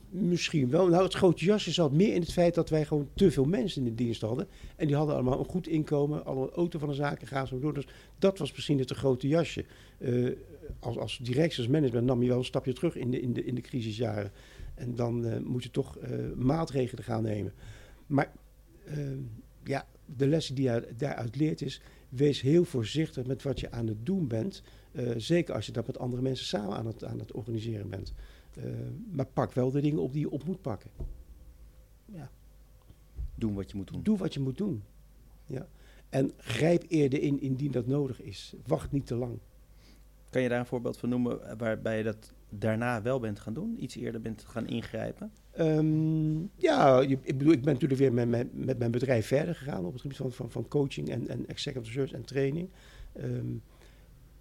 misschien 0.09 0.69
wel. 0.69 0.87
Nou, 0.87 1.03
het 1.03 1.13
grote 1.13 1.45
jasje 1.45 1.71
zat 1.71 1.91
meer 1.91 2.13
in 2.13 2.21
het 2.21 2.33
feit 2.33 2.55
dat 2.55 2.69
wij 2.69 2.85
gewoon 2.85 3.09
te 3.13 3.31
veel 3.31 3.45
mensen 3.45 3.81
in 3.85 3.89
de 3.89 4.03
dienst 4.03 4.21
hadden. 4.21 4.47
En 4.75 4.87
die 4.87 4.95
hadden 4.95 5.15
allemaal 5.15 5.39
een 5.39 5.45
goed 5.45 5.67
inkomen, 5.67 6.25
alle 6.25 6.51
auto 6.51 6.79
van 6.79 6.89
de 6.89 6.95
zaken, 6.95 7.27
gaan 7.27 7.47
zo 7.47 7.59
door. 7.59 7.73
Dus 7.73 7.87
dat 8.19 8.37
was 8.37 8.51
misschien 8.51 8.79
het 8.79 8.87
te 8.87 8.95
grote 8.95 9.27
jasje. 9.27 9.65
Eh, 9.97 10.31
als, 10.79 10.97
als 10.97 11.67
management 11.67 12.05
nam 12.05 12.21
je 12.21 12.27
wel 12.29 12.37
een 12.37 12.45
stapje 12.45 12.73
terug 12.73 12.95
in 12.95 13.11
de, 13.11 13.19
in 13.19 13.33
de, 13.33 13.43
in 13.45 13.55
de 13.55 13.61
crisisjaren. 13.61 14.31
En 14.73 14.95
dan 14.95 15.25
eh, 15.25 15.39
moet 15.39 15.63
je 15.63 15.71
toch 15.71 15.97
eh, 15.97 16.31
maatregelen 16.35 17.03
gaan 17.03 17.23
nemen. 17.23 17.53
Maar 18.07 18.31
eh, 18.85 18.97
ja, 19.63 19.87
de 20.05 20.27
lessen 20.27 20.55
die 20.55 20.63
je 20.69 20.87
daaruit 20.97 21.35
leert 21.35 21.61
is... 21.61 21.81
wees 22.09 22.41
heel 22.41 22.65
voorzichtig 22.65 23.25
met 23.25 23.43
wat 23.43 23.59
je 23.59 23.71
aan 23.71 23.87
het 23.87 24.05
doen 24.05 24.27
bent. 24.27 24.63
Eh, 24.91 25.11
zeker 25.17 25.53
als 25.55 25.65
je 25.65 25.71
dat 25.71 25.87
met 25.87 25.97
andere 25.97 26.21
mensen 26.21 26.45
samen 26.45 26.77
aan 26.77 26.85
het, 26.85 27.03
aan 27.03 27.19
het 27.19 27.31
organiseren 27.31 27.89
bent. 27.89 28.13
Maar 29.11 29.25
pak 29.25 29.53
wel 29.53 29.71
de 29.71 29.81
dingen 29.81 30.01
op 30.01 30.11
die 30.13 30.21
je 30.21 30.29
op 30.29 30.43
moet 30.43 30.61
pakken. 30.61 30.89
Ja, 32.05 32.29
Doen 33.35 33.53
wat 33.53 33.71
je 33.71 33.77
moet 33.77 33.87
doen. 33.91 34.03
doe 34.03 34.17
wat 34.17 34.33
je 34.33 34.39
moet 34.39 34.57
doen. 34.57 34.83
Ja. 35.45 35.67
En 36.09 36.31
grijp 36.37 36.85
eerder 36.87 37.21
in 37.21 37.41
indien 37.41 37.71
dat 37.71 37.87
nodig 37.87 38.21
is. 38.21 38.53
Wacht 38.67 38.91
niet 38.91 39.05
te 39.05 39.15
lang. 39.15 39.39
Kan 40.33 40.41
je 40.41 40.49
daar 40.49 40.59
een 40.59 40.65
voorbeeld 40.65 40.97
van 40.97 41.09
noemen 41.09 41.57
waarbij 41.57 41.97
je 41.97 42.03
dat 42.03 42.33
daarna 42.49 43.01
wel 43.01 43.19
bent 43.19 43.39
gaan 43.39 43.53
doen? 43.53 43.83
Iets 43.83 43.95
eerder 43.95 44.21
bent 44.21 44.43
gaan 44.47 44.67
ingrijpen? 44.67 45.31
Ehm, 45.51 46.41
ja, 46.55 47.01
ik 47.01 47.37
bedoel, 47.37 47.53
ik 47.53 47.61
ben 47.61 47.73
natuurlijk 47.73 47.99
weer 47.99 48.13
met 48.13 48.29
mijn, 48.29 48.49
met 48.53 48.79
mijn 48.79 48.91
bedrijf 48.91 49.27
verder 49.27 49.55
gegaan 49.55 49.85
op 49.85 49.91
het 49.91 50.01
gebied 50.01 50.17
van, 50.17 50.31
van, 50.31 50.51
van 50.51 50.67
coaching 50.67 51.09
en, 51.09 51.27
en 51.27 51.47
executive 51.47 51.93
search 51.93 52.11
en 52.11 52.25
training. 52.25 52.69
Ehm, 53.13 53.55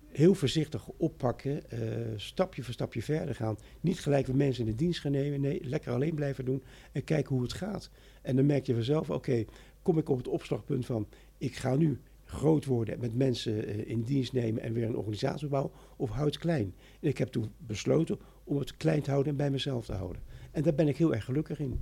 heel 0.08 0.34
voorzichtig 0.34 0.88
oppakken, 0.88 1.70
eh, 1.70 1.78
stapje 2.16 2.62
voor 2.62 2.72
stapje 2.74 3.02
verder 3.02 3.34
gaan. 3.34 3.56
Niet 3.80 4.00
gelijk 4.00 4.26
weer 4.26 4.36
mensen 4.36 4.64
in 4.64 4.70
de 4.70 4.76
dienst 4.76 5.00
gaan 5.00 5.12
nemen, 5.12 5.40
nee, 5.40 5.64
lekker 5.64 5.92
alleen 5.92 6.14
blijven 6.14 6.44
doen 6.44 6.62
en 6.92 7.04
kijken 7.04 7.34
hoe 7.34 7.42
het 7.42 7.52
gaat. 7.52 7.90
En 8.22 8.36
dan 8.36 8.46
merk 8.46 8.66
je 8.66 8.74
vanzelf, 8.74 9.10
oké, 9.10 9.44
kom 9.82 9.98
ik 9.98 10.08
op 10.08 10.16
het 10.16 10.28
opslagpunt 10.28 10.86
van, 10.86 11.08
ik 11.38 11.56
ga 11.56 11.76
nu 11.76 12.00
groot 12.32 12.64
worden, 12.64 13.00
met 13.00 13.14
mensen 13.14 13.66
eh, 13.66 13.88
in 13.88 14.02
dienst 14.02 14.32
nemen 14.32 14.62
en 14.62 14.72
weer 14.72 14.86
een 14.86 14.96
organisatie 14.96 15.48
bouwen, 15.48 15.72
of 15.96 16.10
houd 16.10 16.38
klein. 16.38 16.74
En 17.00 17.08
ik 17.08 17.18
heb 17.18 17.28
toen 17.28 17.52
besloten 17.56 18.18
om 18.44 18.58
het 18.58 18.76
klein 18.76 19.02
te 19.02 19.10
houden 19.10 19.32
en 19.32 19.38
bij 19.38 19.50
mezelf 19.50 19.84
te 19.84 19.92
houden. 19.92 20.22
En 20.50 20.62
daar 20.62 20.74
ben 20.74 20.88
ik 20.88 20.96
heel 20.96 21.14
erg 21.14 21.24
gelukkig 21.24 21.58
in. 21.58 21.80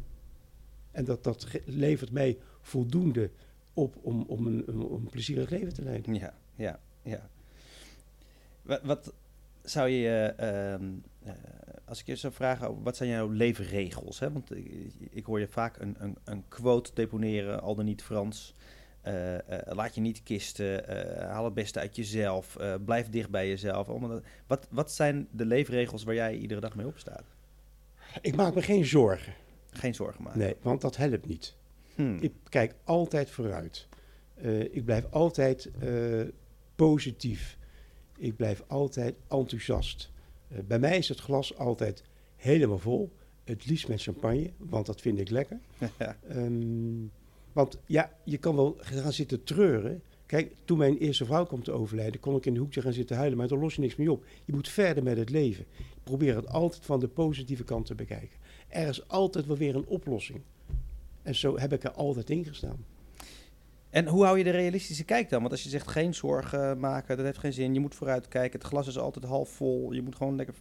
En 0.90 1.04
dat, 1.04 1.24
dat 1.24 1.46
levert 1.64 2.12
mij 2.12 2.38
voldoende 2.60 3.30
op 3.74 3.96
om, 4.02 4.24
om, 4.26 4.46
een, 4.46 4.64
een 4.68 5.08
plezierig 5.10 5.50
leven 5.50 5.74
te 5.74 5.82
leiden. 5.82 6.14
Ja, 6.14 6.34
ja, 6.54 6.80
ja. 7.02 7.28
Wat, 8.62 8.82
wat 8.82 9.12
zou 9.62 9.88
je, 9.88 10.34
ehm, 10.36 10.92
eh, 11.22 11.32
als 11.84 12.00
ik 12.00 12.06
je 12.06 12.16
zou 12.16 12.32
vragen, 12.32 12.82
wat 12.82 12.96
zijn 12.96 13.10
jouw 13.10 13.28
leefregels? 13.28 14.18
Hè? 14.18 14.32
Want 14.32 14.56
ik, 14.56 14.92
ik 15.10 15.24
hoor 15.24 15.40
je 15.40 15.48
vaak 15.48 15.78
een, 15.78 15.96
een, 15.98 16.16
een 16.24 16.44
quote 16.48 16.90
deponeren, 16.94 17.60
al 17.62 17.74
dan 17.74 17.84
niet 17.84 18.02
Frans. 18.02 18.54
Eh, 19.00 19.34
eh, 19.34 19.74
laat 19.74 19.94
je 19.94 20.00
niet 20.00 20.22
kisten, 20.22 20.88
eh, 20.88 21.30
haal 21.30 21.44
het 21.44 21.54
beste 21.54 21.78
uit 21.78 21.96
jezelf, 21.96 22.56
blijf 22.84 23.08
dicht 23.08 23.30
bij 23.30 23.48
jezelf. 23.48 23.88
Allemaal 23.88 24.20
wat, 24.46 24.66
wat 24.70 24.92
zijn 24.92 25.28
de 25.30 25.44
leefregels 25.44 26.02
waar 26.02 26.14
jij 26.14 26.36
iedere 26.36 26.60
dag 26.60 26.74
mee 26.74 26.86
opstaat? 26.86 27.24
Ik 28.20 28.36
maak 28.36 28.54
me 28.54 28.62
geen 28.62 28.84
zorgen. 28.84 29.32
Geen 29.70 29.94
zorgen 29.94 30.22
maken. 30.22 30.38
Nee, 30.38 30.56
want 30.62 30.80
dat 30.80 30.96
helpt 30.96 31.26
niet. 31.26 31.56
Hmm. 31.94 32.18
Ik 32.20 32.32
kijk 32.48 32.74
altijd 32.84 33.30
vooruit. 33.30 33.88
Ik 34.70 34.84
blijf 34.84 35.04
altijd 35.10 35.70
positief. 36.74 37.58
Ik 38.18 38.36
blijf 38.36 38.62
altijd 38.66 39.14
enthousiast. 39.28 40.10
Bij 40.48 40.78
mij 40.78 40.98
is 40.98 41.08
het 41.08 41.20
glas 41.20 41.56
altijd 41.56 42.02
helemaal 42.36 42.78
vol. 42.78 43.12
Het 43.44 43.66
liefst 43.66 43.88
met 43.88 44.02
champagne, 44.02 44.50
want 44.56 44.86
dat 44.86 45.00
vind 45.00 45.18
ik 45.18 45.30
lekker. 45.30 45.58
Ja. 45.98 46.16
Want 47.52 47.78
ja, 47.86 48.12
je 48.24 48.38
kan 48.38 48.56
wel 48.56 48.76
gaan 48.78 49.12
zitten 49.12 49.44
treuren. 49.44 50.02
Kijk, 50.26 50.54
toen 50.64 50.78
mijn 50.78 50.98
eerste 50.98 51.24
vrouw 51.24 51.46
kwam 51.46 51.62
te 51.62 51.72
overlijden, 51.72 52.20
kon 52.20 52.36
ik 52.36 52.46
in 52.46 52.54
de 52.54 52.60
hoekje 52.60 52.80
gaan 52.80 52.92
zitten 52.92 53.16
huilen, 53.16 53.38
maar 53.38 53.48
daar 53.48 53.58
los 53.58 53.74
je 53.74 53.80
niks 53.80 53.96
mee 53.96 54.12
op. 54.12 54.24
Je 54.44 54.52
moet 54.52 54.68
verder 54.68 55.02
met 55.02 55.16
het 55.16 55.30
leven. 55.30 55.64
Probeer 56.02 56.36
het 56.36 56.48
altijd 56.48 56.84
van 56.84 57.00
de 57.00 57.08
positieve 57.08 57.64
kant 57.64 57.86
te 57.86 57.94
bekijken. 57.94 58.38
Er 58.68 58.88
is 58.88 59.08
altijd 59.08 59.46
wel 59.46 59.56
weer 59.56 59.74
een 59.74 59.86
oplossing. 59.86 60.40
En 61.22 61.34
zo 61.34 61.58
heb 61.58 61.72
ik 61.72 61.84
er 61.84 61.92
altijd 61.92 62.30
in 62.30 62.44
gestaan. 62.44 62.84
En 63.90 64.06
hoe 64.06 64.24
hou 64.24 64.38
je 64.38 64.44
de 64.44 64.50
realistische 64.50 65.04
kijk 65.04 65.28
dan? 65.28 65.40
Want 65.40 65.52
als 65.52 65.62
je 65.62 65.68
zegt 65.68 65.88
geen 65.88 66.14
zorgen 66.14 66.78
maken, 66.78 67.16
dat 67.16 67.26
heeft 67.26 67.38
geen 67.38 67.52
zin. 67.52 67.74
Je 67.74 67.80
moet 67.80 67.94
vooruit 67.94 68.28
kijken. 68.28 68.58
Het 68.58 68.68
glas 68.68 68.86
is 68.86 68.98
altijd 68.98 69.24
half 69.24 69.48
vol. 69.48 69.92
Je 69.92 70.02
moet 70.02 70.16
gewoon 70.16 70.36
lekker, 70.36 70.54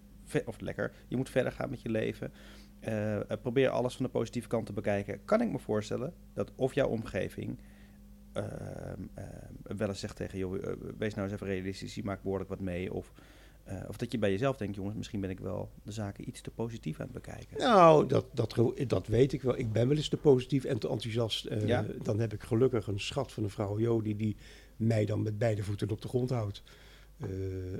of 0.45 0.59
lekker, 0.59 0.91
je 1.07 1.17
moet 1.17 1.29
verder 1.29 1.51
gaan 1.51 1.69
met 1.69 1.81
je 1.81 1.89
leven. 1.89 2.31
Eh, 2.79 3.15
eh, 3.15 3.41
probeer 3.41 3.69
alles 3.69 3.95
van 3.95 4.05
de 4.05 4.11
positieve 4.11 4.47
kant 4.47 4.65
te 4.65 4.73
bekijken. 4.73 5.25
Kan 5.25 5.41
ik 5.41 5.51
me 5.51 5.59
voorstellen 5.59 6.13
dat 6.33 6.51
of 6.55 6.73
jouw 6.73 6.87
omgeving 6.87 7.57
ehm, 8.33 9.01
wel 9.77 9.87
eens 9.87 9.99
zegt 9.99 10.15
tegen 10.15 10.37
joh, 10.37 10.63
eh, 10.63 10.73
wees 10.97 11.13
nou 11.13 11.27
eens 11.27 11.35
even 11.35 11.47
realistisch, 11.47 11.95
je 11.95 12.03
maakt 12.03 12.23
behoorlijk 12.23 12.49
wat 12.49 12.59
mee. 12.59 12.93
Of, 12.93 13.11
of 13.87 13.97
dat 13.97 14.11
je 14.11 14.17
bij 14.17 14.31
jezelf 14.31 14.57
denkt, 14.57 14.75
jongens, 14.75 14.95
misschien 14.95 15.21
ben 15.21 15.29
ik 15.29 15.39
wel 15.39 15.69
de 15.83 15.91
zaken 15.91 16.27
iets 16.27 16.41
te 16.41 16.51
positief 16.51 16.99
aan 16.99 17.09
het 17.13 17.23
bekijken. 17.23 17.57
Nou, 17.57 18.07
dat, 18.07 18.25
dat, 18.33 18.55
dat 18.87 19.07
weet 19.07 19.33
ik 19.33 19.41
wel. 19.41 19.57
Ik 19.57 19.71
ben 19.71 19.87
wel 19.87 19.97
eens 19.97 20.09
te 20.09 20.17
positief 20.17 20.63
en 20.63 20.79
te 20.79 20.89
enthousiast. 20.89 21.47
Ja. 21.65 21.85
Dan 22.01 22.19
heb 22.19 22.33
ik 22.33 22.43
gelukkig 22.43 22.87
een 22.87 22.99
schat 22.99 23.31
van 23.31 23.43
een 23.43 23.49
vrouw, 23.49 23.79
Jo, 23.79 24.01
die, 24.01 24.35
mij 24.75 25.05
dan 25.05 25.21
met 25.21 25.37
beide 25.37 25.63
voeten 25.63 25.89
op 25.89 26.01
de 26.01 26.07
grond 26.07 26.29
houdt. 26.29 26.63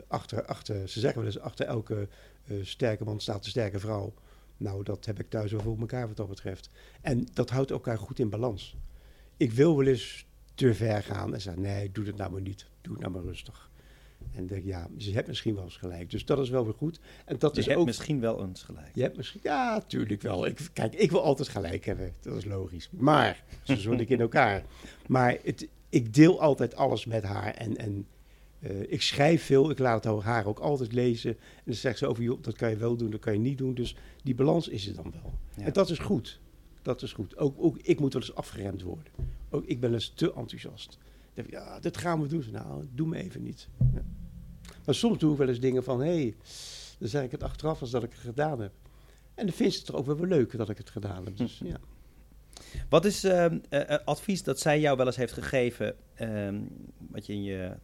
Achter, 0.08 0.46
achter, 0.46 0.90
ze 0.90 1.00
zeggen 1.00 1.22
wel 1.22 1.32
eens, 1.32 1.40
achter 1.40 1.66
elke 1.66 2.08
sterke 2.62 3.04
man 3.04 3.20
staat 3.20 3.44
een 3.44 3.50
sterke 3.50 3.80
vrouw. 3.80 4.14
Nou, 4.60 4.84
dat 4.84 5.06
heb 5.06 5.20
ik 5.20 5.30
thuis 5.30 5.52
wel 5.52 5.62
voor 5.62 5.80
elkaar 5.80 6.08
wat 6.08 6.18
dat 6.18 6.30
betreft. 6.30 6.70
En 7.02 7.28
dat 7.34 7.50
houdt 7.50 7.72
elkaar 7.72 7.98
goed 7.98 8.20
in 8.20 8.30
balans. 8.30 8.76
Ik 9.38 9.52
wil 9.52 9.78
wel 9.78 9.88
eens 9.88 10.26
te 10.56 10.74
ver 10.74 11.04
gaan 11.04 11.34
en 11.34 11.42
zeggen, 11.42 11.62
nee, 11.62 11.92
doe 11.92 12.06
het 12.06 12.18
nou 12.18 12.32
maar 12.32 12.42
niet. 12.42 12.66
Doe 12.82 12.94
het 12.94 13.02
nou 13.02 13.14
maar 13.14 13.24
rustig. 13.24 13.70
En 14.32 14.48
denk, 14.48 14.66
ja, 14.66 14.88
ze 14.98 15.12
hebt 15.12 15.28
misschien 15.28 15.56
wel 15.56 15.64
eens 15.64 15.78
gelijk. 15.78 16.10
Dus 16.10 16.26
dat 16.26 16.40
is 16.40 16.50
wel 16.50 16.64
weer 16.64 16.74
goed. 16.74 17.00
En 17.26 17.38
dat 17.38 17.56
je 17.56 17.62
is 17.62 17.68
hebt 17.68 17.80
ook 17.80 17.86
misschien 17.86 18.20
wel 18.20 18.42
eens 18.42 18.64
gelijk. 18.64 18.92
je 18.94 19.02
hebt 19.02 19.18
misschien, 19.18 19.40
ja, 19.44 19.82
tuurlijk 19.82 20.22
wel. 20.22 20.46
Ik, 20.46 20.70
kijk, 20.74 20.96
ik 20.96 21.12
wil 21.12 21.22
altijd 21.22 21.48
gelijk 21.48 21.86
hebben. 21.86 22.14
Dat 22.20 22.38
is 22.38 22.46
logisch. 22.46 22.90
Maar, 22.92 23.44
zo 23.64 23.76
zit 23.76 24.00
ik 24.00 24.10
in 24.10 24.20
elkaar. 24.20 24.64
Maar 25.08 25.38
het, 25.44 25.68
ik 25.90 26.14
deel 26.14 26.42
altijd 26.42 26.76
alles 26.76 27.06
met 27.06 27.24
haar. 27.24 27.54
En, 27.54 27.78
en 27.78 28.08
eh, 28.60 28.92
ik 28.92 29.02
schrijf 29.02 29.44
veel. 29.44 29.70
Ik 29.70 29.80
laat 29.80 30.04
het 30.04 30.24
haar 30.24 30.46
ook 30.46 30.60
altijd 30.60 30.94
lezen. 30.94 31.32
En 31.32 31.64
dan 31.66 31.74
zegt 31.74 31.98
ze 31.98 32.08
over, 32.08 32.24
joh, 32.24 32.42
dat 32.42 32.56
kan 32.56 32.70
je 32.70 32.78
wel 32.78 32.96
doen, 32.96 33.10
dat 33.10 33.20
kan 33.20 33.34
je 33.34 33.40
niet 33.40 33.58
doen. 33.58 33.74
Dus 33.74 33.96
die 34.24 34.36
balans 34.36 34.68
is 34.68 34.88
er 34.88 34.96
dan 34.96 35.12
wel. 35.12 35.34
Ja. 35.56 35.64
En 35.64 35.74
dat 35.74 35.90
is 35.90 36.00
goed. 36.00 36.40
Dat 36.82 37.02
is 37.02 37.14
goed. 37.14 37.38
Ook, 37.38 37.56
ook 37.58 37.78
ik 37.82 38.00
moet 38.00 38.14
wel 38.14 38.22
eens 38.22 38.36
afgeremd 38.36 38.82
worden. 38.82 39.14
Ook 39.50 39.66
ik 39.66 39.80
ben 39.80 39.94
eens 39.94 40.10
te 40.10 40.34
enthousiast. 40.34 40.98
Dan 41.34 41.46
ik, 41.46 41.52
ja, 41.52 41.80
dit 41.80 41.98
gaan 41.98 42.22
we 42.22 42.28
doen. 42.28 42.46
Nou, 42.52 42.88
doe 42.94 43.08
me 43.08 43.18
even 43.18 43.44
niet. 43.44 43.68
Ja. 43.94 44.02
Maar 44.86 44.96
soms 44.96 45.18
doe 45.18 45.32
ik 45.32 45.38
wel 45.38 45.48
eens 45.48 45.60
dingen 45.60 45.84
van, 45.84 46.00
hé, 46.00 46.16
hey, 46.16 46.36
dan 47.00 47.10
zeg 47.10 47.24
ik 47.24 47.32
het 47.32 47.44
achteraf 47.44 47.82
als 47.82 47.92
dat 47.92 48.04
ik 48.04 48.12
het 48.12 48.20
gedaan 48.20 48.62
heb. 48.62 48.72
En 49.34 49.46
dan 49.46 49.56
vindt 49.56 49.74
ze 49.74 49.80
het 49.80 49.88
toch 49.88 49.96
ook 49.96 50.06
wel 50.06 50.28
leuk 50.28 50.58
dat 50.58 50.70
ik 50.70 50.78
het 50.78 50.90
gedaan 50.90 51.26
heb. 51.26 51.38
Dus 51.38 51.62
ja. 51.74 51.78
Wat 52.90 53.06
is 53.06 53.24
ehm, 53.24 53.60
eh, 53.70 53.90
eh, 53.90 54.06
advies 54.06 54.44
dat 54.44 54.60
zij 54.60 54.80
jou 54.80 54.98
wel 54.98 55.06
eens 55.06 55.16
heeft 55.16 55.34
gegeven, 55.34 55.96
ehm, 56.14 56.62
wat 56.98 57.26
je 57.26 57.34
in 57.34 57.44
je 57.44 57.76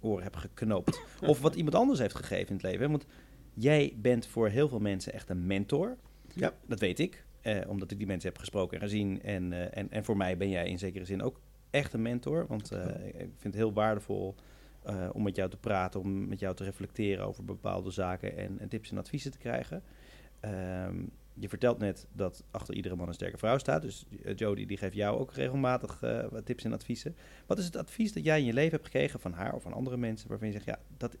oren 0.00 0.22
hebt 0.22 0.36
geknoopt? 0.36 1.02
of 1.26 1.40
wat 1.40 1.54
iemand 1.54 1.74
anders 1.74 1.98
heeft 1.98 2.14
gegeven 2.14 2.48
in 2.48 2.54
het 2.54 2.62
leven? 2.62 2.80
hè? 2.80 2.88
Want 2.90 3.06
jij 3.54 3.96
bent 3.96 4.26
voor 4.26 4.48
heel 4.48 4.68
veel 4.68 4.80
mensen 4.80 5.12
echt 5.12 5.30
een 5.30 5.46
mentor. 5.46 5.96
Ja. 6.34 6.52
Dat 6.66 6.80
weet 6.80 6.98
ik, 6.98 7.24
eh, 7.40 7.60
omdat 7.66 7.90
ik 7.90 7.98
die 7.98 8.06
mensen 8.06 8.28
heb 8.28 8.38
gesproken 8.38 8.76
en 8.76 8.82
gezien. 8.82 9.22
En, 9.22 9.52
eh, 9.52 9.78
en, 9.78 9.90
en 9.90 10.04
voor 10.04 10.16
mij 10.16 10.36
ben 10.36 10.48
jij 10.48 10.68
in 10.68 10.78
zekere 10.78 11.04
zin 11.04 11.22
ook 11.22 11.40
echt 11.70 11.92
een 11.92 12.02
mentor. 12.02 12.46
Want 12.46 12.72
eh, 12.72 13.06
ik 13.06 13.14
vind 13.14 13.42
het 13.42 13.54
heel 13.54 13.72
waardevol 13.72 14.34
eh, 14.82 15.08
om 15.12 15.22
met 15.22 15.36
jou 15.36 15.50
te 15.50 15.56
praten, 15.56 16.00
om 16.00 16.28
met 16.28 16.40
jou 16.40 16.54
te 16.54 16.64
reflecteren 16.64 17.26
over 17.26 17.44
bepaalde 17.44 17.90
zaken 17.90 18.36
en, 18.36 18.58
en 18.58 18.68
tips 18.68 18.90
en 18.90 18.98
adviezen 18.98 19.30
te 19.30 19.38
krijgen. 19.38 19.82
Ehm, 20.40 20.96
je 21.40 21.48
vertelt 21.48 21.78
net 21.78 22.06
dat 22.12 22.44
achter 22.50 22.74
iedere 22.74 22.96
man 22.96 23.08
een 23.08 23.14
sterke 23.14 23.38
vrouw 23.38 23.58
staat. 23.58 23.82
Dus 23.82 24.04
eh, 24.24 24.36
Jodie 24.36 24.66
die 24.66 24.76
geeft 24.76 24.94
jou 24.94 25.18
ook 25.18 25.32
regelmatig 25.32 26.02
eh, 26.02 26.24
wat 26.30 26.46
tips 26.46 26.64
en 26.64 26.72
adviezen. 26.72 27.16
Wat 27.46 27.58
is 27.58 27.64
het 27.64 27.76
advies 27.76 28.12
dat 28.12 28.24
jij 28.24 28.38
in 28.38 28.44
je 28.44 28.52
leven 28.52 28.70
hebt 28.70 28.84
gekregen 28.84 29.20
van 29.20 29.32
haar 29.32 29.54
of 29.54 29.62
van 29.62 29.72
andere 29.72 29.96
mensen... 29.96 30.28
waarvan 30.28 30.46
je 30.46 30.52
zegt, 30.52 30.64
ja, 30.64 30.78
dat, 30.96 31.16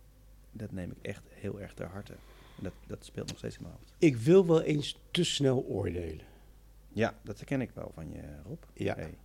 dat 0.52 0.72
neem 0.72 0.90
ik 0.90 0.96
echt 1.02 1.22
heel 1.28 1.60
erg 1.60 1.74
ter 1.74 1.86
harte. 1.86 2.12
En 2.56 2.62
dat, 2.62 2.72
dat 2.86 3.04
speelt 3.04 3.28
nog 3.28 3.38
steeds 3.38 3.56
in 3.56 3.62
mijn 3.62 3.74
hoofd. 3.74 3.92
Ik 3.98 4.16
wil 4.16 4.46
wel 4.46 4.62
eens 4.62 5.00
te 5.10 5.24
snel 5.24 5.64
oordelen. 5.64 6.26
Ja, 6.88 7.18
dat 7.22 7.36
herken 7.36 7.60
ik 7.60 7.70
wel 7.70 7.90
van 7.94 8.12
je, 8.12 8.22
Rob. 8.44 8.62
Ja. 8.74 8.94
Hey. 8.94 9.18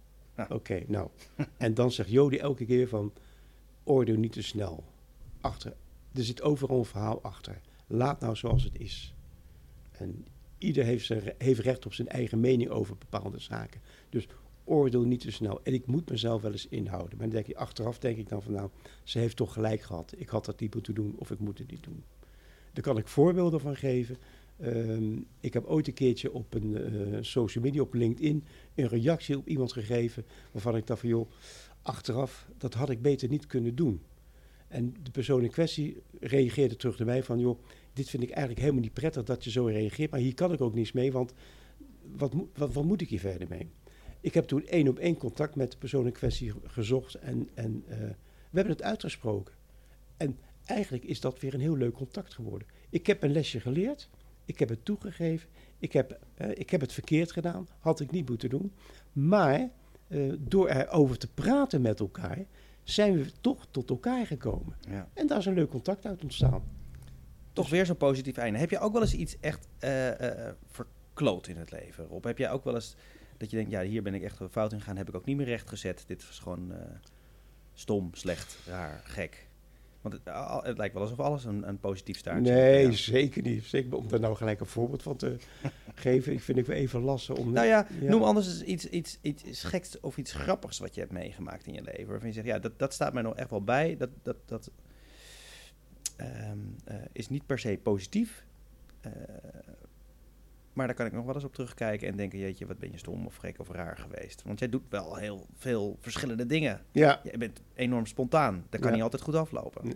Oké, 0.50 0.84
nou. 0.88 1.10
en 1.58 1.74
dan 1.74 1.92
zegt 1.92 2.10
Jody 2.10 2.38
elke 2.38 2.66
keer 2.66 2.88
van, 2.88 3.14
oordeel 3.84 4.18
niet 4.18 4.32
te 4.32 4.42
snel. 4.42 4.84
Achter, 5.42 5.74
er 6.14 6.24
zit 6.24 6.42
overal 6.42 6.78
een 6.78 6.86
verhaal 6.86 7.22
achter. 7.22 7.62
Laat 7.88 8.20
nou 8.20 8.36
zoals 8.36 8.64
het 8.64 8.80
is. 8.80 9.14
En 9.92 10.26
ieder 10.64 10.84
heeft, 10.84 11.06
zijn, 11.06 11.34
heeft 11.38 11.60
recht 11.60 11.86
op 11.86 11.94
zijn 11.94 12.08
eigen 12.08 12.40
mening 12.40 12.70
over 12.70 12.98
bepaalde 12.98 13.40
zaken. 13.40 13.82
Dus 14.10 14.28
oordeel 14.64 15.04
niet 15.04 15.20
te 15.20 15.32
snel. 15.32 15.60
En 15.64 15.74
ik 15.74 15.86
moet 15.86 16.10
mezelf 16.10 16.42
wel 16.42 16.52
eens 16.52 16.68
inhouden. 16.68 17.18
Maar 17.18 17.26
dan 17.26 17.36
denk 17.36 17.48
je, 17.48 17.58
achteraf 17.58 18.00
denk 18.00 18.18
ik 18.18 18.30
dan 18.30 18.42
van, 18.42 18.54
nou, 18.54 18.70
ze 19.04 19.20
heeft 19.20 19.36
toch 19.36 19.54
gelijk 19.54 19.82
gehad. 19.82 20.14
Ik 20.18 20.30
had 20.30 20.46
dat 20.46 20.60
niet 20.60 20.74
moeten 20.74 20.94
doen 20.94 21.16
of 21.18 21.32
ik 21.32 21.40
moet 21.40 21.58
het 21.58 21.72
niet 21.72 21.84
doen. 21.84 22.04
Daar 22.74 22.84
kan 22.84 22.98
ik 22.98 23.08
voorbeelden 23.08 23.60
van 23.60 23.76
geven. 23.76 24.18
Ehm, 24.60 25.18
ik 25.40 25.54
heb 25.54 25.66
ooit 25.66 25.88
een 25.88 25.94
keertje 25.94 26.34
op 26.34 26.54
een 26.54 26.78
eh, 26.78 27.18
social 27.22 27.64
media, 27.64 27.82
op 27.82 27.94
LinkedIn, 27.94 28.44
een 28.76 28.88
reactie 28.88 29.38
op 29.38 29.48
iemand 29.48 29.74
gegeven 29.74 30.26
waarvan 30.52 30.76
ik 30.76 30.88
dacht 30.88 31.00
van 31.00 31.10
joh, 31.10 31.32
achteraf, 31.82 32.48
dat 32.58 32.74
had 32.74 32.90
ik 32.90 33.02
beter 33.02 33.30
niet 33.30 33.48
kunnen 33.48 33.76
doen. 33.76 34.02
En 34.68 34.96
de 35.04 35.12
persoon 35.12 35.44
in 35.44 35.50
kwestie 35.50 36.02
reageerde 36.20 36.76
terug 36.76 36.98
naar 36.98 37.08
mij 37.08 37.24
van 37.24 37.40
joh, 37.40 37.60
dit 37.94 38.10
vind 38.10 38.24
ik 38.24 38.30
eigenlijk 38.30 38.60
helemaal 38.60 38.82
niet 38.82 38.94
prettig 38.94 39.24
dat 39.24 39.44
je 39.44 39.52
zo 39.52 39.66
reageert, 39.66 40.12
maar 40.12 40.20
hier 40.20 40.34
kan 40.34 40.54
ik 40.54 40.62
ook 40.62 40.74
niets 40.74 40.92
mee, 40.92 41.12
want 41.12 41.34
wat, 42.16 42.34
moet- 42.34 42.58
wat, 42.58 42.74
wat 42.74 42.84
moet 42.84 43.02
ik 43.02 43.10
hier 43.10 43.20
verder 43.20 43.48
mee? 43.50 43.70
Ik 44.22 44.34
heb 44.34 44.46
toen 44.46 44.66
één 44.66 44.88
op 44.88 45.00
één 45.00 45.18
contact 45.18 45.56
met 45.56 45.72
de 45.72 45.78
persoon 45.78 46.06
in 46.06 46.12
kwestie 46.12 46.54
gezocht 46.64 47.16
en, 47.16 47.50
en 47.54 47.84
eh, 47.88 47.98
we 48.50 48.60
hebben 48.60 48.74
het 48.74 48.84
uitgesproken. 48.84 49.54
En 50.18 50.38
eigenlijk 50.66 51.04
is 51.04 51.20
dat 51.20 51.40
weer 51.40 51.54
een 51.54 51.60
heel 51.60 51.78
leuk 51.78 51.94
contact 51.94 52.34
geworden. 52.34 52.68
Ik 52.90 53.08
heb 53.08 53.24
een 53.24 53.32
lesje 53.32 53.60
geleerd, 53.60 54.10
ik 54.46 54.60
heb 54.60 54.70
het 54.70 54.86
toegegeven, 54.86 55.50
ik 55.80 55.94
heb, 55.94 56.20
eh, 56.34 56.50
ik 56.54 56.70
heb 56.70 56.82
het 56.82 56.94
verkeerd 56.94 57.32
gedaan, 57.32 57.68
had 57.80 58.00
ik 58.00 58.12
niet 58.12 58.30
moeten 58.30 58.50
doen. 58.50 58.72
Maar 59.12 59.70
eh, 60.08 60.34
door 60.40 60.68
erover 60.70 61.18
te 61.18 61.28
praten 61.34 61.82
met 61.82 62.00
elkaar, 62.00 62.46
zijn 62.84 63.18
we 63.18 63.32
toch 63.42 63.68
tot 63.72 63.90
elkaar 63.90 64.26
gekomen. 64.26 64.76
Ja. 64.90 65.10
En 65.14 65.28
daar 65.28 65.38
is 65.38 65.46
een 65.46 65.54
leuk 65.54 65.70
contact 65.70 66.06
uit 66.06 66.24
ontstaan. 66.24 66.64
Toch 67.54 67.70
weer 67.70 67.86
zo'n 67.86 67.98
positief 67.98 68.38
einde. 68.38 68.60
Heb 68.60 68.70
je 68.70 68.80
ook 68.80 68.94
wel 68.94 69.02
eens 69.02 69.14
iets 69.16 69.38
echt 69.40 69.68
eh, 69.80 70.48
eh, 70.48 70.54
verkloot 70.72 71.48
in 71.48 71.58
het 71.58 71.72
leven, 71.72 72.06
Rob? 72.06 72.24
Heb 72.24 72.38
jij 72.38 72.52
ook 72.52 72.64
wel 72.64 72.76
eens 72.76 72.96
dat 73.38 73.50
je 73.50 73.56
denkt, 73.58 73.72
ja, 73.72 73.82
hier 73.82 74.04
ben 74.04 74.14
ik 74.14 74.24
echt 74.24 74.40
fout 74.52 74.72
in 74.72 74.80
gegaan, 74.80 74.98
heb 74.98 75.10
ik 75.10 75.16
ook 75.16 75.26
niet 75.26 75.38
meer 75.38 75.46
recht 75.46 75.70
gezet. 75.70 76.04
Dit 76.08 76.28
was 76.28 76.40
gewoon 76.40 76.72
eh, 76.72 76.80
stom, 77.74 78.10
slecht, 78.14 78.58
raar, 78.68 79.02
gek. 79.04 79.48
Want 80.02 80.20
het, 80.64 80.78
lijkt 80.78 80.94
wel 80.94 81.04
alsof 81.04 81.20
alles 81.20 81.46
een, 81.46 81.68
een 81.68 81.80
positief 81.80 82.18
staartje 82.18 82.54
Nee. 82.54 82.86
Ja. 82.86 82.92
zeker 82.92 83.42
niet. 83.42 83.64
Zeker 83.64 83.96
om 83.96 84.08
daar 84.08 84.20
nou 84.20 84.36
gelijk 84.36 84.60
een 84.60 84.66
voorbeeld 84.66 85.04
van 85.04 85.16
te 85.16 85.36
geven. 85.96 86.34
Ik 86.34 86.42
vind 86.42 86.58
ik 86.58 86.66
wel 86.66 86.76
even 86.76 87.02
lastig 87.02 87.36
om... 87.36 87.52
Nou 87.52 87.68
ja, 87.68 87.88
Ja. 88.00 88.10
noem 88.10 88.24
anders 88.24 88.64
iets, 88.64 88.90
iets, 88.90 89.18
iets 89.22 89.64
geks 89.64 90.00
of 90.00 90.18
iets 90.18 90.32
grappigs 90.32 90.80
wat 90.80 90.96
je 90.96 91.02
hebt 91.02 91.14
meegemaakt 91.14 91.68
in 91.68 91.74
je 91.74 91.82
leven. 91.82 92.08
Waarvan 92.08 92.28
je 92.28 92.34
zegt, 92.34 92.48
ja, 92.48 92.60
dat, 92.60 92.80
dat 92.80 92.94
staat 92.94 93.14
mij 93.14 93.24
nog 93.24 93.36
echt 93.36 93.50
wel 93.50 93.64
bij. 93.64 93.98
Dat, 93.98 94.10
dat, 94.22 94.38
dat 94.46 94.72
ehm, 96.24 96.58
eh, 96.86 96.96
is 97.12 97.30
niet 97.30 97.46
per 97.46 97.60
se 97.60 97.80
positief. 97.84 98.46
Eh, 99.02 99.12
maar 100.74 100.88
daar 100.88 100.96
kan 100.96 101.06
ik 101.06 101.12
nog 101.12 101.26
wel 101.26 101.36
eens 101.36 101.44
op 101.44 101.54
terugkijken 101.54 102.08
en 102.08 102.18
denken, 102.18 102.40
jeetje, 102.40 102.66
wat 102.66 102.78
ben 102.80 102.92
je 102.92 102.98
stom 102.98 103.26
of 103.26 103.36
gek 103.36 103.60
of 103.60 103.70
raar 103.70 103.98
geweest. 103.98 104.44
Want 104.46 104.60
jij 104.60 104.70
doet 104.70 104.84
wel 104.90 105.16
heel 105.16 105.48
veel 105.56 105.98
verschillende 106.00 106.46
dingen. 106.46 106.82
Ja, 106.92 107.22
Je 107.32 107.38
bent 107.38 107.62
enorm 107.74 108.06
spontaan. 108.06 108.66
Dat 108.70 108.80
kan 108.80 108.90
Ja. 108.90 108.96
niet 108.96 109.04
altijd 109.04 109.22
goed 109.22 109.36
aflopen. 109.36 109.94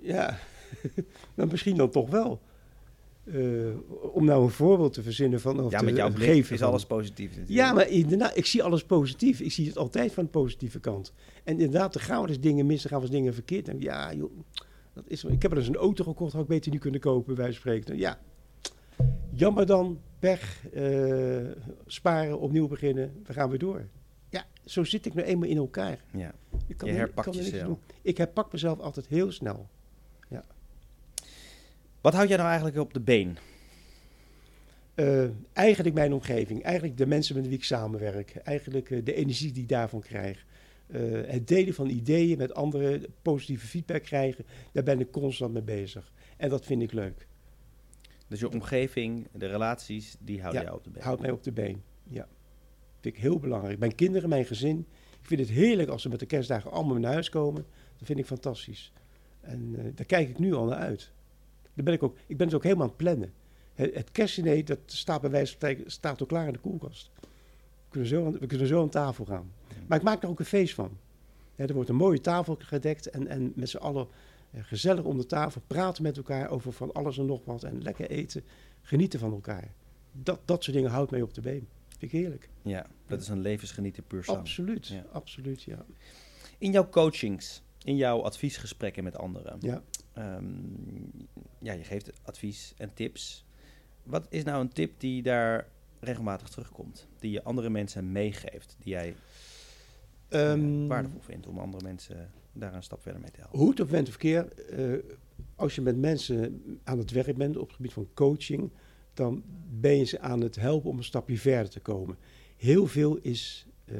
Ja. 0.00 0.38
nou, 1.36 1.50
misschien 1.50 1.76
dan 1.76 1.90
toch 1.90 2.10
wel. 2.10 2.40
Eh, 3.24 4.12
om 4.12 4.24
nou 4.24 4.42
een 4.44 4.50
voorbeeld 4.50 4.92
te 4.92 5.02
verzinnen 5.02 5.40
van... 5.40 5.60
Of 5.60 5.70
Ja, 5.72 5.80
met 5.82 5.96
jouw 5.96 6.10
geven 6.12 6.54
is 6.54 6.62
alles 6.62 6.86
positief 6.86 7.28
natuurlijk. 7.28 7.50
Ja, 7.50 7.72
maar 7.72 7.88
inderdaad, 7.88 8.36
ik 8.36 8.46
zie 8.46 8.62
alles 8.62 8.84
positief. 8.84 9.40
Ik 9.40 9.52
zie 9.52 9.66
het 9.66 9.76
altijd 9.78 10.12
van 10.12 10.24
de 10.24 10.30
positieve 10.30 10.80
kant. 10.80 11.12
En 11.44 11.52
inderdaad, 11.52 11.94
er 11.94 12.00
gaan 12.00 12.20
wel 12.20 12.28
eens 12.28 12.40
dingen 12.40 12.66
mis, 12.66 12.82
er 12.82 12.88
gaan 12.90 12.98
wel 12.98 13.08
eens 13.08 13.16
dingen 13.16 13.34
verkeerd. 13.34 13.68
En 13.68 13.80
ja, 13.80 14.12
joh, 14.14 14.30
dat 14.92 15.04
is, 15.06 15.24
ik 15.24 15.42
heb 15.42 15.50
er 15.50 15.58
eens 15.58 15.68
een 15.68 15.76
auto 15.76 16.04
gekocht, 16.04 16.32
had 16.32 16.42
ik 16.42 16.48
beter 16.48 16.70
niet 16.70 16.80
kunnen 16.80 17.00
kopen, 17.00 17.36
van 17.36 17.52
spreken. 17.52 17.98
Ja, 17.98 18.18
jammer 19.30 19.66
dan, 19.66 20.00
weg, 20.18 20.66
eh, 20.72 21.46
sparen, 21.86 22.40
opnieuw 22.40 22.68
beginnen, 22.68 23.22
we 23.26 23.32
gaan 23.32 23.48
weer 23.50 23.58
door. 23.58 23.86
Ja, 24.28 24.44
zo 24.64 24.84
zit 24.84 25.06
ik 25.06 25.14
nou 25.14 25.26
eenmaal 25.26 25.48
in 25.48 25.56
elkaar. 25.56 26.04
Ja. 26.12 26.32
Ik 26.66 26.76
kan 26.76 26.88
Je 26.88 26.94
er- 26.94 27.00
herpakt 27.00 27.28
er 27.28 27.34
jezelf. 27.34 27.78
Ik 28.02 28.16
herpak 28.16 28.52
mezelf 28.52 28.78
altijd 28.78 29.06
heel 29.06 29.32
snel. 29.32 29.68
Wat 32.00 32.14
houd 32.14 32.28
jij 32.28 32.36
nou 32.36 32.48
eigenlijk 32.48 32.78
op 32.78 32.92
de 32.94 33.00
been? 33.00 33.36
Eh, 34.94 35.24
eigenlijk 35.52 35.94
mijn 35.94 36.12
omgeving, 36.12 36.62
eigenlijk 36.62 36.96
de 36.96 37.06
mensen 37.06 37.34
met 37.36 37.46
wie 37.46 37.56
ik 37.56 37.64
samenwerk, 37.64 38.36
eigenlijk 38.36 38.90
eh, 38.90 39.04
de 39.04 39.14
energie 39.14 39.52
die 39.52 39.62
ik 39.62 39.68
daarvan 39.68 40.00
krijg. 40.00 40.44
Eh, 40.92 41.00
het 41.26 41.48
delen 41.48 41.74
van 41.74 41.88
ideeën 41.88 42.38
met 42.38 42.54
anderen, 42.54 43.04
positieve 43.22 43.66
feedback 43.66 44.02
krijgen, 44.02 44.44
daar 44.72 44.82
ben 44.82 45.00
ik 45.00 45.10
constant 45.10 45.52
mee 45.52 45.62
bezig. 45.62 46.12
En 46.36 46.48
dat 46.48 46.64
vind 46.64 46.82
ik 46.82 46.92
leuk. 46.92 47.26
Dus 48.28 48.40
je 48.40 48.50
omgeving, 48.50 49.26
de 49.32 49.46
relaties, 49.46 50.16
die 50.18 50.40
houden 50.40 50.60
Ja, 50.60 50.66
jou 50.66 50.78
op 50.78 50.84
de 50.84 50.90
been. 50.90 51.02
Houdt 51.02 51.20
mij 51.20 51.30
op 51.30 51.42
de 51.42 51.52
been. 51.52 51.82
Ja. 52.08 52.28
Vind 53.00 53.14
ik 53.14 53.20
heel 53.22 53.38
belangrijk. 53.38 53.78
Mijn 53.78 53.94
kinderen, 53.94 54.28
mijn 54.28 54.44
gezin. 54.44 54.86
Ik 55.20 55.26
vind 55.26 55.40
het 55.40 55.48
heerlijk 55.48 55.88
als 55.88 56.02
ze 56.02 56.08
met 56.08 56.20
de 56.20 56.26
kerstdagen 56.26 56.70
allemaal 56.70 56.96
naar 56.96 57.12
huis 57.12 57.28
komen. 57.28 57.66
Dat 57.98 58.06
vind 58.06 58.18
ik 58.18 58.26
fantastisch. 58.26 58.92
En 59.40 59.74
eh, 59.78 59.84
daar 59.94 60.06
kijk 60.06 60.28
ik 60.28 60.38
nu 60.38 60.54
al 60.54 60.64
naar 60.64 60.78
uit. 60.78 61.12
Daar 61.74 61.84
ben 61.84 61.94
ik, 61.94 62.02
ook, 62.02 62.16
ik 62.26 62.36
ben 62.36 62.46
het 62.46 62.56
ook 62.56 62.62
helemaal 62.62 62.84
aan 62.84 62.88
het 62.88 63.02
plannen. 63.02 63.32
Het, 63.74 63.94
het 63.94 64.10
kerstdiner, 64.10 64.64
dat 64.64 64.78
staat 64.86 65.20
bij 65.20 65.30
wijze 65.30 65.46
van 65.46 65.56
spreken, 65.56 65.90
staat 65.90 66.22
ook 66.22 66.28
klaar 66.28 66.46
in 66.46 66.52
de 66.52 66.58
koelkast. 66.58 67.10
We 67.90 67.96
kunnen 67.98 68.08
zo 68.08 68.26
aan, 68.26 68.38
we 68.38 68.46
kunnen 68.46 68.66
zo 68.66 68.82
aan 68.82 68.88
tafel 68.88 69.24
gaan. 69.24 69.52
Maar 69.86 69.98
ik 69.98 70.04
maak 70.04 70.22
er 70.22 70.28
ook 70.28 70.38
een 70.38 70.44
feest 70.44 70.74
van. 70.74 70.98
Er 71.56 71.74
wordt 71.74 71.88
een 71.88 71.96
mooie 71.96 72.20
tafel 72.20 72.56
gedekt 72.58 73.10
en, 73.10 73.26
en 73.26 73.52
met 73.54 73.68
z'n 73.68 73.76
allen 73.76 74.06
eh, 74.50 74.60
gezellig 74.64 75.04
om 75.04 75.16
de 75.16 75.26
tafel 75.26 75.60
praten 75.66 76.02
met 76.02 76.16
elkaar 76.16 76.50
over 76.50 76.72
van 76.72 76.92
alles 76.92 77.18
en 77.18 77.26
nog 77.26 77.44
wat. 77.44 77.62
En 77.62 77.82
lekker 77.82 78.10
eten, 78.10 78.42
genieten 78.82 79.18
van 79.20 79.32
elkaar. 79.32 79.72
Dat, 80.12 80.40
dat 80.44 80.62
soort 80.64 80.76
dingen 80.76 80.90
houdt 80.90 81.10
mij 81.10 81.22
op 81.22 81.34
de 81.34 81.40
been. 81.40 81.68
Vind 81.88 82.02
ik 82.12 82.18
heerlijk. 82.18 82.48
Ja, 82.62 82.86
dat 83.06 83.20
is 83.20 83.28
een 83.28 83.40
levensgenieten 83.40 84.02
puur 84.06 84.24
zang. 84.24 84.38
Absoluut, 84.38 84.86
Ja. 84.86 85.04
absoluut, 85.12 85.62
ja. 85.62 85.84
In 86.58 86.72
jouw 86.72 86.88
coachings, 86.88 87.62
in 87.84 87.96
jouw 87.96 88.20
adviesgesprekken 88.22 89.04
met 89.04 89.16
anderen. 89.16 89.56
ja. 89.60 89.82
ehm, 90.12 90.44
ja, 91.58 91.72
je 91.72 91.84
geeft 91.84 92.10
advies 92.22 92.74
en 92.76 92.94
tips. 92.94 93.44
Wat 94.02 94.26
is 94.28 94.44
nou 94.44 94.60
een 94.60 94.72
tip 94.72 95.00
die 95.00 95.22
daar 95.22 95.68
regelmatig 96.00 96.48
terugkomt? 96.48 97.08
Die 97.18 97.30
je 97.30 97.42
andere 97.42 97.70
mensen 97.70 98.12
meegeeft? 98.12 98.76
Die 98.78 98.92
jij 98.92 99.08
eh, 99.08 99.14
Ehm, 100.30 100.86
waardevol 100.86 101.20
vindt 101.20 101.46
om 101.46 101.58
andere 101.58 101.82
mensen 101.82 102.30
daar 102.52 102.74
een 102.74 102.82
stap 102.82 103.02
verder 103.02 103.20
mee 103.20 103.30
te 103.30 103.40
helpen? 103.40 103.58
Hoe 103.58 103.70
het 103.70 103.80
ook 103.80 103.88
went 103.88 104.08
of 104.08 104.16
keer, 104.16 104.52
eh, 104.52 104.98
als 105.54 105.74
je 105.74 105.80
met 105.80 105.96
mensen 105.96 106.62
aan 106.84 106.98
het 106.98 107.10
werk 107.10 107.36
bent 107.36 107.56
op 107.56 107.66
het 107.66 107.76
gebied 107.76 107.92
van 107.92 108.08
coaching, 108.14 108.70
dan 109.14 109.42
ben 109.70 109.96
je 109.96 110.04
ze 110.04 110.20
aan 110.20 110.40
het 110.40 110.56
helpen 110.56 110.90
om 110.90 110.98
een 110.98 111.04
stapje 111.04 111.38
verder 111.38 111.70
te 111.70 111.80
komen. 111.80 112.16
Heel 112.56 112.86
veel 112.86 113.16
is, 113.16 113.66
eh, 113.84 113.96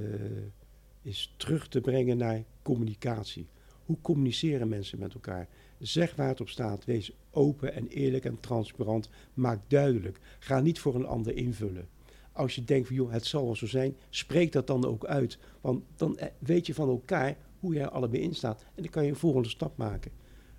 is 1.03 1.35
terug 1.37 1.69
te 1.69 1.81
brengen 1.81 2.17
naar 2.17 2.45
communicatie. 2.63 3.47
Hoe 3.85 4.01
communiceren 4.01 4.69
mensen 4.69 4.99
met 4.99 5.15
elkaar? 5.15 5.49
Zeg 5.79 6.15
waar 6.15 6.29
het 6.29 6.41
op 6.41 6.49
staat. 6.49 6.85
Wees 6.85 7.13
open 7.31 7.75
en 7.75 7.89
eerlijk 7.89 8.25
en 8.25 8.41
transparant. 8.41 9.09
Maak 9.35 9.61
duidelijk. 9.67 10.21
Ga 10.39 10.61
niet 10.61 10.81
voor 10.81 10.95
een 10.95 11.07
ander 11.07 11.37
invullen. 11.37 11.89
Als 12.33 12.55
je 12.55 12.65
denkt 12.65 12.87
van 12.87 12.97
joh, 12.97 13.13
het 13.13 13.27
zal 13.27 13.45
wel 13.45 13.57
zo 13.57 13.67
zijn, 13.67 13.97
spreek 14.09 14.53
dat 14.53 14.67
dan 14.67 14.85
ook 14.85 15.05
uit. 15.05 15.39
Want 15.61 15.83
dan 15.97 16.19
eh, 16.19 16.29
weet 16.39 16.67
je 16.67 16.75
van 16.75 16.89
elkaar 16.89 17.37
hoe 17.59 17.79
er 17.79 17.89
allebei 17.89 18.23
in 18.23 18.35
staat. 18.35 18.61
En 18.75 18.83
dan 18.83 18.91
kan 18.91 19.05
je 19.05 19.11
een 19.11 19.17
volgende 19.17 19.49
stap 19.49 19.77
maken. 19.77 20.11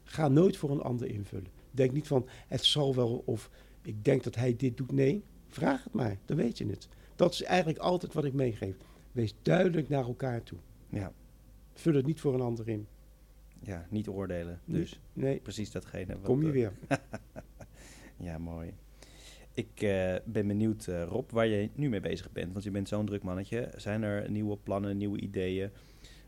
Ga 0.04 0.28
nooit 0.28 0.58
voor 0.58 0.72
een 0.72 0.82
ander 0.82 1.08
invullen. 1.08 1.52
Denk 1.72 1.92
niet 1.92 2.08
van 2.08 2.28
het 2.48 2.66
zal 2.66 2.96
wel 2.96 3.24
of 3.26 3.50
ik 3.82 4.06
denk 4.06 4.24
dat 4.24 4.36
hij 4.36 4.56
dit 4.56 4.78
doet. 4.78 4.92
Nee, 4.92 5.24
vraag 5.48 5.84
het 5.84 5.94
maar. 5.94 6.18
Dan 6.26 6.38
weet 6.38 6.58
je 6.58 6.68
het. 6.68 6.88
Dat 7.16 7.34
is 7.34 7.44
eigenlijk 7.44 7.80
altijd 7.80 8.14
wat 8.14 8.26
ik 8.26 8.34
meegeef. 8.34 8.76
Wees 9.12 9.36
duidelijk 9.42 9.90
naar 9.90 10.06
elkaar 10.06 10.44
toe. 10.44 10.58
Ja, 10.90 11.14
Vul 11.74 11.94
het 11.94 12.06
niet 12.06 12.20
voor 12.20 12.34
een 12.34 12.42
ander 12.42 12.70
in. 12.70 12.88
Ja, 13.64 13.86
niet 13.90 14.08
oordelen. 14.08 14.60
Dus 14.66 15.00
Nee, 15.14 15.40
precies 15.40 15.72
datgene. 15.72 16.14
wat, 16.14 16.24
kom 16.24 16.42
je 16.42 16.48
eh, 16.48 16.54
weer. 16.54 16.74
Ja, 18.18 18.38
mooi. 18.38 18.74
Ik 19.54 19.82
eh, 19.82 20.16
ben 20.26 20.48
benieuwd, 20.48 20.88
eh, 20.88 21.04
Rob, 21.04 21.32
waar 21.32 21.48
je 21.48 21.70
nu 21.76 21.90
mee 21.90 22.00
bezig 22.00 22.32
bent. 22.32 22.52
Want 22.52 22.64
je 22.64 22.72
bent 22.72 22.88
zo'n 22.88 23.06
druk 23.06 23.24
mannetje. 23.24 23.70
Zijn 23.76 24.04
er 24.04 24.32
nieuwe 24.32 24.58
plannen, 24.58 24.98
nieuwe 24.98 25.20
ideeën? 25.20 25.70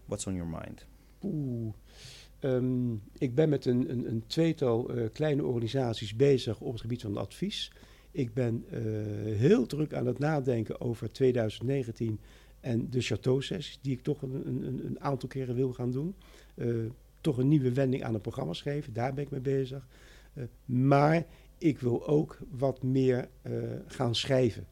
What's 0.06 0.26
on 0.26 0.36
your 0.36 0.50
mind? 0.50 0.86
Oeh. 1.22 1.74
Ehm, 2.39 2.93
ik 3.17 3.36
ben 3.36 3.50
met 3.50 3.65
een, 3.65 3.91
een, 3.91 4.10
een 4.10 4.24
tweetal 4.28 4.91
kleine 5.13 5.43
organisaties 5.43 6.15
bezig 6.15 6.60
op 6.60 6.72
het 6.72 6.82
gebied 6.82 7.02
van 7.02 7.17
advies. 7.17 7.72
Ik 8.12 8.34
ben 8.34 8.65
heel 9.24 9.65
druk 9.65 9.93
aan 9.93 10.06
het 10.06 10.19
nadenken 10.19 10.82
over 10.82 11.12
2019 11.12 12.19
en 12.60 12.89
de 12.89 13.02
Chateau-sessies, 13.02 13.80
die 13.82 13.93
ik 13.93 14.02
toch 14.04 14.22
een, 14.22 14.48
een, 14.48 14.86
een 14.86 15.00
aantal 15.00 15.30
keren 15.30 15.56
wil 15.56 15.74
gaan 15.74 15.91
doen. 15.91 16.15
Toch 17.24 17.38
een 17.38 17.48
nieuwe 17.48 17.74
wending 17.74 18.04
aan 18.04 18.14
het 18.14 18.22
programma 18.22 18.54
geven, 18.54 18.94
daar 18.94 19.14
ben 19.14 19.24
ik 19.24 19.32
mee 19.32 19.40
bezig. 19.40 19.88
Eh, 20.34 20.44
maar 20.66 21.26
ik 21.58 21.80
wil 21.80 22.08
ook 22.08 22.38
wat 22.50 22.84
meer 22.84 23.30
eh, 23.42 23.54
gaan 23.88 24.16
schrijven. 24.16 24.68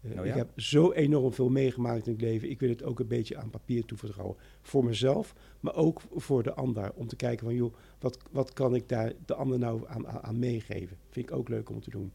Eh, 0.00 0.14
ja? 0.14 0.22
Ik 0.22 0.34
heb 0.34 0.60
zo 0.60 0.92
enorm 0.92 1.32
veel 1.32 1.48
meegemaakt 1.48 2.06
in 2.06 2.12
het 2.12 2.20
leven. 2.20 2.50
Ik 2.50 2.60
wil 2.60 2.68
het 2.68 2.82
ook 2.82 3.00
een 3.00 3.06
beetje 3.06 3.36
aan 3.36 3.50
papier 3.50 3.84
toevertrouwen. 3.84 4.36
Voor 4.62 4.84
mezelf, 4.84 5.34
maar 5.60 5.74
ook 5.74 6.00
voor 6.14 6.42
de 6.42 6.54
ander. 6.54 6.92
Om 6.94 7.06
te 7.06 7.16
kijken 7.16 7.46
van, 7.46 7.54
joh, 7.54 7.74
wat, 7.98 8.18
wat 8.30 8.52
kan 8.52 8.74
ik 8.74 8.88
daar 8.88 9.12
de 9.26 9.34
ander 9.34 9.58
nou 9.58 9.88
aan, 9.88 10.06
aan, 10.06 10.22
aan 10.22 10.38
meegeven? 10.38 10.96
Vind 11.10 11.30
ik 11.30 11.36
ook 11.36 11.48
leuk 11.48 11.70
om 11.70 11.80
te 11.80 11.90
doen. 11.90 12.12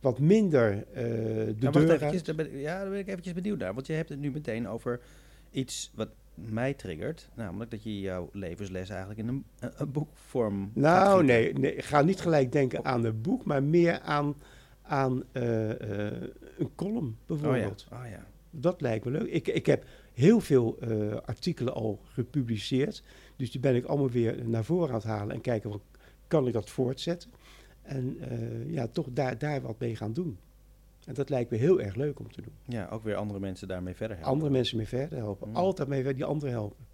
Wat 0.00 0.18
minder 0.18 0.86
de 0.94 1.54
Nou, 1.58 1.72
deur 1.72 1.90
eventjes, 1.90 2.22
daar 2.22 2.34
ben, 2.34 2.58
ja, 2.58 2.80
daar 2.80 2.90
ben 2.90 2.98
ik 2.98 3.08
eventjes 3.08 3.34
benieuwd 3.34 3.58
naar. 3.58 3.74
Want 3.74 3.86
je 3.86 3.92
hebt 3.92 4.08
het 4.08 4.18
nu 4.18 4.30
meteen 4.30 4.68
over 4.68 5.00
iets 5.50 5.90
wat 5.94 6.08
mij 6.34 6.74
triggert. 6.74 7.28
Namelijk 7.34 7.70
dat 7.70 7.82
je 7.82 8.00
jouw 8.00 8.28
levensles 8.32 8.88
eigenlijk 8.88 9.20
in 9.20 9.28
een, 9.28 9.44
een, 9.58 9.72
een 9.76 9.92
boekvorm 9.92 10.70
Nou, 10.74 11.24
nee, 11.24 11.52
nee, 11.52 11.82
ga 11.82 12.02
niet 12.02 12.20
gelijk 12.20 12.52
denken 12.52 12.84
aan 12.84 13.04
het 13.04 13.22
boek, 13.22 13.44
maar 13.44 13.62
meer 13.62 14.00
aan, 14.00 14.36
aan 14.82 15.22
eh, 15.32 15.70
eh, 15.70 16.22
een 16.58 16.70
column 16.74 16.96
Oh 17.06 17.12
ja, 17.12 17.16
bijvoorbeeld. 17.26 17.86
oh 17.92 18.08
ja. 18.10 18.26
Dat 18.50 18.80
lijkt 18.80 19.04
me 19.04 19.10
leuk. 19.10 19.30
Ik, 19.30 19.48
ik 19.48 19.66
heb 19.66 19.84
heel 20.12 20.40
veel 20.40 20.78
eh, 20.80 21.16
artikelen 21.24 21.74
al 21.74 22.00
gepubliceerd. 22.02 23.02
Dus 23.36 23.50
die 23.50 23.60
ben 23.60 23.74
ik 23.74 23.84
allemaal 23.84 24.10
weer 24.10 24.48
naar 24.48 24.64
voren 24.64 24.88
aan 24.88 24.94
het 24.94 25.04
halen 25.04 25.34
en 25.34 25.40
kijken, 25.40 25.70
wat, 25.70 25.82
kan 26.26 26.46
ik 26.46 26.52
dat 26.52 26.70
voortzetten? 26.70 27.30
En 27.82 28.18
ja, 28.66 28.86
toch 28.86 29.06
daar, 29.12 29.38
daar 29.38 29.60
wat 29.60 29.78
mee 29.78 29.96
gaan 29.96 30.12
doen. 30.12 30.38
En 31.06 31.14
dat 31.14 31.28
lijkt 31.28 31.50
me 31.50 31.56
heel 31.56 31.80
erg 31.80 31.94
leuk 31.94 32.18
om 32.18 32.32
te 32.32 32.42
doen. 32.42 32.52
Ja, 32.64 32.88
ook 32.88 33.04
weer 33.04 33.14
andere 33.14 33.40
mensen 33.40 33.68
daarmee 33.68 33.94
verder 33.94 34.16
helpen. 34.16 34.32
Andere 34.32 34.50
mensen 34.50 34.76
mee 34.76 34.88
verder 34.88 35.18
helpen. 35.18 35.48
Mm. 35.48 35.56
Altijd 35.56 35.88
mee 35.88 36.14
die 36.14 36.24
anderen 36.24 36.54
helpen. 36.54 36.86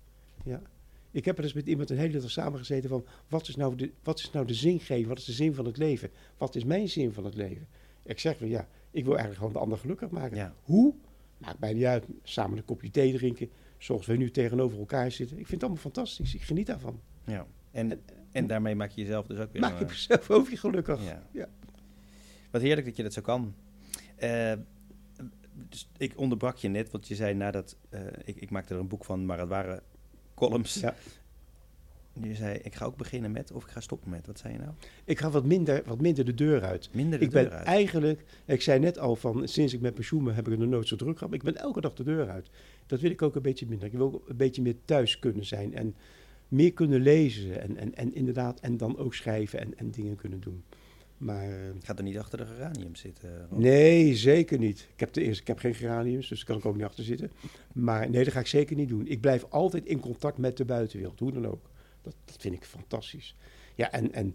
Ja. 0.44 0.62
Ik 1.10 1.24
heb 1.24 1.38
er 1.38 1.44
eens 1.44 1.52
met 1.52 1.66
iemand 1.66 1.90
een 1.90 1.98
hele 1.98 2.20
dag 2.20 2.30
samengezeten 2.30 2.88
van... 2.88 3.04
Wat 3.28 3.48
is, 3.48 3.56
nou 3.56 3.74
de, 3.74 3.90
wat 4.02 4.18
is 4.18 4.30
nou 4.30 4.46
de 4.46 4.54
zingeving? 4.54 5.06
Wat 5.06 5.18
is 5.18 5.24
de 5.24 5.32
zin 5.32 5.54
van 5.54 5.64
het 5.64 5.76
leven? 5.76 6.10
Wat 6.38 6.54
is 6.54 6.64
mijn 6.64 6.88
zin 6.88 7.12
van 7.12 7.24
het 7.24 7.34
leven? 7.34 7.66
Ik 8.02 8.18
zeg 8.18 8.36
van 8.36 8.48
ja, 8.48 8.68
ik 8.90 9.04
wil 9.04 9.12
eigenlijk 9.12 9.38
gewoon 9.38 9.52
de 9.52 9.58
ander 9.58 9.78
gelukkig 9.78 10.10
maken. 10.10 10.36
Ja. 10.36 10.54
Hoe? 10.62 10.94
Maakt 11.38 11.60
mij 11.60 11.72
niet 11.72 11.84
uit. 11.84 12.04
Samen 12.22 12.58
een 12.58 12.64
kopje 12.64 12.90
thee 12.90 13.12
drinken. 13.12 13.50
Zoals 13.78 14.06
we 14.06 14.16
nu 14.16 14.30
tegenover 14.30 14.78
elkaar 14.78 15.10
zitten. 15.10 15.38
Ik 15.38 15.46
vind 15.46 15.60
het 15.60 15.62
allemaal 15.62 15.82
fantastisch. 15.82 16.34
Ik 16.34 16.42
geniet 16.42 16.66
daarvan. 16.66 17.00
Ja. 17.24 17.46
En, 17.70 18.00
en 18.32 18.46
daarmee 18.46 18.74
maak 18.74 18.90
je 18.90 19.00
jezelf 19.00 19.26
dus 19.26 19.38
ook 19.38 19.52
weer... 19.52 19.60
Maak 19.60 19.78
je 19.78 19.84
een, 19.84 19.90
jezelf 19.90 20.30
ook 20.30 20.48
weer 20.48 20.58
gelukkig. 20.58 21.04
Ja. 21.04 21.28
Ja. 21.32 21.48
Wat 22.50 22.62
heerlijk 22.62 22.86
dat 22.86 22.96
je 22.96 23.02
dat 23.02 23.12
zo 23.12 23.22
kan. 23.22 23.54
Eh, 24.20 24.52
dus 25.68 25.88
ik 25.96 26.12
onderbrak 26.16 26.56
je 26.56 26.68
net, 26.68 26.90
want 26.90 27.09
je 27.09 27.14
zei 27.14 27.35
nadat... 27.35 27.76
eh 27.88 28.00
ik, 28.24 28.37
ik 28.37 28.50
maakte 28.50 28.74
er 28.74 28.80
een 28.80 28.88
boek 28.88 29.04
van, 29.04 29.26
maar 29.26 29.38
het 29.38 29.48
waren 29.48 29.83
columns. 30.35 30.74
Ja. 30.80 30.94
Je 32.22 32.35
zei, 32.35 32.59
ik 32.59 32.74
ga 32.74 32.85
ook 32.85 32.96
beginnen 32.96 33.30
met 33.30 33.52
of 33.52 33.64
ik 33.64 33.70
ga 33.70 33.80
stoppen 33.80 34.11
met. 34.11 34.26
Wat 34.26 34.38
zei 34.38 34.52
je 34.52 34.59
nou? 34.59 34.70
Ik 35.04 35.18
ga 35.18 35.30
wat 35.30 35.44
minder, 35.44 35.83
wat 35.87 36.00
minder 36.00 36.24
de 36.24 36.35
deur 36.35 36.62
uit. 36.62 36.88
Minder 36.92 37.18
de 37.18 37.24
ik 37.24 37.30
deur 37.30 37.42
ben 37.42 37.52
uit. 37.52 37.66
eigenlijk, 37.66 38.24
ik 38.44 38.62
zei 38.62 38.78
net 38.78 38.98
al 38.98 39.16
van 39.16 39.48
sinds 39.48 39.72
ik 39.72 39.80
met 39.80 39.94
pensioen 39.94 40.24
ben, 40.24 40.35
heb 40.35 40.48
ik 40.48 40.61
er 40.61 40.68
nooit 40.68 40.88
zo 40.88 40.96
druk 40.96 41.18
gehad. 41.18 41.35
Ik 41.35 41.42
ben 41.42 41.56
elke 41.56 41.80
dag 41.80 41.94
de 41.94 42.04
deur 42.04 42.28
uit. 42.28 42.50
Dat 42.87 43.00
wil 43.00 43.11
ik 43.11 43.22
ook 43.22 43.37
een 43.37 43.42
beetje 43.42 43.66
minder. 43.66 43.87
Ik 43.87 43.92
wil 43.92 44.06
ook 44.06 44.28
een 44.28 44.37
beetje 44.37 44.62
meer 44.62 44.76
thuis 44.85 45.18
kunnen 45.18 45.44
zijn 45.44 45.74
en 45.74 45.94
meer 46.48 46.72
kunnen 46.72 47.00
lezen 47.00 47.61
en, 47.61 47.76
en, 47.76 47.94
en 47.94 48.14
inderdaad 48.14 48.61
en 48.61 48.76
dan 48.76 48.98
ook 48.98 49.14
schrijven 49.14 49.61
en, 49.61 49.78
en 49.78 49.90
dingen 49.90 50.16
kunnen 50.16 50.40
doen. 50.40 50.64
Maar 51.20 51.42
eh, 51.48 51.68
Ik 51.74 51.85
ga 51.85 51.96
er 51.96 52.02
niet 52.02 52.18
achter 52.18 52.38
de 52.38 52.46
geranium 52.46 52.94
zitten. 52.96 53.46
Rob. 53.50 53.59
nee, 53.59 54.16
zeker 54.16 54.59
niet. 54.59 54.88
Ik 54.92 55.00
heb, 55.00 55.12
de 55.12 55.22
eerste, 55.22 55.40
ik 55.40 55.46
heb 55.48 55.59
geen 55.59 55.74
geraniums, 55.74 56.28
dus 56.28 56.38
daar 56.38 56.46
kan 56.46 56.56
ik 56.59 56.64
ook 56.64 56.76
niet 56.76 56.85
achter 56.85 57.04
zitten. 57.04 57.30
Maar 57.72 58.11
nee, 58.11 58.24
dat 58.24 58.33
ga 58.33 58.40
ik 58.40 58.46
zeker 58.46 58.76
niet 58.76 58.88
doen. 58.88 59.06
Ik 59.06 59.20
blijf 59.20 59.44
altijd 59.48 59.85
in 59.85 60.00
contact 60.00 60.38
met 60.38 60.56
de 60.56 60.64
buitenwereld, 60.64 61.18
hoe 61.18 61.33
dan 61.33 61.46
ook. 61.46 61.70
Dat, 62.02 62.14
dat 62.24 62.37
vind 62.38 62.54
ik 62.54 62.64
fantastisch. 62.64 63.35
Ja, 63.74 63.90
en, 63.92 64.12
en 64.12 64.35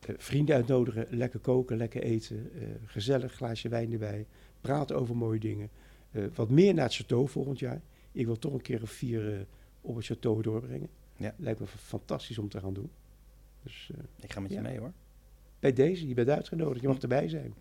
eh, 0.00 0.14
vrienden 0.18 0.54
uitnodigen, 0.54 1.06
lekker 1.10 1.38
koken, 1.40 1.76
lekker 1.76 2.02
eten, 2.02 2.50
eh, 2.54 2.68
gezellig 2.84 3.32
glaasje 3.32 3.68
wijn 3.68 3.92
erbij, 3.92 4.26
praten 4.60 4.96
over 4.96 5.16
mooie 5.16 5.40
dingen. 5.40 5.68
Eh, 6.10 6.24
wat 6.34 6.50
meer 6.50 6.74
naar 6.74 6.84
het 6.88 7.02
château 7.04 7.24
volgend 7.30 7.58
jaar. 7.58 7.80
Ik 8.12 8.26
wil 8.26 8.38
toch 8.38 8.52
een 8.52 8.62
keer 8.62 8.82
of 8.82 8.90
vier 8.90 9.34
eh, 9.34 9.40
op 9.80 9.96
het 9.96 10.12
château 10.12 10.40
doorbrengen. 10.42 10.88
Ja. 11.16 11.34
Lijkt 11.38 11.60
me 11.60 11.66
fantastisch 11.66 12.38
om 12.38 12.48
te 12.48 12.60
gaan 12.60 12.74
doen. 12.74 12.90
Dus 13.62 13.90
eh, 13.94 13.98
Ik 14.24 14.32
ga 14.32 14.40
met 14.40 14.50
je 14.50 14.56
Ja. 14.56 14.62
mee 14.62 14.78
hoor. 14.78 14.92
Bij 15.58 15.72
deze, 15.72 16.08
je 16.08 16.14
bent 16.14 16.28
uitgenodigd, 16.28 16.80
je 16.80 16.88
mag 16.88 16.98
erbij 16.98 17.28
zijn. 17.28 17.54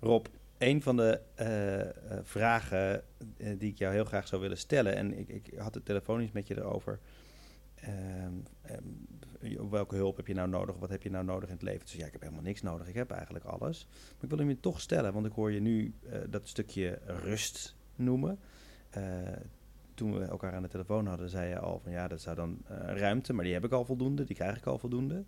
Rob, 0.00 0.26
een 0.58 0.82
van 0.82 0.96
de 0.96 1.20
eh, 1.34 1.80
eh, 1.80 1.88
vragen 2.22 3.02
eh, 3.36 3.58
die 3.58 3.70
ik 3.70 3.78
jou 3.78 3.94
heel 3.94 4.04
graag 4.04 4.28
zou 4.28 4.42
willen 4.42 4.58
stellen, 4.58 4.96
en 4.96 5.18
ik, 5.18 5.28
ik 5.28 5.52
had 5.56 5.74
het 5.74 5.84
telefonisch 5.84 6.32
met 6.32 6.46
je 6.46 6.56
erover. 6.56 6.98
ehm, 7.74 8.32
ehm, 8.62 9.68
welke 9.70 9.96
hulp 9.96 10.16
heb 10.16 10.26
je 10.26 10.34
nou 10.34 10.48
nodig? 10.48 10.76
Wat 10.78 10.90
heb 10.90 11.02
je 11.02 11.10
nou 11.10 11.24
nodig 11.24 11.48
in 11.48 11.54
het 11.54 11.62
leven? 11.62 11.80
Dus 11.80 11.92
ja, 11.92 12.06
ik 12.06 12.12
heb 12.12 12.20
helemaal 12.20 12.42
niks 12.42 12.62
nodig. 12.62 12.88
Ik 12.88 12.94
heb 12.94 13.10
eigenlijk 13.10 13.44
alles. 13.44 13.86
Maar 13.90 14.22
ik 14.22 14.28
wil 14.28 14.38
hem 14.38 14.48
je 14.48 14.60
toch 14.60 14.80
stellen, 14.80 15.12
want 15.12 15.26
ik 15.26 15.32
hoor 15.32 15.52
je 15.52 15.60
nu 15.60 15.94
dat 16.28 16.48
stukje 16.48 16.98
rust 17.06 17.76
noemen. 17.96 18.38
Toen 19.98 20.18
we 20.18 20.24
elkaar 20.24 20.54
aan 20.54 20.62
de 20.62 20.68
telefoon 20.68 21.06
hadden, 21.06 21.28
zei 21.28 21.48
je 21.48 21.58
al 21.58 21.80
van 21.82 21.92
ja, 21.92 22.08
dat 22.08 22.20
zou 22.20 22.36
dan 22.36 22.58
eh, 22.66 22.76
ruimte, 22.96 23.32
maar 23.32 23.44
die 23.44 23.52
heb 23.52 23.64
ik 23.64 23.72
al 23.72 23.84
voldoende, 23.84 24.24
die 24.24 24.36
krijg 24.36 24.56
ik 24.56 24.66
al 24.66 24.78
voldoende. 24.78 25.24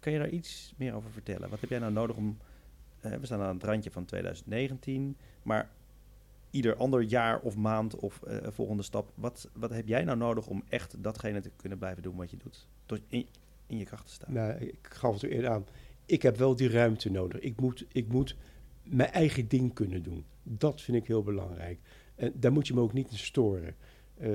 Kan 0.00 0.12
je 0.12 0.18
daar 0.18 0.28
iets 0.28 0.74
meer 0.76 0.94
over 0.94 1.10
vertellen? 1.10 1.50
Wat 1.50 1.60
heb 1.60 1.70
jij 1.70 1.78
nou 1.78 1.92
nodig 1.92 2.16
om 2.16 2.38
we 3.00 3.18
staan 3.22 3.40
aan 3.40 3.54
het 3.54 3.64
randje 3.64 3.90
van 3.90 4.04
2019, 4.04 5.16
maar 5.42 5.70
ieder 6.50 6.76
ander 6.76 7.02
jaar 7.02 7.40
of 7.40 7.56
maand 7.56 7.96
of 7.96 8.22
eh, 8.22 8.36
volgende 8.50 8.82
stap, 8.82 9.12
wat, 9.14 9.48
wat 9.52 9.70
heb 9.70 9.88
jij 9.88 10.04
nou 10.04 10.18
nodig 10.18 10.46
om 10.46 10.62
echt 10.68 11.02
datgene 11.02 11.40
te 11.40 11.50
kunnen 11.56 11.78
blijven 11.78 12.02
doen 12.02 12.16
wat 12.16 12.30
je 12.30 12.36
doet? 12.36 12.66
Tot 12.86 13.00
in, 13.08 13.26
in 13.66 13.78
je 13.78 13.84
kracht 13.84 14.06
te 14.06 14.12
staan. 14.12 14.32
Nou, 14.32 14.52
ik 14.52 14.78
gaf 14.82 15.12
het 15.12 15.22
er 15.22 15.30
eerder 15.30 15.50
aan. 15.50 15.66
Ik 16.06 16.22
heb 16.22 16.36
wel 16.36 16.56
die 16.56 16.70
ruimte 16.70 17.10
nodig. 17.10 17.40
Ik 17.40 17.60
moet, 17.60 17.86
ik 17.92 18.08
moet 18.08 18.36
mijn 18.82 19.10
eigen 19.10 19.48
ding 19.48 19.74
kunnen 19.74 20.02
doen. 20.02 20.24
Dat 20.42 20.80
vind 20.80 20.96
ik 20.96 21.06
heel 21.06 21.22
belangrijk. 21.22 21.78
En 22.14 22.32
daar 22.34 22.52
moet 22.52 22.66
je 22.66 22.74
me 22.74 22.80
ook 22.80 22.92
niet 22.92 23.10
in 23.10 23.18
storen. 23.18 23.74
Eh, 24.14 24.30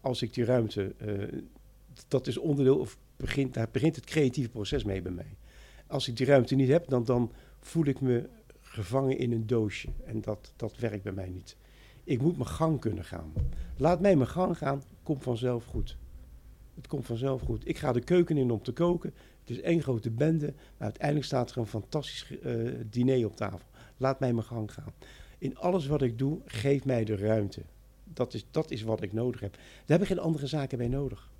als 0.00 0.22
ik 0.22 0.34
die 0.34 0.44
ruimte, 0.44 0.94
eh, 0.98 1.40
dat 2.08 2.26
is 2.26 2.38
onderdeel, 2.38 2.78
of 2.78 2.98
begint, 3.22 3.54
daar 3.54 3.68
begint 3.70 3.96
het 3.96 4.04
creatieve 4.04 4.48
proces 4.48 4.84
mee 4.84 5.02
bij 5.02 5.12
mij. 5.12 5.36
Als 5.86 6.08
ik 6.08 6.16
die 6.16 6.26
ruimte 6.26 6.54
niet 6.54 6.68
heb, 6.68 6.88
dan, 6.88 7.04
dan 7.04 7.32
voel 7.60 7.84
ik 7.84 8.00
me 8.00 8.28
gevangen 8.60 9.18
in 9.18 9.32
een 9.32 9.46
doosje. 9.46 9.88
En 10.04 10.20
dat, 10.20 10.52
dat 10.56 10.76
werkt 10.76 11.02
bij 11.02 11.12
mij 11.12 11.28
niet. 11.28 11.56
Ik 12.04 12.20
moet 12.20 12.36
mijn 12.36 12.48
gang 12.48 12.80
kunnen 12.80 13.04
gaan. 13.04 13.32
Laat 13.76 14.00
mij 14.00 14.16
mijn 14.16 14.28
gang 14.28 14.58
gaan, 14.58 14.82
komt 15.02 15.22
vanzelf 15.22 15.64
goed. 15.64 15.96
Het 16.74 16.86
komt 16.86 17.06
vanzelf 17.06 17.42
goed. 17.42 17.68
Ik 17.68 17.78
ga 17.78 17.92
de 17.92 18.00
keuken 18.00 18.36
in 18.36 18.50
om 18.50 18.62
te 18.62 18.72
koken. 18.72 19.14
Het 19.40 19.50
is 19.50 19.60
één 19.60 19.82
grote 19.82 20.10
bende. 20.10 20.46
Maar 20.46 20.88
uiteindelijk 20.88 21.26
staat 21.26 21.50
er 21.50 21.58
een 21.58 21.66
fantastisch 21.66 22.38
eh, 22.38 22.54
diner 22.86 23.26
op 23.26 23.36
tafel. 23.36 23.68
Laat 23.96 24.20
mij 24.20 24.32
mijn 24.32 24.46
gang 24.46 24.72
gaan. 24.72 24.92
In 25.38 25.56
alles 25.56 25.86
wat 25.86 26.02
ik 26.02 26.18
doe, 26.18 26.40
geef 26.44 26.84
mij 26.84 27.04
de 27.04 27.16
ruimte. 27.16 27.62
Dat 28.04 28.34
is, 28.34 28.46
dat 28.50 28.70
is 28.70 28.82
wat 28.82 29.02
ik 29.02 29.12
nodig 29.12 29.40
heb. 29.40 29.52
Daar 29.52 29.62
heb 29.98 30.00
ik 30.00 30.06
geen 30.06 30.18
andere 30.18 30.46
zaken 30.46 30.78
bij 30.78 30.88
nodig. 30.88 31.30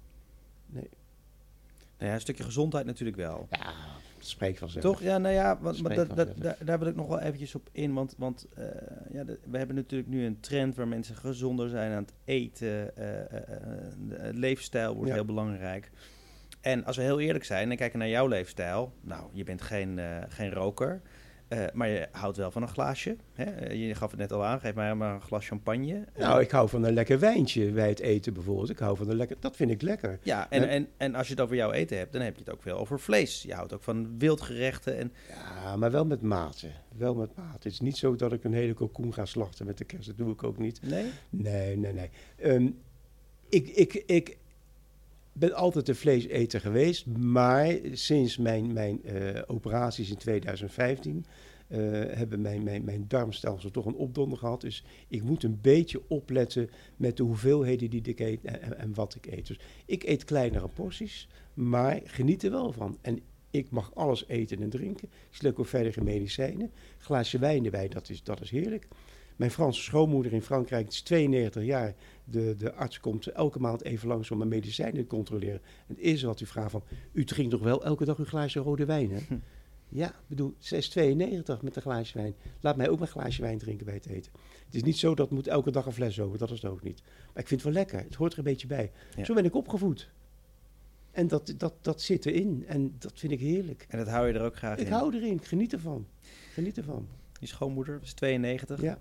Nou 1.98 2.08
ja, 2.10 2.14
een 2.14 2.20
stukje 2.20 2.42
gezondheid 2.44 2.86
natuurlijk 2.86 3.16
wel. 3.16 3.46
Ja, 3.50 3.72
spreekt 4.18 4.58
vanzelf. 4.58 4.82
Toch? 4.84 5.02
Ja, 5.02 5.18
nou 5.18 5.34
ja, 5.34 5.58
want, 5.60 5.82
maar 5.82 5.94
dat, 5.94 6.16
dat, 6.16 6.28
daar, 6.36 6.56
daar 6.64 6.78
wil 6.78 6.88
ik 6.88 6.94
nog 6.96 7.06
wel 7.08 7.20
eventjes 7.20 7.54
op 7.54 7.68
in. 7.72 7.92
Want, 7.92 8.14
want 8.18 8.46
eh, 8.54 8.64
ja, 9.12 9.24
de- 9.24 9.38
we 9.50 9.58
hebben 9.58 9.76
natuurlijk 9.76 10.10
nu 10.10 10.24
een 10.26 10.40
trend 10.40 10.74
waar 10.74 10.88
mensen 10.88 11.16
gezonder 11.16 11.68
zijn 11.68 11.92
aan 11.92 12.02
het 12.02 12.12
eten. 12.24 12.96
eh, 12.96 13.20
eh, 13.20 13.56
eh, 14.28 14.34
leefstijl 14.34 14.94
wordt 14.94 15.08
Ja. 15.08 15.14
heel 15.14 15.24
belangrijk. 15.24 15.90
En 16.60 16.84
als 16.84 16.96
we 16.96 17.02
heel 17.02 17.20
eerlijk 17.20 17.44
zijn 17.44 17.70
en 17.70 17.76
kijken 17.76 17.98
naar 17.98 18.08
jouw 18.08 18.26
leefstijl. 18.26 18.92
Nou, 19.00 19.30
je 19.32 19.44
bent 19.44 19.62
geen, 19.62 20.00
geen 20.28 20.52
roker. 20.52 21.02
Eh, 21.52 21.64
maar 21.72 21.88
je 21.88 22.08
houdt 22.12 22.36
wel 22.36 22.50
van 22.50 22.62
een 22.62 22.68
glaasje. 22.68 23.16
Hè? 23.32 23.44
Eh, 23.44 23.88
Je 23.88 23.94
gaf 23.94 24.10
het 24.10 24.20
net 24.20 24.32
al 24.32 24.44
aan, 24.44 24.60
geef 24.60 24.74
mij 24.74 24.94
maar 24.94 25.14
een 25.14 25.20
glas 25.22 25.46
champagne. 25.46 26.04
Nou, 26.16 26.40
ik 26.40 26.50
hou 26.50 26.68
van 26.68 26.84
een 26.84 26.92
lekker 26.92 27.18
wijntje 27.18 27.70
bij 27.70 27.88
het 27.88 28.00
eten 28.00 28.32
bijvoorbeeld. 28.34 28.70
Ik 28.70 28.78
hou 28.78 28.96
van 28.96 29.10
een 29.10 29.16
lekker... 29.16 29.36
Dat 29.40 29.56
vind 29.56 29.70
ik 29.70 29.82
lekker. 29.82 30.18
Ja, 30.22 30.50
en, 30.50 30.62
En- 30.62 30.68
en, 30.68 30.88
en 30.96 31.14
als 31.14 31.26
je 31.26 31.32
het 31.32 31.42
over 31.42 31.56
jouw 31.56 31.72
eten 31.72 31.96
hebt, 31.98 32.12
dan 32.12 32.22
heb 32.22 32.34
je 32.36 32.40
het 32.44 32.52
ook 32.52 32.62
veel 32.62 32.78
over 32.78 33.00
vlees. 33.00 33.42
Je 33.42 33.54
houdt 33.54 33.72
ook 33.72 33.82
van 33.82 34.18
wildgerechten. 34.18 34.98
En, 34.98 35.12
Ja, 35.64 35.76
maar 35.76 35.90
wel 35.90 36.04
met 36.06 36.22
mate. 36.22 36.68
Wel 36.96 37.14
met 37.14 37.36
mate. 37.36 37.52
Het 37.52 37.64
is 37.64 37.80
niet 37.80 37.96
zo 37.96 38.16
dat 38.16 38.32
ik 38.32 38.44
een 38.44 38.52
hele 38.54 38.74
kalkoen 38.74 39.12
ga 39.14 39.24
slachten 39.24 39.66
met 39.66 39.78
de 39.78 39.84
kerst. 39.84 40.06
Dat 40.06 40.16
doe 40.16 40.32
ik 40.32 40.42
ook 40.44 40.58
niet. 40.58 40.80
nee? 40.82 41.04
Nee, 41.30 41.76
nee, 41.76 41.92
nee. 41.92 42.10
Ehm, 42.36 42.68
ik, 43.48 43.68
ik, 43.68 43.94
ik 44.06 44.36
ben 45.32 45.54
altijd 45.54 45.88
een 45.88 45.94
vleeseter 45.94 46.60
geweest, 46.60 47.06
maar 47.06 47.78
sinds 47.92 48.36
mijn, 48.36 48.72
mijn 48.72 49.04
eh, 49.04 49.42
operaties 49.46 50.10
in 50.10 50.16
2015 50.16 51.24
eh, 51.72 51.78
hebben 51.90 52.40
mijn, 52.40 52.62
mijn, 52.62 52.84
mijn 52.84 53.04
darmstelsel 53.08 53.70
toch 53.70 53.86
een 53.86 53.94
opdonder 53.94 54.38
gehad. 54.38 54.60
Dus 54.60 54.84
ik 55.08 55.22
moet 55.22 55.42
een 55.42 55.58
beetje 55.60 56.02
opletten 56.08 56.70
met 56.96 57.16
de 57.16 57.22
hoeveelheden 57.22 57.90
die 57.90 58.02
ik 58.02 58.20
eet 58.20 58.44
en, 58.44 58.94
wat 58.94 59.14
ik 59.14 59.26
eet. 59.26 59.46
Dus 59.46 59.58
ik 59.86 60.02
eet 60.02 60.24
kleinere 60.24 60.68
porties, 60.68 61.28
maar 61.54 62.00
geniet 62.04 62.42
er 62.42 62.50
wel 62.50 62.72
van. 62.72 62.98
En 63.00 63.20
ik 63.50 63.70
mag 63.70 63.94
alles 63.94 64.24
eten 64.28 64.62
en 64.62 64.70
drinken. 64.70 65.08
Ik 65.08 65.36
slik 65.36 65.58
ook 65.58 65.66
verder 65.66 65.92
geen 65.92 66.04
medicijnen. 66.04 66.70
Glaasje 66.98 67.38
wijn 67.38 67.64
erbij, 67.64 67.88
dat 67.88 68.08
is, 68.08 68.22
dat 68.22 68.40
is 68.40 68.50
heerlijk. 68.50 68.86
Mijn 69.36 69.50
Franse 69.50 69.82
schoonmoeder 69.82 70.32
in 70.32 70.42
Frankrijk 70.42 70.88
is 70.88 71.00
92 71.00 71.64
jaar. 71.64 71.94
De, 72.24 72.54
de 72.58 72.72
arts 72.74 73.00
komt 73.00 73.26
elke 73.26 73.58
maand 73.58 73.82
even 73.82 74.08
langs 74.08 74.30
om 74.30 74.36
mijn 74.38 74.48
medicijnen 74.50 74.94
te 75.00 75.06
controleren. 75.06 75.60
En 75.86 75.94
het 75.94 75.98
eerste 75.98 76.26
wat 76.26 76.40
u 76.40 76.46
vraagt 76.46 76.70
van, 76.70 76.82
u 77.12 77.24
drinkt 77.24 77.50
toch 77.50 77.62
wel 77.62 77.84
elke 77.84 78.04
dag 78.04 78.18
een 78.18 78.26
glaasje 78.26 78.60
rode 78.60 78.84
wijn, 78.84 79.10
hè? 79.10 79.18
Hm. 79.28 79.36
Ja, 79.88 80.08
ik 80.08 80.14
bedoel, 80.26 80.54
ze 80.58 80.76
is 80.76 80.88
92 80.88 81.62
met 81.62 81.76
een 81.76 81.82
glaasje 81.82 82.18
wijn. 82.18 82.34
Laat 82.60 82.76
mij 82.76 82.88
ook 82.88 82.98
mijn 82.98 83.10
glaasje 83.10 83.42
wijn 83.42 83.58
drinken 83.58 83.86
bij 83.86 83.94
het 83.94 84.06
eten. 84.06 84.32
Het 84.66 84.74
is 84.74 84.82
niet 84.82 84.98
zo 84.98 85.14
dat 85.14 85.30
moet 85.30 85.46
elke 85.46 85.70
dag 85.70 85.86
een 85.86 85.92
fles 85.92 86.20
over, 86.20 86.38
dat 86.38 86.50
is 86.50 86.62
het 86.62 86.70
ook 86.70 86.82
niet. 86.82 87.02
Maar 87.04 87.42
ik 87.42 87.48
vind 87.48 87.62
het 87.62 87.62
wel 87.62 87.72
lekker, 87.72 87.98
het 87.98 88.14
hoort 88.14 88.32
er 88.32 88.38
een 88.38 88.44
beetje 88.44 88.66
bij. 88.66 88.90
Ja. 89.16 89.24
Zo 89.24 89.34
ben 89.34 89.44
ik 89.44 89.54
opgevoed. 89.54 90.10
En 91.10 91.28
dat, 91.28 91.54
dat, 91.56 91.74
dat 91.80 92.00
zit 92.00 92.26
erin 92.26 92.64
en 92.66 92.94
dat 92.98 93.12
vind 93.14 93.32
ik 93.32 93.40
heerlijk. 93.40 93.86
En 93.88 93.98
dat 93.98 94.08
hou 94.08 94.26
je 94.26 94.32
er 94.32 94.44
ook 94.44 94.56
graag 94.56 94.78
Ik 94.78 94.86
in. 94.86 94.92
hou 94.92 95.14
erin, 95.16 95.32
ik 95.32 95.44
geniet 95.44 95.72
ervan. 95.72 96.06
Geniet 96.52 96.76
ervan. 96.76 97.08
Je 97.40 97.46
schoonmoeder 97.46 97.98
is 98.02 98.12
92. 98.12 98.80
Ja. 98.80 98.98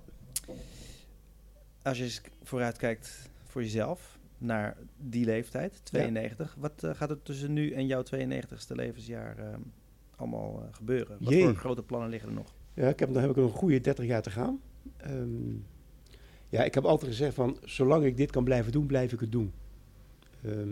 Als 1.84 1.98
je 1.98 2.04
eens 2.04 2.22
vooruit 2.44 2.78
kijkt 2.78 3.30
voor 3.44 3.62
jezelf 3.62 4.20
naar 4.38 4.78
die 4.98 5.26
leeftijd, 5.26 5.82
92. 5.84 6.56
Wat 6.60 6.84
eh, 6.84 6.94
gaat 6.94 7.10
er 7.10 7.22
tussen 7.24 7.54
nu 7.54 7.72
en 7.72 7.88
jouw 7.88 8.04
92ste 8.04 8.76
levensjaar 8.76 9.38
eh, 9.38 9.46
allemaal 10.16 10.62
eh, 10.62 10.74
gebeuren? 10.76 11.18
Wat 11.20 11.34
Jee. 11.34 11.44
voor 11.44 11.56
grote 11.56 11.84
plannen 11.84 12.10
liggen 12.10 12.30
er 12.30 12.36
nog? 12.36 12.54
Ja, 12.74 12.88
ik 12.88 13.00
heb, 13.00 13.14
dan 13.14 13.22
heb 13.22 13.32
ik 13.32 13.36
nog 13.36 13.52
een 13.52 13.58
goede 13.58 13.82
30 13.82 14.06
jaar 14.06 14.22
te 14.22 14.30
gaan. 14.30 14.60
Ehm, 14.98 15.54
ja, 16.50 16.64
ik 16.64 16.74
heb 16.74 16.86
altijd 16.86 17.12
gezegd 17.12 17.34
van, 17.34 17.58
zolang 17.64 18.06
ik 18.06 18.18
dit 18.18 18.32
kan 18.32 18.44
blijven 18.44 18.72
doen, 18.72 18.86
blijf 18.86 19.14
ik 19.14 19.20
het 19.20 19.32
doen. 19.32 19.54
Ehm, 20.44 20.68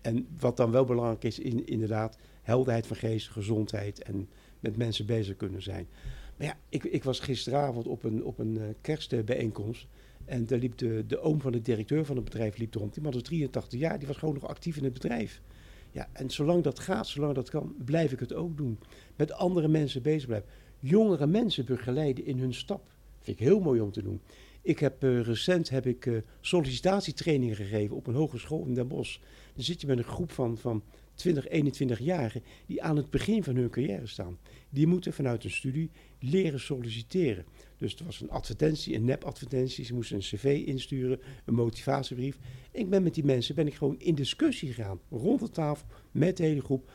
en 0.00 0.26
wat 0.38 0.56
dan 0.56 0.70
wel 0.70 0.84
belangrijk 0.84 1.24
is, 1.24 1.38
in, 1.38 1.66
inderdaad, 1.66 2.18
helderheid 2.42 2.86
van 2.86 2.96
geest, 2.96 3.28
gezondheid 3.28 4.02
en 4.02 4.28
met 4.60 4.76
mensen 4.76 5.06
bezig 5.06 5.36
kunnen 5.36 5.62
zijn. 5.62 5.88
Maar 6.40 6.48
ja, 6.48 6.58
ik, 6.68 6.84
ik 6.84 7.04
was 7.04 7.20
gisteravond 7.20 7.86
op 7.86 8.04
een, 8.04 8.24
op 8.24 8.38
een 8.38 8.58
eh, 8.58 8.64
kerstbijeenkomst. 8.80 9.86
En 10.24 10.46
daar 10.46 10.58
liep 10.58 10.78
de, 10.78 11.04
de 11.06 11.20
oom 11.20 11.40
van 11.40 11.52
de 11.52 11.62
directeur 11.62 12.04
van 12.04 12.16
het 12.16 12.24
bedrijf 12.24 12.56
liep 12.56 12.74
rond. 12.74 12.94
Die 12.94 13.02
man 13.02 13.12
was 13.12 13.22
83 13.22 13.80
jaar, 13.80 13.98
die 13.98 14.06
was 14.06 14.16
gewoon 14.16 14.34
nog 14.34 14.48
actief 14.48 14.76
in 14.76 14.84
het 14.84 14.92
bedrijf. 14.92 15.40
Ja, 15.90 16.08
en 16.12 16.30
zolang 16.30 16.62
dat 16.62 16.78
gaat, 16.78 17.06
zolang 17.06 17.34
dat 17.34 17.50
kan, 17.50 17.74
blijf 17.84 18.12
ik 18.12 18.20
het 18.20 18.32
ook 18.32 18.56
doen. 18.56 18.78
Met 19.16 19.32
andere 19.32 19.68
mensen 19.68 20.02
bezig 20.02 20.26
blijven. 20.26 20.48
Jongere 20.78 21.26
mensen 21.26 21.64
begeleiden 21.64 22.26
in 22.26 22.38
hun 22.38 22.54
stap. 22.54 22.92
Vind 23.20 23.40
ik 23.40 23.46
heel 23.46 23.60
mooi 23.60 23.80
om 23.80 23.92
te 23.92 24.02
doen. 24.02 24.20
Ik 24.62 24.78
heb 24.78 25.02
eh, 25.02 25.20
recent 25.20 25.70
heb 25.70 25.86
ik 25.86 26.06
eh, 26.06 26.14
sollicitatietrainingen 26.40 27.56
gegeven 27.56 27.96
op 27.96 28.06
een 28.06 28.14
hogeschool 28.14 28.64
in 28.66 28.74
Den 28.74 28.88
Bosch. 28.88 29.18
Dan 29.54 29.64
zit 29.64 29.80
je 29.80 29.86
met 29.86 29.98
een 29.98 30.04
groep 30.04 30.32
van, 30.32 30.58
van 30.58 30.82
20, 31.20 31.46
21-jarigen 31.48 32.42
die 32.66 32.82
aan 32.82 32.96
het 32.96 33.10
begin 33.10 33.44
van 33.44 33.56
hun 33.56 33.70
carrière 33.70 34.06
staan. 34.06 34.38
Die 34.70 34.86
moeten 34.86 35.12
vanuit 35.12 35.44
een 35.44 35.50
studie 35.50 35.90
leren 36.18 36.60
solliciteren. 36.60 37.44
Dus 37.76 37.92
het 37.92 38.04
was 38.04 38.20
een 38.20 38.30
advertentie, 38.30 38.94
een 38.94 39.04
nep-advertentie. 39.04 39.84
Ze 39.84 39.94
moesten 39.94 40.16
een 40.16 40.22
cv 40.22 40.62
insturen, 40.66 41.20
een 41.44 41.54
motivatiebrief. 41.54 42.38
Ik 42.70 42.90
ben 42.90 43.02
met 43.02 43.14
die 43.14 43.24
mensen 43.24 43.54
ben 43.54 43.66
ik 43.66 43.74
gewoon 43.74 43.98
in 43.98 44.14
discussie 44.14 44.72
gegaan, 44.72 45.00
rond 45.10 45.40
de 45.40 45.50
tafel, 45.50 45.86
met 46.10 46.36
de 46.36 46.42
hele 46.42 46.62
groep. 46.62 46.90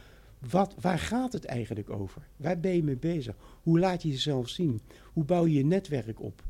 Wat, 0.50 0.76
waar 0.82 1.00
gaat 1.00 1.34
het 1.34 1.46
eigenlijk 1.46 1.90
over? 1.90 2.28
Waar 2.38 2.60
ben 2.60 2.76
je 2.76 2.84
mee 2.84 2.98
bezig? 2.98 3.36
Hoe 3.62 3.80
laat 3.80 4.02
je 4.02 4.10
jezelf 4.10 4.50
zien? 4.50 4.82
Hoe 5.14 5.24
bouw 5.24 5.46
je 5.46 5.54
je 5.54 5.66
netwerk 5.66 6.22
op? 6.22 6.44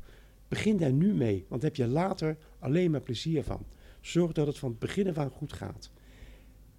Begin 0.47 0.77
daar 0.77 0.93
nu 0.93 1.13
mee, 1.13 1.45
want 1.47 1.61
heb 1.61 1.75
je 1.75 1.87
later 1.87 2.37
alleen 2.59 2.91
maar 2.91 3.01
plezier 3.01 3.43
van. 3.43 3.65
Zorg 4.01 4.31
dat 4.31 4.47
het 4.47 4.57
van 4.57 4.69
het 4.69 4.79
begin 4.79 5.07
af 5.07 5.17
aan 5.17 5.29
goed 5.29 5.53
gaat. 5.53 5.91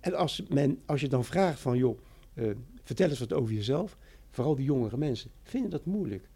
En 0.07 0.15
als, 0.15 0.43
men, 0.49 0.79
als 0.85 1.01
je 1.01 1.09
dan 1.09 1.25
vraagt 1.25 1.61
van, 1.61 1.77
joh, 1.77 1.99
uh, 2.35 2.51
vertel 2.83 3.09
eens 3.09 3.19
wat 3.19 3.33
over 3.33 3.55
jezelf. 3.55 3.97
Vooral 4.31 4.55
die 4.55 4.65
jongere 4.65 4.97
mensen 4.97 5.31
vinden 5.43 5.71
dat 5.71 5.85
moeilijk. 5.85 6.29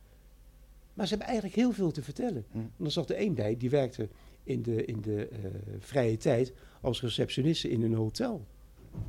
Maar 0.95 1.07
ze 1.07 1.11
hebben 1.11 1.29
eigenlijk 1.29 1.61
heel 1.61 1.73
veel 1.73 1.91
te 1.91 2.03
vertellen. 2.03 2.45
Hm. 2.51 2.59
En 2.59 2.73
dan 2.77 2.91
zat 2.91 3.11
er 3.11 3.17
één 3.17 3.35
bij, 3.35 3.57
die 3.57 3.71
werkte 3.71 4.09
in 4.43 4.63
de, 4.63 4.85
in 4.85 5.01
de 5.01 5.29
uh, 5.33 5.39
vrije 5.79 6.17
tijd 6.17 6.53
als 6.81 7.01
receptioniste 7.01 7.71
in 7.71 7.83
een 7.83 7.95
hotel. 7.95 8.47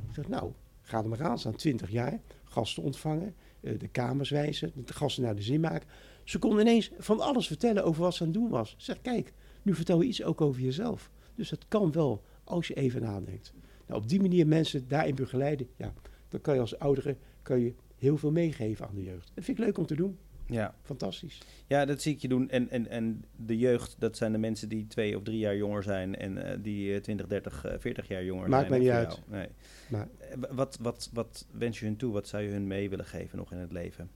Ik 0.08 0.14
dacht, 0.14 0.28
nou, 0.28 0.52
ga 0.82 0.98
er 1.02 1.08
maar 1.08 1.22
aan, 1.22 1.38
staan 1.38 1.56
20 1.56 1.90
jaar, 1.90 2.20
gasten 2.44 2.82
ontvangen, 2.82 3.34
uh, 3.60 3.78
de 3.78 3.88
kamers 3.88 4.30
wijzen, 4.30 4.72
de 4.84 4.92
gasten 4.92 5.22
naar 5.22 5.36
de 5.36 5.42
zin 5.42 5.60
maken. 5.60 5.88
Ze 6.24 6.38
konden 6.38 6.60
ineens 6.60 6.90
van 6.98 7.20
alles 7.20 7.46
vertellen 7.46 7.84
over 7.84 8.02
wat 8.02 8.14
ze 8.14 8.22
aan 8.22 8.28
het 8.28 8.38
doen 8.38 8.48
was. 8.48 8.72
Ik 8.72 8.80
zeg, 8.80 9.00
kijk, 9.00 9.32
nu 9.62 9.74
vertel 9.74 10.00
je 10.00 10.08
iets 10.08 10.22
ook 10.22 10.40
over 10.40 10.60
jezelf. 10.60 11.10
Dus 11.34 11.48
dat 11.48 11.64
kan 11.68 11.92
wel, 11.92 12.22
als 12.44 12.66
je 12.66 12.74
even 12.74 13.00
nadenkt. 13.02 13.52
Nou, 13.92 14.04
op 14.04 14.10
die 14.10 14.20
manier 14.20 14.46
mensen 14.46 14.88
daarin 14.88 15.14
begeleiden, 15.14 15.68
ja, 15.76 15.92
dan 16.28 16.40
kan 16.40 16.54
je 16.54 16.60
als 16.60 16.78
oudere 16.78 17.16
kan 17.42 17.60
je 17.60 17.74
heel 17.96 18.16
veel 18.16 18.30
meegeven 18.30 18.86
aan 18.86 18.94
de 18.94 19.02
jeugd. 19.02 19.30
Dat 19.34 19.44
vind 19.44 19.58
ik 19.58 19.64
leuk 19.64 19.78
om 19.78 19.86
te 19.86 19.94
doen. 19.94 20.18
Ja. 20.46 20.74
Fantastisch. 20.82 21.38
Ja, 21.66 21.84
dat 21.84 22.02
zie 22.02 22.14
ik 22.14 22.20
je 22.20 22.28
doen. 22.28 22.50
En, 22.50 22.70
en, 22.70 22.88
en 22.88 23.24
de 23.36 23.58
jeugd, 23.58 23.96
dat 23.98 24.16
zijn 24.16 24.32
de 24.32 24.38
mensen 24.38 24.68
die 24.68 24.86
twee 24.86 25.16
of 25.16 25.22
drie 25.22 25.38
jaar 25.38 25.56
jonger 25.56 25.82
zijn 25.82 26.16
en 26.16 26.36
uh, 26.36 26.50
die 26.62 27.00
20, 27.00 27.26
30, 27.26 27.64
40 27.78 28.08
jaar 28.08 28.24
jonger 28.24 28.48
Maakt 28.48 28.68
zijn. 28.68 28.82
Maakt 28.82 28.92
mij 28.92 29.02
niet 29.02 29.08
uit. 29.08 29.22
Nee. 29.28 29.48
Maar. 29.88 30.08
Wat, 30.54 30.78
wat, 30.80 31.10
wat 31.12 31.46
wens 31.50 31.78
je 31.78 31.84
hun 31.84 31.96
toe? 31.96 32.12
Wat 32.12 32.28
zou 32.28 32.42
je 32.42 32.50
hun 32.50 32.66
mee 32.66 32.90
willen 32.90 33.04
geven 33.04 33.38
nog 33.38 33.52
in 33.52 33.58
het 33.58 33.72
leven? 33.72 34.10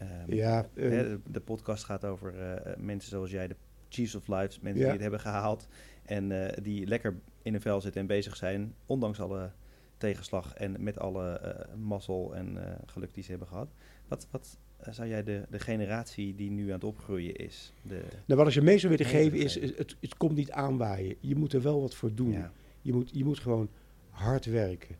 Um, 0.00 0.34
ja, 0.34 0.66
uh, 0.74 0.90
de, 0.90 1.20
de, 1.30 1.40
podcast 1.40 1.84
gaat 1.84 2.04
over 2.04 2.34
uh, 2.34 2.76
mensen 2.76 3.10
zoals 3.10 3.30
jij, 3.30 3.48
de 3.48 3.56
Chiefs 3.88 4.14
of 4.14 4.28
Lives, 4.28 4.60
mensen 4.60 4.80
ja. 4.80 4.84
die 4.84 4.92
het 4.92 5.00
hebben 5.00 5.20
gehaald 5.20 5.68
en 6.04 6.52
die 6.62 6.86
lekker 6.86 7.14
in 7.44 7.54
een 7.54 7.60
vel 7.60 7.80
zitten 7.80 8.00
en 8.00 8.06
bezig 8.06 8.36
zijn, 8.36 8.74
ondanks 8.86 9.20
alle 9.20 9.50
tegenslag 9.96 10.54
en 10.54 10.82
met 10.82 10.98
alle 10.98 11.40
uh, 11.44 11.74
mazzel 11.84 12.34
en 12.34 12.54
uh, 12.54 12.62
geluk 12.86 13.14
die 13.14 13.22
ze 13.22 13.30
hebben 13.30 13.48
gehad. 13.48 13.68
Wat, 14.08 14.26
wat 14.30 14.58
uh, 14.86 14.92
zou 14.92 15.08
jij 15.08 15.22
de, 15.22 15.46
de 15.50 15.58
generatie 15.58 16.34
die 16.34 16.50
nu 16.50 16.66
aan 16.66 16.74
het 16.74 16.84
opgroeien 16.84 17.36
is? 17.36 17.72
De 17.82 17.94
nou, 17.94 18.38
wat 18.38 18.44
als 18.44 18.54
je 18.54 18.62
mee 18.62 18.78
zou 18.78 18.96
willen 18.96 19.12
geven 19.12 19.38
is, 19.38 19.54
het, 19.54 19.96
het 20.00 20.16
komt 20.16 20.36
niet 20.36 20.50
aanwaaien. 20.50 21.16
Je 21.20 21.36
moet 21.36 21.52
er 21.52 21.62
wel 21.62 21.80
wat 21.80 21.94
voor 21.94 22.14
doen. 22.14 22.32
Ja. 22.32 22.52
Je, 22.82 22.92
moet, 22.92 23.10
je 23.12 23.24
moet 23.24 23.38
gewoon 23.38 23.68
hard 24.10 24.44
werken. 24.44 24.96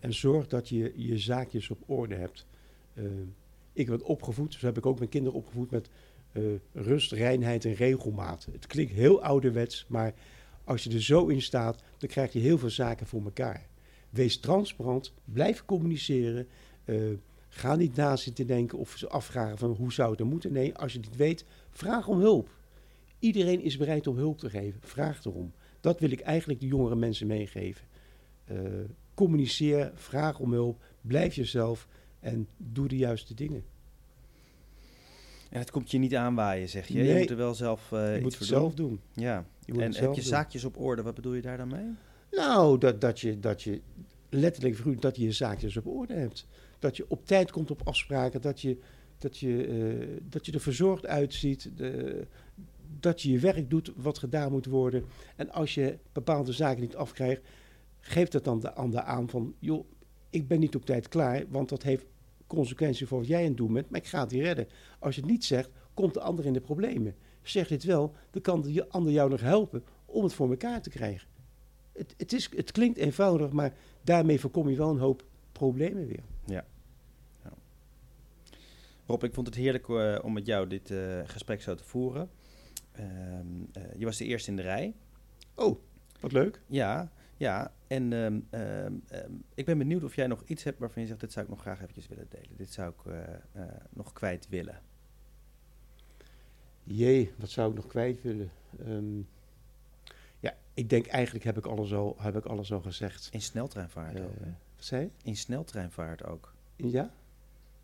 en 0.00 0.14
zorg 0.14 0.46
dat 0.46 0.68
je 0.68 0.92
je 0.96 1.18
zaakjes 1.18 1.70
op 1.70 1.78
orde 1.86 2.14
hebt. 2.14 2.46
ik 3.72 3.86
ben 3.86 4.04
opgevoed, 4.04 4.54
zo 4.54 4.66
heb 4.66 4.76
ik 4.76 4.86
ook 4.86 4.98
mijn 4.98 5.10
kinderen 5.10 5.38
opgevoed 5.38 5.70
met 5.70 5.88
rust, 6.72 7.12
reinheid 7.12 7.64
en 7.64 7.74
regelmaat. 7.74 8.48
Het 8.52 8.66
klinkt 8.66 8.92
heel 8.92 9.22
ouderwets, 9.22 9.86
maar 9.88 10.14
als 10.70 10.84
je 10.84 10.90
er 10.92 11.02
zo 11.02 11.26
in 11.26 11.42
staat, 11.42 11.82
dan 11.98 12.08
krijg 12.08 12.32
je 12.32 12.38
heel 12.38 12.58
veel 12.58 12.70
zaken 12.70 13.06
voor 13.06 13.24
elkaar. 13.24 13.66
Wees 14.10 14.38
transparant, 14.38 15.12
blijf 15.24 15.64
communiceren. 15.64 16.48
Uh, 16.84 17.16
ga 17.48 17.76
niet 17.76 17.96
na 17.96 18.16
zitten 18.16 18.46
denken 18.46 18.78
of 18.78 19.04
afvragen 19.04 19.58
van 19.58 19.70
hoe 19.70 19.92
zou 19.92 20.10
het 20.10 20.24
moeten. 20.24 20.52
Nee, 20.52 20.74
als 20.74 20.92
je 20.92 20.98
het 20.98 21.16
weet, 21.16 21.44
vraag 21.70 22.08
om 22.08 22.20
hulp. 22.20 22.48
Iedereen 23.18 23.60
is 23.60 23.76
bereid 23.76 24.06
om 24.06 24.16
hulp 24.16 24.38
te 24.38 24.50
geven. 24.50 24.80
Vraag 24.82 25.24
erom. 25.24 25.52
Dat 25.80 26.00
wil 26.00 26.10
ik 26.10 26.20
eigenlijk 26.20 26.60
de 26.60 26.66
jongere 26.66 26.96
mensen 26.96 27.26
meegeven. 27.26 27.86
Uh, 28.50 28.58
communiceer, 29.14 29.92
vraag 29.94 30.38
om 30.38 30.52
hulp, 30.52 30.82
blijf 31.00 31.34
jezelf 31.34 31.88
en 32.20 32.48
doe 32.56 32.88
de 32.88 32.96
juiste 32.96 33.34
dingen. 33.34 33.64
En 35.50 35.58
het 35.58 35.70
komt 35.70 35.90
je 35.90 35.98
niet 35.98 36.14
aanwaaien, 36.14 36.68
zeg 36.68 36.86
je. 36.86 36.94
Nee, 36.94 37.06
je 37.06 37.18
moet 37.18 37.30
er 37.30 37.36
wel 37.36 37.54
zelf 37.54 37.90
uh, 37.92 38.14
je 38.14 38.22
moet 38.22 38.38
het 38.38 38.48
zelf 38.48 38.74
doen. 38.74 39.00
Ja. 39.12 39.44
en 39.66 39.94
heb 39.94 40.14
je 40.14 40.22
zaakjes 40.22 40.64
op 40.64 40.78
orde? 40.78 41.02
Wat 41.02 41.14
bedoel 41.14 41.34
je 41.34 41.42
daar 41.42 41.56
dan 41.56 41.68
mee? 41.68 41.90
Nou, 42.30 42.78
dat, 42.78 43.00
dat, 43.00 43.20
je, 43.20 43.38
dat 43.38 43.62
je 43.62 43.80
letterlijk 44.28 44.76
vroeg 44.76 44.94
dat 44.94 45.16
je 45.16 45.22
je 45.22 45.32
zaakjes 45.32 45.76
op 45.76 45.86
orde 45.86 46.14
hebt. 46.14 46.46
Dat 46.78 46.96
je 46.96 47.04
op 47.08 47.26
tijd 47.26 47.50
komt 47.50 47.70
op 47.70 47.80
afspraken, 47.84 48.40
dat 48.40 48.60
je, 48.60 48.78
dat 49.18 49.38
je, 49.38 49.68
uh, 49.68 50.18
dat 50.22 50.46
je 50.46 50.52
er 50.52 50.60
verzorgd 50.60 51.06
uitziet, 51.06 51.70
de, 51.76 52.26
dat 53.00 53.22
je 53.22 53.30
je 53.30 53.38
werk 53.38 53.70
doet 53.70 53.92
wat 53.96 54.18
gedaan 54.18 54.50
moet 54.50 54.66
worden. 54.66 55.04
En 55.36 55.50
als 55.50 55.74
je 55.74 55.98
bepaalde 56.12 56.52
zaken 56.52 56.80
niet 56.80 56.96
afkrijgt, 56.96 57.42
geef 58.00 58.28
dat 58.28 58.44
dan 58.44 58.60
de 58.60 58.72
ander 58.72 59.00
aan 59.00 59.28
van, 59.28 59.54
joh, 59.58 59.84
ik 60.30 60.48
ben 60.48 60.60
niet 60.60 60.74
op 60.74 60.84
tijd 60.84 61.08
klaar, 61.08 61.44
want 61.48 61.68
dat 61.68 61.82
heeft 61.82 62.04
consequenties 62.56 63.08
voor 63.08 63.18
wat 63.18 63.26
jij 63.26 63.40
aan 63.40 63.48
het 63.48 63.56
doen 63.56 63.72
bent, 63.72 63.90
maar 63.90 64.00
ik 64.00 64.06
ga 64.06 64.20
het 64.20 64.30
hier 64.30 64.42
redden. 64.42 64.68
Als 64.98 65.14
je 65.14 65.20
het 65.20 65.30
niet 65.30 65.44
zegt, 65.44 65.70
komt 65.94 66.14
de 66.14 66.20
ander 66.20 66.46
in 66.46 66.52
de 66.52 66.60
problemen. 66.60 67.14
Zeg 67.42 67.68
dit 67.68 67.84
wel, 67.84 68.14
dan 68.30 68.42
kan 68.42 68.62
de 68.62 68.88
ander 68.88 69.12
jou 69.12 69.30
nog 69.30 69.40
helpen 69.40 69.84
om 70.04 70.22
het 70.22 70.32
voor 70.32 70.50
elkaar 70.50 70.82
te 70.82 70.90
krijgen 70.90 71.28
het, 72.00 72.14
het, 72.16 72.32
is, 72.32 72.50
het 72.56 72.72
klinkt 72.72 72.98
eenvoudig, 72.98 73.50
maar 73.50 73.72
daarmee 74.02 74.40
voorkom 74.40 74.68
je 74.68 74.76
wel 74.76 74.90
een 74.90 74.98
hoop 74.98 75.24
problemen 75.52 76.06
weer. 76.06 76.22
Ja. 76.46 76.64
ja. 77.44 77.52
Rob, 79.06 79.24
ik 79.24 79.34
vond 79.34 79.46
het 79.46 79.56
heerlijk 79.56 79.88
uh, 79.88 80.18
om 80.22 80.32
met 80.32 80.46
jou 80.46 80.66
dit 80.66 80.90
uh, 80.90 81.20
gesprek 81.24 81.62
zo 81.62 81.74
te 81.74 81.84
voeren. 81.84 82.30
Uh, 82.98 83.04
je 83.96 84.04
was 84.04 84.16
de 84.16 84.24
eerste 84.24 84.50
in 84.50 84.56
de 84.56 84.62
rij. 84.62 84.94
Oh, 85.54 85.78
wat 86.20 86.32
leuk. 86.32 86.60
Ja, 86.66 87.12
ja. 87.40 87.72
En 87.86 88.12
ehm, 88.12 88.40
ehm, 88.50 88.94
ehm, 89.08 89.32
ik 89.54 89.64
ben 89.64 89.78
benieuwd 89.78 90.04
of 90.04 90.14
jij 90.14 90.26
nog 90.26 90.42
iets 90.46 90.64
hebt 90.64 90.78
waarvan 90.78 91.02
je 91.02 91.08
zegt, 91.08 91.20
dit 91.20 91.32
zou 91.32 91.44
ik 91.44 91.50
nog 91.50 91.60
graag 91.60 91.80
eventjes 91.80 92.08
willen 92.08 92.26
delen. 92.28 92.56
Dit 92.56 92.72
zou 92.72 92.92
ik 92.92 93.12
uh, 93.12 93.62
nog 93.90 94.12
kwijt 94.12 94.48
willen. 94.48 94.80
Jee, 96.82 97.32
wat 97.36 97.50
zou 97.50 97.70
ik 97.70 97.76
nog 97.76 97.86
kwijt 97.86 98.22
willen? 98.22 98.50
Um, 98.86 99.28
ik 100.74 100.88
denk 100.88 101.06
eigenlijk 101.06 101.44
heb 101.44 101.58
ik 101.58 101.66
alles 101.66 101.92
al, 101.92 102.16
heb 102.18 102.36
ik 102.36 102.44
alles 102.44 102.72
al 102.72 102.80
gezegd. 102.80 103.28
In 103.32 103.42
sneltreinvaart 103.42 104.18
uh, 104.18 104.24
ook. 104.24 104.38
Hè? 104.38 104.54
Wat 104.76 104.84
zei 104.84 105.02
je? 105.02 105.10
In 105.22 105.36
sneltreinvaart 105.36 106.24
ook. 106.24 106.54
Ja? 106.76 107.10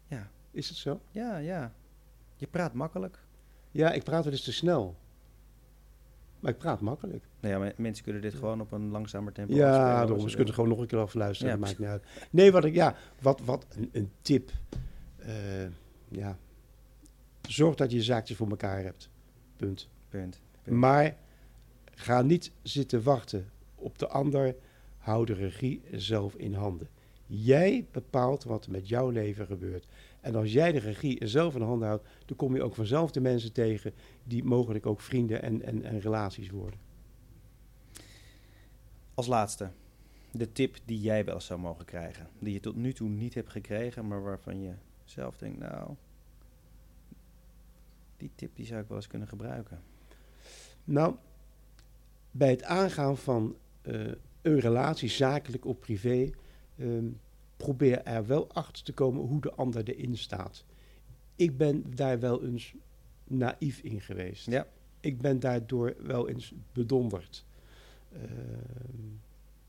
Ja. 0.07 0.31
Is 0.51 0.69
het 0.69 0.79
zo? 0.79 1.01
Ja, 1.11 1.37
ja. 1.37 1.73
Je 2.37 2.47
praat 2.47 2.73
makkelijk. 2.73 3.19
Ja, 3.71 3.93
ik 3.93 4.03
praat 4.03 4.25
wel 4.25 4.33
eens 4.33 4.45
te 4.45 4.53
snel. 4.53 4.97
Maar 6.47 6.55
ik 6.55 6.61
praat 6.61 6.81
makkelijk. 6.81 7.25
Nou 7.41 7.55
ja, 7.55 7.61
maar 7.61 7.73
mensen 7.77 8.05
kunnen 8.05 8.23
dit 8.23 8.35
gewoon 8.35 8.61
op 8.61 8.73
een 8.73 8.91
langzamer 8.91 9.33
tempo 9.33 9.55
Ja, 9.55 10.07
daarom. 10.07 10.29
Ze 10.29 10.37
kunnen 10.37 10.55
gewoon 10.55 10.69
nog 10.69 10.79
een 10.79 10.87
keer 10.87 10.99
afluisteren. 10.99 11.53
Ja, 11.53 11.59
dat 11.59 11.67
maakt 11.67 11.79
niet 11.79 11.89
uit. 11.89 12.03
Nee, 12.31 12.53
wat 12.53 12.65
ik, 12.65 12.75
ja, 12.75 12.97
wat, 13.21 13.41
wat 13.45 13.67
een, 13.77 13.89
een 13.93 14.11
tip. 14.21 14.51
Uh, 15.21 15.29
ja. 16.09 16.39
Zorg 17.49 17.75
dat 17.75 17.91
je 17.91 17.97
je 17.97 18.03
zaakjes 18.03 18.37
voor 18.37 18.49
elkaar 18.49 18.83
hebt. 18.83 19.09
Punt. 19.57 19.89
Punt. 20.09 20.41
Punt. 20.63 20.77
Maar 20.77 21.17
Ga 21.99 22.23
niet 22.23 22.51
zitten 22.63 23.03
wachten 23.03 23.51
op 23.75 23.99
de 23.99 24.09
ander. 24.09 24.55
Hou 24.99 25.27
de 25.27 25.33
regie 25.33 25.83
zelf 25.93 26.35
in 26.35 26.55
handen. 26.55 26.89
Jij 27.27 27.87
bepaalt 27.91 28.45
wat 28.45 28.65
er 28.65 28.71
met 28.71 28.89
jouw 28.89 29.11
leven 29.11 29.47
gebeurt. 29.47 29.87
En 30.27 30.35
als 30.35 30.53
jij 30.53 30.73
de 30.73 30.79
regie 30.79 31.27
zelf 31.27 31.55
in 31.55 31.63
handen 31.63 31.89
houdt, 31.89 32.09
dan 32.25 32.37
kom 32.37 32.55
je 32.55 32.63
ook 32.63 32.75
vanzelf 32.75 33.11
de 33.11 33.21
mensen 33.21 33.53
tegen 33.53 33.93
die 34.25 34.45
mogelijk 34.45 34.87
ook 34.87 35.01
vrienden 35.01 35.43
en, 35.43 35.63
en, 35.63 35.85
en 35.85 36.01
relaties 36.01 36.51
worden. 36.51 36.79
Als 39.15 39.27
laatste, 39.27 39.71
de 40.31 40.53
tip 40.53 40.77
die 40.85 41.01
jij 41.01 41.25
wel 41.25 41.35
eens 41.35 41.47
zou 41.47 41.61
mogen 41.61 41.85
krijgen. 41.85 42.29
Die 42.39 42.53
je 42.53 42.61
tot 42.61 42.77
nu 42.77 42.93
toe 42.93 43.09
niet 43.09 43.35
hebt 43.35 43.51
gekregen, 43.51 44.07
maar 44.07 44.23
waarvan 44.23 44.61
je 44.61 44.73
zelf 45.05 45.37
denkt, 45.37 45.59
nou, 45.59 45.95
die 48.17 48.31
tip 48.35 48.57
die 48.57 48.67
zou 48.67 48.81
ik 48.81 48.89
wel 48.89 48.97
eens 48.97 49.07
kunnen 49.07 49.29
gebruiken. 49.29 49.83
Nou, 50.85 51.15
bij 52.31 52.51
het 52.51 52.63
aangaan 52.63 53.17
van 53.17 53.57
uh, 53.83 54.13
een 54.43 54.61
relatie, 54.61 55.09
zakelijk 55.09 55.65
of 55.65 55.79
privé, 55.79 56.31
um, 56.79 57.21
probeer 57.57 58.03
er 58.03 58.27
wel 58.27 58.53
achter 58.53 58.85
te 58.85 58.93
komen 58.93 59.23
hoe 59.23 59.41
de 59.41 59.53
ander 59.53 59.89
erin 59.89 60.17
staat. 60.17 60.65
Ik 61.37 61.57
ben 61.57 61.95
daar 61.95 62.21
wel 62.21 62.45
eens 62.45 62.75
naïef 63.25 63.79
in 63.79 64.01
geweest. 64.01 64.47
Ja. 64.51 64.67
Ik 65.01 65.21
ben 65.21 65.41
daardoor 65.41 65.95
wel 65.99 66.29
eens 66.29 66.53
bedonderd. 66.73 67.45
Uh, 68.13 68.21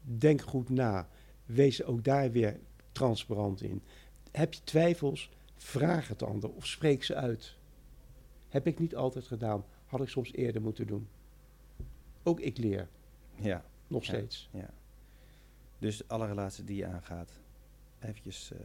denk 0.01 0.41
goed 0.41 0.69
na. 0.69 1.07
Wees 1.45 1.83
ook 1.83 2.03
daar 2.03 2.31
weer 2.31 2.59
transparant 2.91 3.61
in. 3.61 3.81
Heb 4.31 4.53
je 4.53 4.63
twijfels? 4.63 5.29
Vraag 5.55 6.07
het 6.07 6.23
ander 6.23 6.49
of 6.49 6.65
spreek 6.65 7.03
ze 7.03 7.15
uit. 7.15 7.55
Heb 8.49 8.67
ik 8.67 8.79
niet 8.79 8.95
altijd 8.95 9.27
gedaan. 9.27 9.65
Had 9.85 10.01
ik 10.01 10.09
soms 10.09 10.33
eerder 10.33 10.61
moeten 10.61 10.87
doen 10.87 11.07
ook 12.27 12.39
ik 12.39 12.57
leer. 12.57 12.87
Ja. 13.35 13.65
Nog 13.87 14.03
steeds. 14.03 14.49
Ja. 14.51 14.69
Dus 15.79 16.07
alle 16.07 16.27
relaties 16.27 16.65
die 16.65 16.75
je 16.75 16.85
aangaat, 16.85 17.31
eventjes 17.99 18.51
uh, 18.53 18.59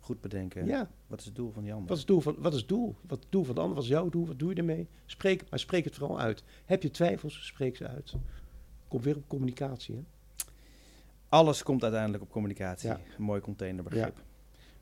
Goed 0.00 0.20
bedenken. 0.20 0.66
Ja, 0.66 0.90
Wat 1.06 1.20
is 1.20 1.24
het 1.24 1.34
doel 1.34 1.52
van 1.52 1.62
die 1.62 1.72
ander? 1.72 1.88
wat 1.88 1.96
is 1.96 2.02
het 2.02 2.12
doel 2.12 2.20
van, 2.20 2.36
wat 2.38 2.52
is 2.52 2.58
het 2.58 2.68
doel? 2.68 2.96
Wat 3.06 3.18
het 3.18 3.32
doel 3.32 3.44
van 3.44 3.54
de 3.54 3.60
ander? 3.60 3.74
Wat 3.74 3.84
is 3.84 3.90
jouw 3.90 4.08
doel? 4.08 4.26
Wat 4.26 4.38
doe 4.38 4.50
je 4.50 4.54
ermee? 4.56 4.88
Spreek, 5.06 5.50
maar 5.50 5.58
spreek 5.58 5.84
het 5.84 5.94
vooral 5.94 6.20
uit. 6.20 6.44
Heb 6.64 6.82
je 6.82 6.90
twijfels? 6.90 7.46
Spreek 7.46 7.76
ze 7.76 7.86
uit. 7.88 8.14
Kom 8.88 9.02
weer 9.02 9.16
op 9.16 9.28
communicatie. 9.28 9.94
Hè? 9.94 10.02
Alles 11.28 11.62
komt 11.62 11.82
uiteindelijk 11.82 12.22
op 12.22 12.30
communicatie. 12.30 12.88
Ja. 12.88 13.00
Een 13.16 13.22
mooi 13.22 13.40
containerbegrip. 13.40 14.22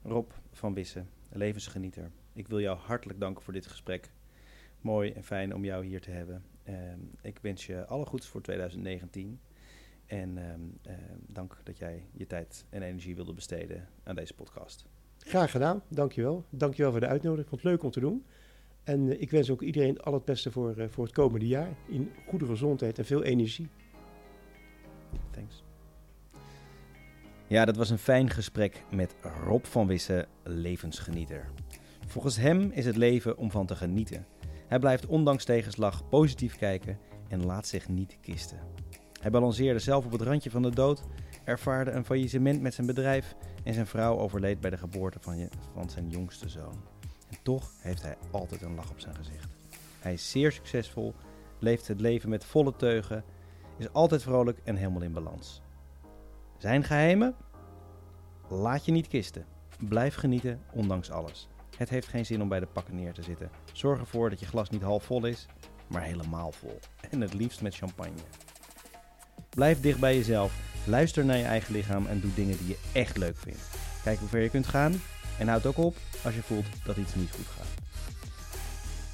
Rob 0.03 0.31
van 0.53 0.75
Wissen, 0.75 1.09
levensgenieter. 1.29 2.11
Ik 2.33 2.49
wil 2.49 2.61
jou 2.61 2.79
hartelijk 2.79 3.20
danken 3.20 3.43
voor 3.43 3.53
dit 3.53 3.66
gesprek. 3.66 4.11
Mooi 4.81 5.11
en 5.11 5.25
fijn 5.25 5.55
om 5.55 5.64
jou 5.64 5.85
hier 5.87 6.01
te 6.01 6.11
hebben. 6.11 6.45
Ehm, 6.62 6.99
ik 7.22 7.39
wens 7.43 7.66
je 7.66 7.87
alle 7.87 8.07
goeds 8.07 8.27
voor 8.27 8.43
2019. 8.43 9.41
En 10.07 10.39
ehm, 10.39 10.61
ehm, 10.83 11.19
dank 11.27 11.61
dat 11.63 11.79
jij 11.79 12.07
je 12.13 12.27
tijd 12.27 12.65
en 12.71 12.83
energie 12.83 13.15
wilde 13.15 13.33
besteden 13.33 13.89
aan 14.03 14.15
deze 14.15 14.35
podcast. 14.35 14.87
Graag 15.19 15.51
gedaan. 15.51 15.83
Dankjewel. 15.89 16.45
Dankjewel 16.51 16.91
voor 16.91 17.01
de 17.01 17.07
uitnodiging. 17.07 17.45
Ik 17.45 17.49
vond 17.49 17.63
het 17.63 17.71
leuk 17.71 17.83
om 17.83 17.91
te 17.91 18.01
doen. 18.01 18.25
En 18.85 19.11
eh, 19.11 19.21
ik 19.21 19.31
wens 19.31 19.51
ook 19.51 19.63
iedereen 19.63 20.01
al 20.01 20.13
het 20.13 20.25
beste 20.25 20.51
voor, 20.51 20.77
eh, 20.77 20.89
voor 20.89 21.05
het 21.05 21.13
komende 21.13 21.47
jaar. 21.47 21.69
In 21.89 22.11
goede 22.27 22.47
gezondheid 22.47 22.99
en 22.99 23.05
veel 23.05 23.23
energie. 23.23 23.69
Thanks. 25.31 25.63
Ja, 27.47 27.65
dat 27.65 27.77
was 27.77 27.91
een 27.91 27.99
fijn 27.99 28.31
gesprek 28.31 28.83
met 28.91 29.15
Rob 29.45 29.65
van 29.65 29.87
Wissen, 29.87 30.27
levensgenieter. 30.43 31.51
Volgens 32.07 32.37
hem 32.37 32.71
is 32.71 32.87
het 32.87 32.97
leven 32.97 33.37
om 33.37 33.51
van 33.51 33.67
te 33.67 33.77
genieten. 33.77 34.27
Hij 34.67 34.79
blijft 34.79 35.07
ondanks 35.07 35.45
tegenslag 35.45 36.09
positief 36.09 36.57
kijken 36.57 36.99
en 37.29 37.45
laat 37.45 37.67
zich 37.67 37.89
niet 37.89 38.19
kisten. 38.21 38.74
Hij 39.25 39.33
balanceerde 39.33 39.79
zelf 39.79 40.05
op 40.05 40.12
het 40.12 40.20
randje 40.20 40.51
van 40.51 40.62
de 40.62 40.70
dood, 40.70 41.03
ervaarde 41.45 41.91
een 41.91 42.05
faillissement 42.05 42.61
met 42.61 42.75
zijn 42.75 42.87
bedrijf 42.87 43.35
en 43.62 43.75
zijn 43.75 43.87
vrouw 43.87 44.18
overleed 44.18 44.61
bij 44.61 44.70
de 44.70 44.77
geboorte 44.77 45.18
van, 45.20 45.91
zijn 45.91 46.09
jongste 46.09 46.49
zoon. 46.49 46.83
En 47.31 47.37
toch 47.43 47.70
heeft 47.79 48.03
hij 48.03 48.16
altijd 48.31 48.62
een 48.62 48.75
lach 48.75 48.91
op 48.91 49.01
zijn 49.01 49.14
gezicht. 49.14 49.57
Hij 50.01 50.12
is 50.12 50.31
zeer 50.31 50.53
succesvol, 50.53 51.14
leeft 51.59 51.89
het 51.89 52.01
leven 52.01 52.29
met 52.29 52.45
volle 52.45 52.77
teugen, 52.77 53.25
is 53.77 53.93
altijd 53.93 54.22
vrolijk 54.22 54.59
en 54.64 54.77
helemaal 54.77 55.03
in 55.03 55.12
balans. 55.12 55.62
Zijn 56.59 56.85
geheimen? 56.85 57.35
Laat 58.49 58.85
je 58.85 58.93
niet 58.93 59.09
kisten. 59.09 59.45
Blijf 59.89 60.14
genieten, 60.14 60.61
ondanks 60.72 61.11
alles. 61.11 61.49
Het 61.77 61.89
heeft 61.89 62.09
geen 62.09 62.27
zin 62.27 62.43
om 62.43 62.49
bij 62.49 62.61
de 62.61 62.66
pakken 62.66 62.95
neer 62.95 63.12
te 63.12 63.22
zitten. 63.22 63.51
Zorg 63.72 64.01
ervoor 64.01 64.31
dat 64.31 64.41
je 64.41 64.47
glas 64.47 64.70
niet 64.70 64.83
half 64.83 65.05
vol 65.05 65.27
is, 65.27 65.47
maar 65.87 66.03
helemaal 66.03 66.53
vol. 66.53 66.79
En 67.11 67.20
het 67.20 67.35
liefst 67.35 67.62
met 67.62 67.75
champagne. 67.75 68.22
Blijf 69.55 69.81
dicht 69.81 69.99
bij 69.99 70.17
jezelf. 70.17 70.53
Luister 70.87 71.25
naar 71.25 71.37
je 71.37 71.45
eigen 71.45 71.75
lichaam 71.75 72.07
en 72.07 72.21
doe 72.21 72.35
dingen 72.35 72.57
die 72.59 72.69
je 72.69 72.79
echt 72.93 73.17
leuk 73.17 73.37
vindt. 73.37 73.61
Kijk 74.03 74.19
hoe 74.19 74.29
ver 74.29 74.43
je 74.43 74.51
kunt 74.51 74.67
gaan 74.67 75.01
en 75.39 75.49
houd 75.49 75.67
ook 75.67 75.79
op 75.79 75.97
als 76.25 76.35
je 76.35 76.43
voelt 76.43 76.67
dat 76.85 76.97
iets 76.97 77.15
niet 77.15 77.31
goed 77.31 77.47
gaat. 77.47 77.83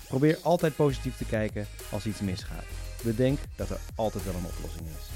Probeer 0.08 0.38
altijd 0.42 0.76
positief 0.76 1.16
te 1.16 1.24
kijken 1.24 1.66
als 1.90 2.06
iets 2.06 2.20
misgaat. 2.20 2.64
Bedenk 3.04 3.38
dat 3.56 3.70
er 3.70 3.80
altijd 3.94 4.24
wel 4.24 4.34
een 4.34 4.46
oplossing 4.56 4.86
is. 4.86 5.08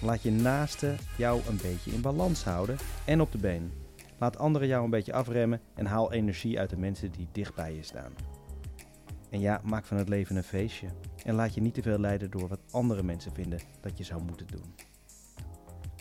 Laat 0.00 0.22
je 0.22 0.30
naaste 0.30 0.94
jou 1.16 1.40
een 1.48 1.58
beetje 1.62 1.90
in 1.90 2.00
balans 2.00 2.44
houden 2.44 2.76
en 3.04 3.20
op 3.20 3.32
de 3.32 3.38
been. 3.38 3.72
Laat 4.18 4.38
anderen 4.38 4.68
jou 4.68 4.84
een 4.84 4.90
beetje 4.90 5.12
afremmen 5.12 5.60
en 5.74 5.86
haal 5.86 6.12
energie 6.12 6.58
uit 6.58 6.70
de 6.70 6.76
mensen 6.76 7.10
die 7.10 7.28
dicht 7.32 7.54
bij 7.54 7.74
je 7.74 7.82
staan. 7.82 8.12
En 9.30 9.40
ja, 9.40 9.60
maak 9.64 9.84
van 9.84 9.96
het 9.96 10.08
leven 10.08 10.36
een 10.36 10.42
feestje. 10.42 10.86
En 11.24 11.34
laat 11.34 11.54
je 11.54 11.60
niet 11.60 11.74
te 11.74 11.82
veel 11.82 11.98
leiden 11.98 12.30
door 12.30 12.48
wat 12.48 12.60
andere 12.70 13.02
mensen 13.02 13.34
vinden 13.34 13.60
dat 13.80 13.98
je 13.98 14.04
zou 14.04 14.22
moeten 14.22 14.46
doen. 14.46 14.74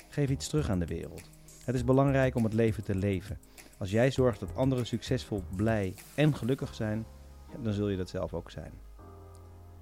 Geef 0.09 0.29
iets 0.29 0.47
terug 0.47 0.69
aan 0.69 0.79
de 0.79 0.85
wereld. 0.85 1.29
Het 1.65 1.75
is 1.75 1.83
belangrijk 1.83 2.35
om 2.35 2.43
het 2.43 2.53
leven 2.53 2.83
te 2.83 2.95
leven. 2.95 3.39
Als 3.77 3.91
jij 3.91 4.11
zorgt 4.11 4.39
dat 4.39 4.55
anderen 4.55 4.85
succesvol, 4.85 5.43
blij 5.55 5.93
en 6.15 6.35
gelukkig 6.35 6.75
zijn, 6.75 7.05
dan 7.63 7.73
zul 7.73 7.89
je 7.89 7.97
dat 7.97 8.09
zelf 8.09 8.33
ook 8.33 8.51
zijn. 8.51 8.71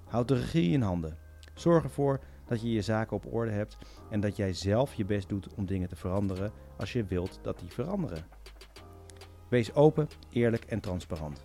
Houd 0.05 0.27
de 0.27 0.35
regie 0.35 0.71
in 0.71 0.81
handen. 0.81 1.17
Zorg 1.53 1.83
ervoor 1.83 2.19
dat 2.45 2.61
je 2.61 2.71
je 2.71 2.81
zaken 2.81 3.15
op 3.15 3.33
orde 3.33 3.51
hebt 3.51 3.77
en 4.09 4.19
dat 4.19 4.35
jij 4.35 4.53
zelf 4.53 4.93
je 4.93 5.05
best 5.05 5.29
doet 5.29 5.53
om 5.53 5.65
dingen 5.65 5.89
te 5.89 5.95
veranderen 5.95 6.51
als 6.77 6.93
je 6.93 7.03
wilt 7.03 7.39
dat 7.41 7.59
die 7.59 7.71
veranderen. 7.71 8.25
Wees 9.49 9.73
open, 9.73 10.07
eerlijk 10.29 10.65
en 10.65 10.79
transparant. 10.79 11.41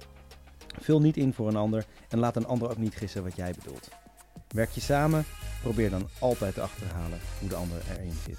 Vul 0.81 1.01
niet 1.01 1.17
in 1.17 1.35
voor 1.35 1.49
een 1.49 1.57
ander 1.57 1.87
en 2.09 2.19
laat 2.19 2.37
een 2.37 2.47
ander 2.47 2.71
ook 2.71 2.77
niet 2.77 2.97
gissen 2.97 3.23
wat 3.23 3.37
jij 3.37 3.55
bedoelt. 3.59 3.89
Werk 4.49 4.71
je 4.71 4.81
samen, 4.81 5.25
probeer 5.63 5.91
dan 5.91 6.09
altijd 6.19 6.55
te 6.55 6.61
achterhalen 6.61 7.19
hoe 7.41 7.49
de 7.49 7.55
ander 7.55 7.83
erin 7.91 8.17
zit. 8.27 8.39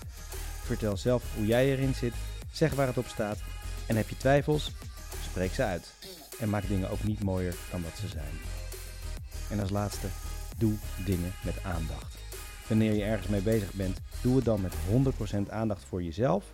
Vertel 0.63 0.97
zelf 0.97 1.35
hoe 1.35 1.45
jij 1.45 1.65
erin 1.65 1.93
zit, 1.93 2.13
zeg 2.51 2.73
waar 2.73 2.87
het 2.87 2.97
op 2.97 3.07
staat 3.07 3.37
en 3.87 3.95
heb 3.95 4.09
je 4.09 4.17
twijfels, 4.17 4.71
spreek 5.23 5.53
ze 5.53 5.63
uit. 5.63 5.93
En 6.39 6.49
maak 6.49 6.67
dingen 6.67 6.89
ook 6.89 7.03
niet 7.03 7.23
mooier 7.23 7.55
dan 7.71 7.81
dat 7.81 7.97
ze 7.97 8.07
zijn. 8.07 8.33
En 9.49 9.59
als 9.59 9.69
laatste, 9.69 10.07
doe 10.57 10.73
dingen 11.05 11.31
met 11.43 11.63
aandacht. 11.63 12.17
Wanneer 12.67 12.93
je 12.93 13.03
ergens 13.03 13.27
mee 13.27 13.41
bezig 13.41 13.73
bent, 13.73 13.99
doe 14.21 14.35
het 14.35 14.45
dan 14.45 14.61
met 14.61 14.73
100% 15.47 15.49
aandacht 15.49 15.83
voor 15.83 16.03
jezelf, 16.03 16.45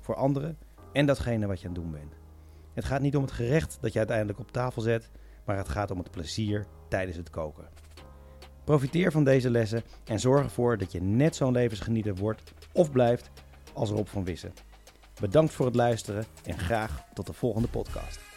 voor 0.00 0.14
anderen 0.14 0.58
en 0.92 1.06
datgene 1.06 1.46
wat 1.46 1.60
je 1.60 1.68
aan 1.68 1.74
het 1.74 1.82
doen 1.82 1.92
bent. 1.92 2.12
Het 2.74 2.84
gaat 2.84 3.00
niet 3.00 3.16
om 3.16 3.22
het 3.22 3.32
gerecht 3.32 3.78
dat 3.80 3.92
je 3.92 3.98
uiteindelijk 3.98 4.38
op 4.38 4.52
tafel 4.52 4.82
zet, 4.82 5.10
maar 5.48 5.56
het 5.56 5.68
gaat 5.68 5.90
om 5.90 5.98
het 5.98 6.10
plezier 6.10 6.66
tijdens 6.88 7.16
het 7.16 7.30
koken. 7.30 7.68
Profiteer 8.64 9.12
van 9.12 9.24
deze 9.24 9.50
lessen 9.50 9.82
en 10.04 10.20
zorg 10.20 10.44
ervoor 10.44 10.78
dat 10.78 10.92
je 10.92 11.02
net 11.02 11.36
zo'n 11.36 11.52
levensgenieter 11.52 12.14
wordt 12.14 12.52
of 12.72 12.90
blijft 12.90 13.30
als 13.72 13.90
Rob 13.90 14.06
van 14.06 14.24
Wissen. 14.24 14.52
Bedankt 15.20 15.52
voor 15.52 15.66
het 15.66 15.74
luisteren 15.74 16.24
en 16.44 16.58
graag 16.58 17.04
tot 17.14 17.26
de 17.26 17.32
volgende 17.32 17.68
podcast. 17.68 18.27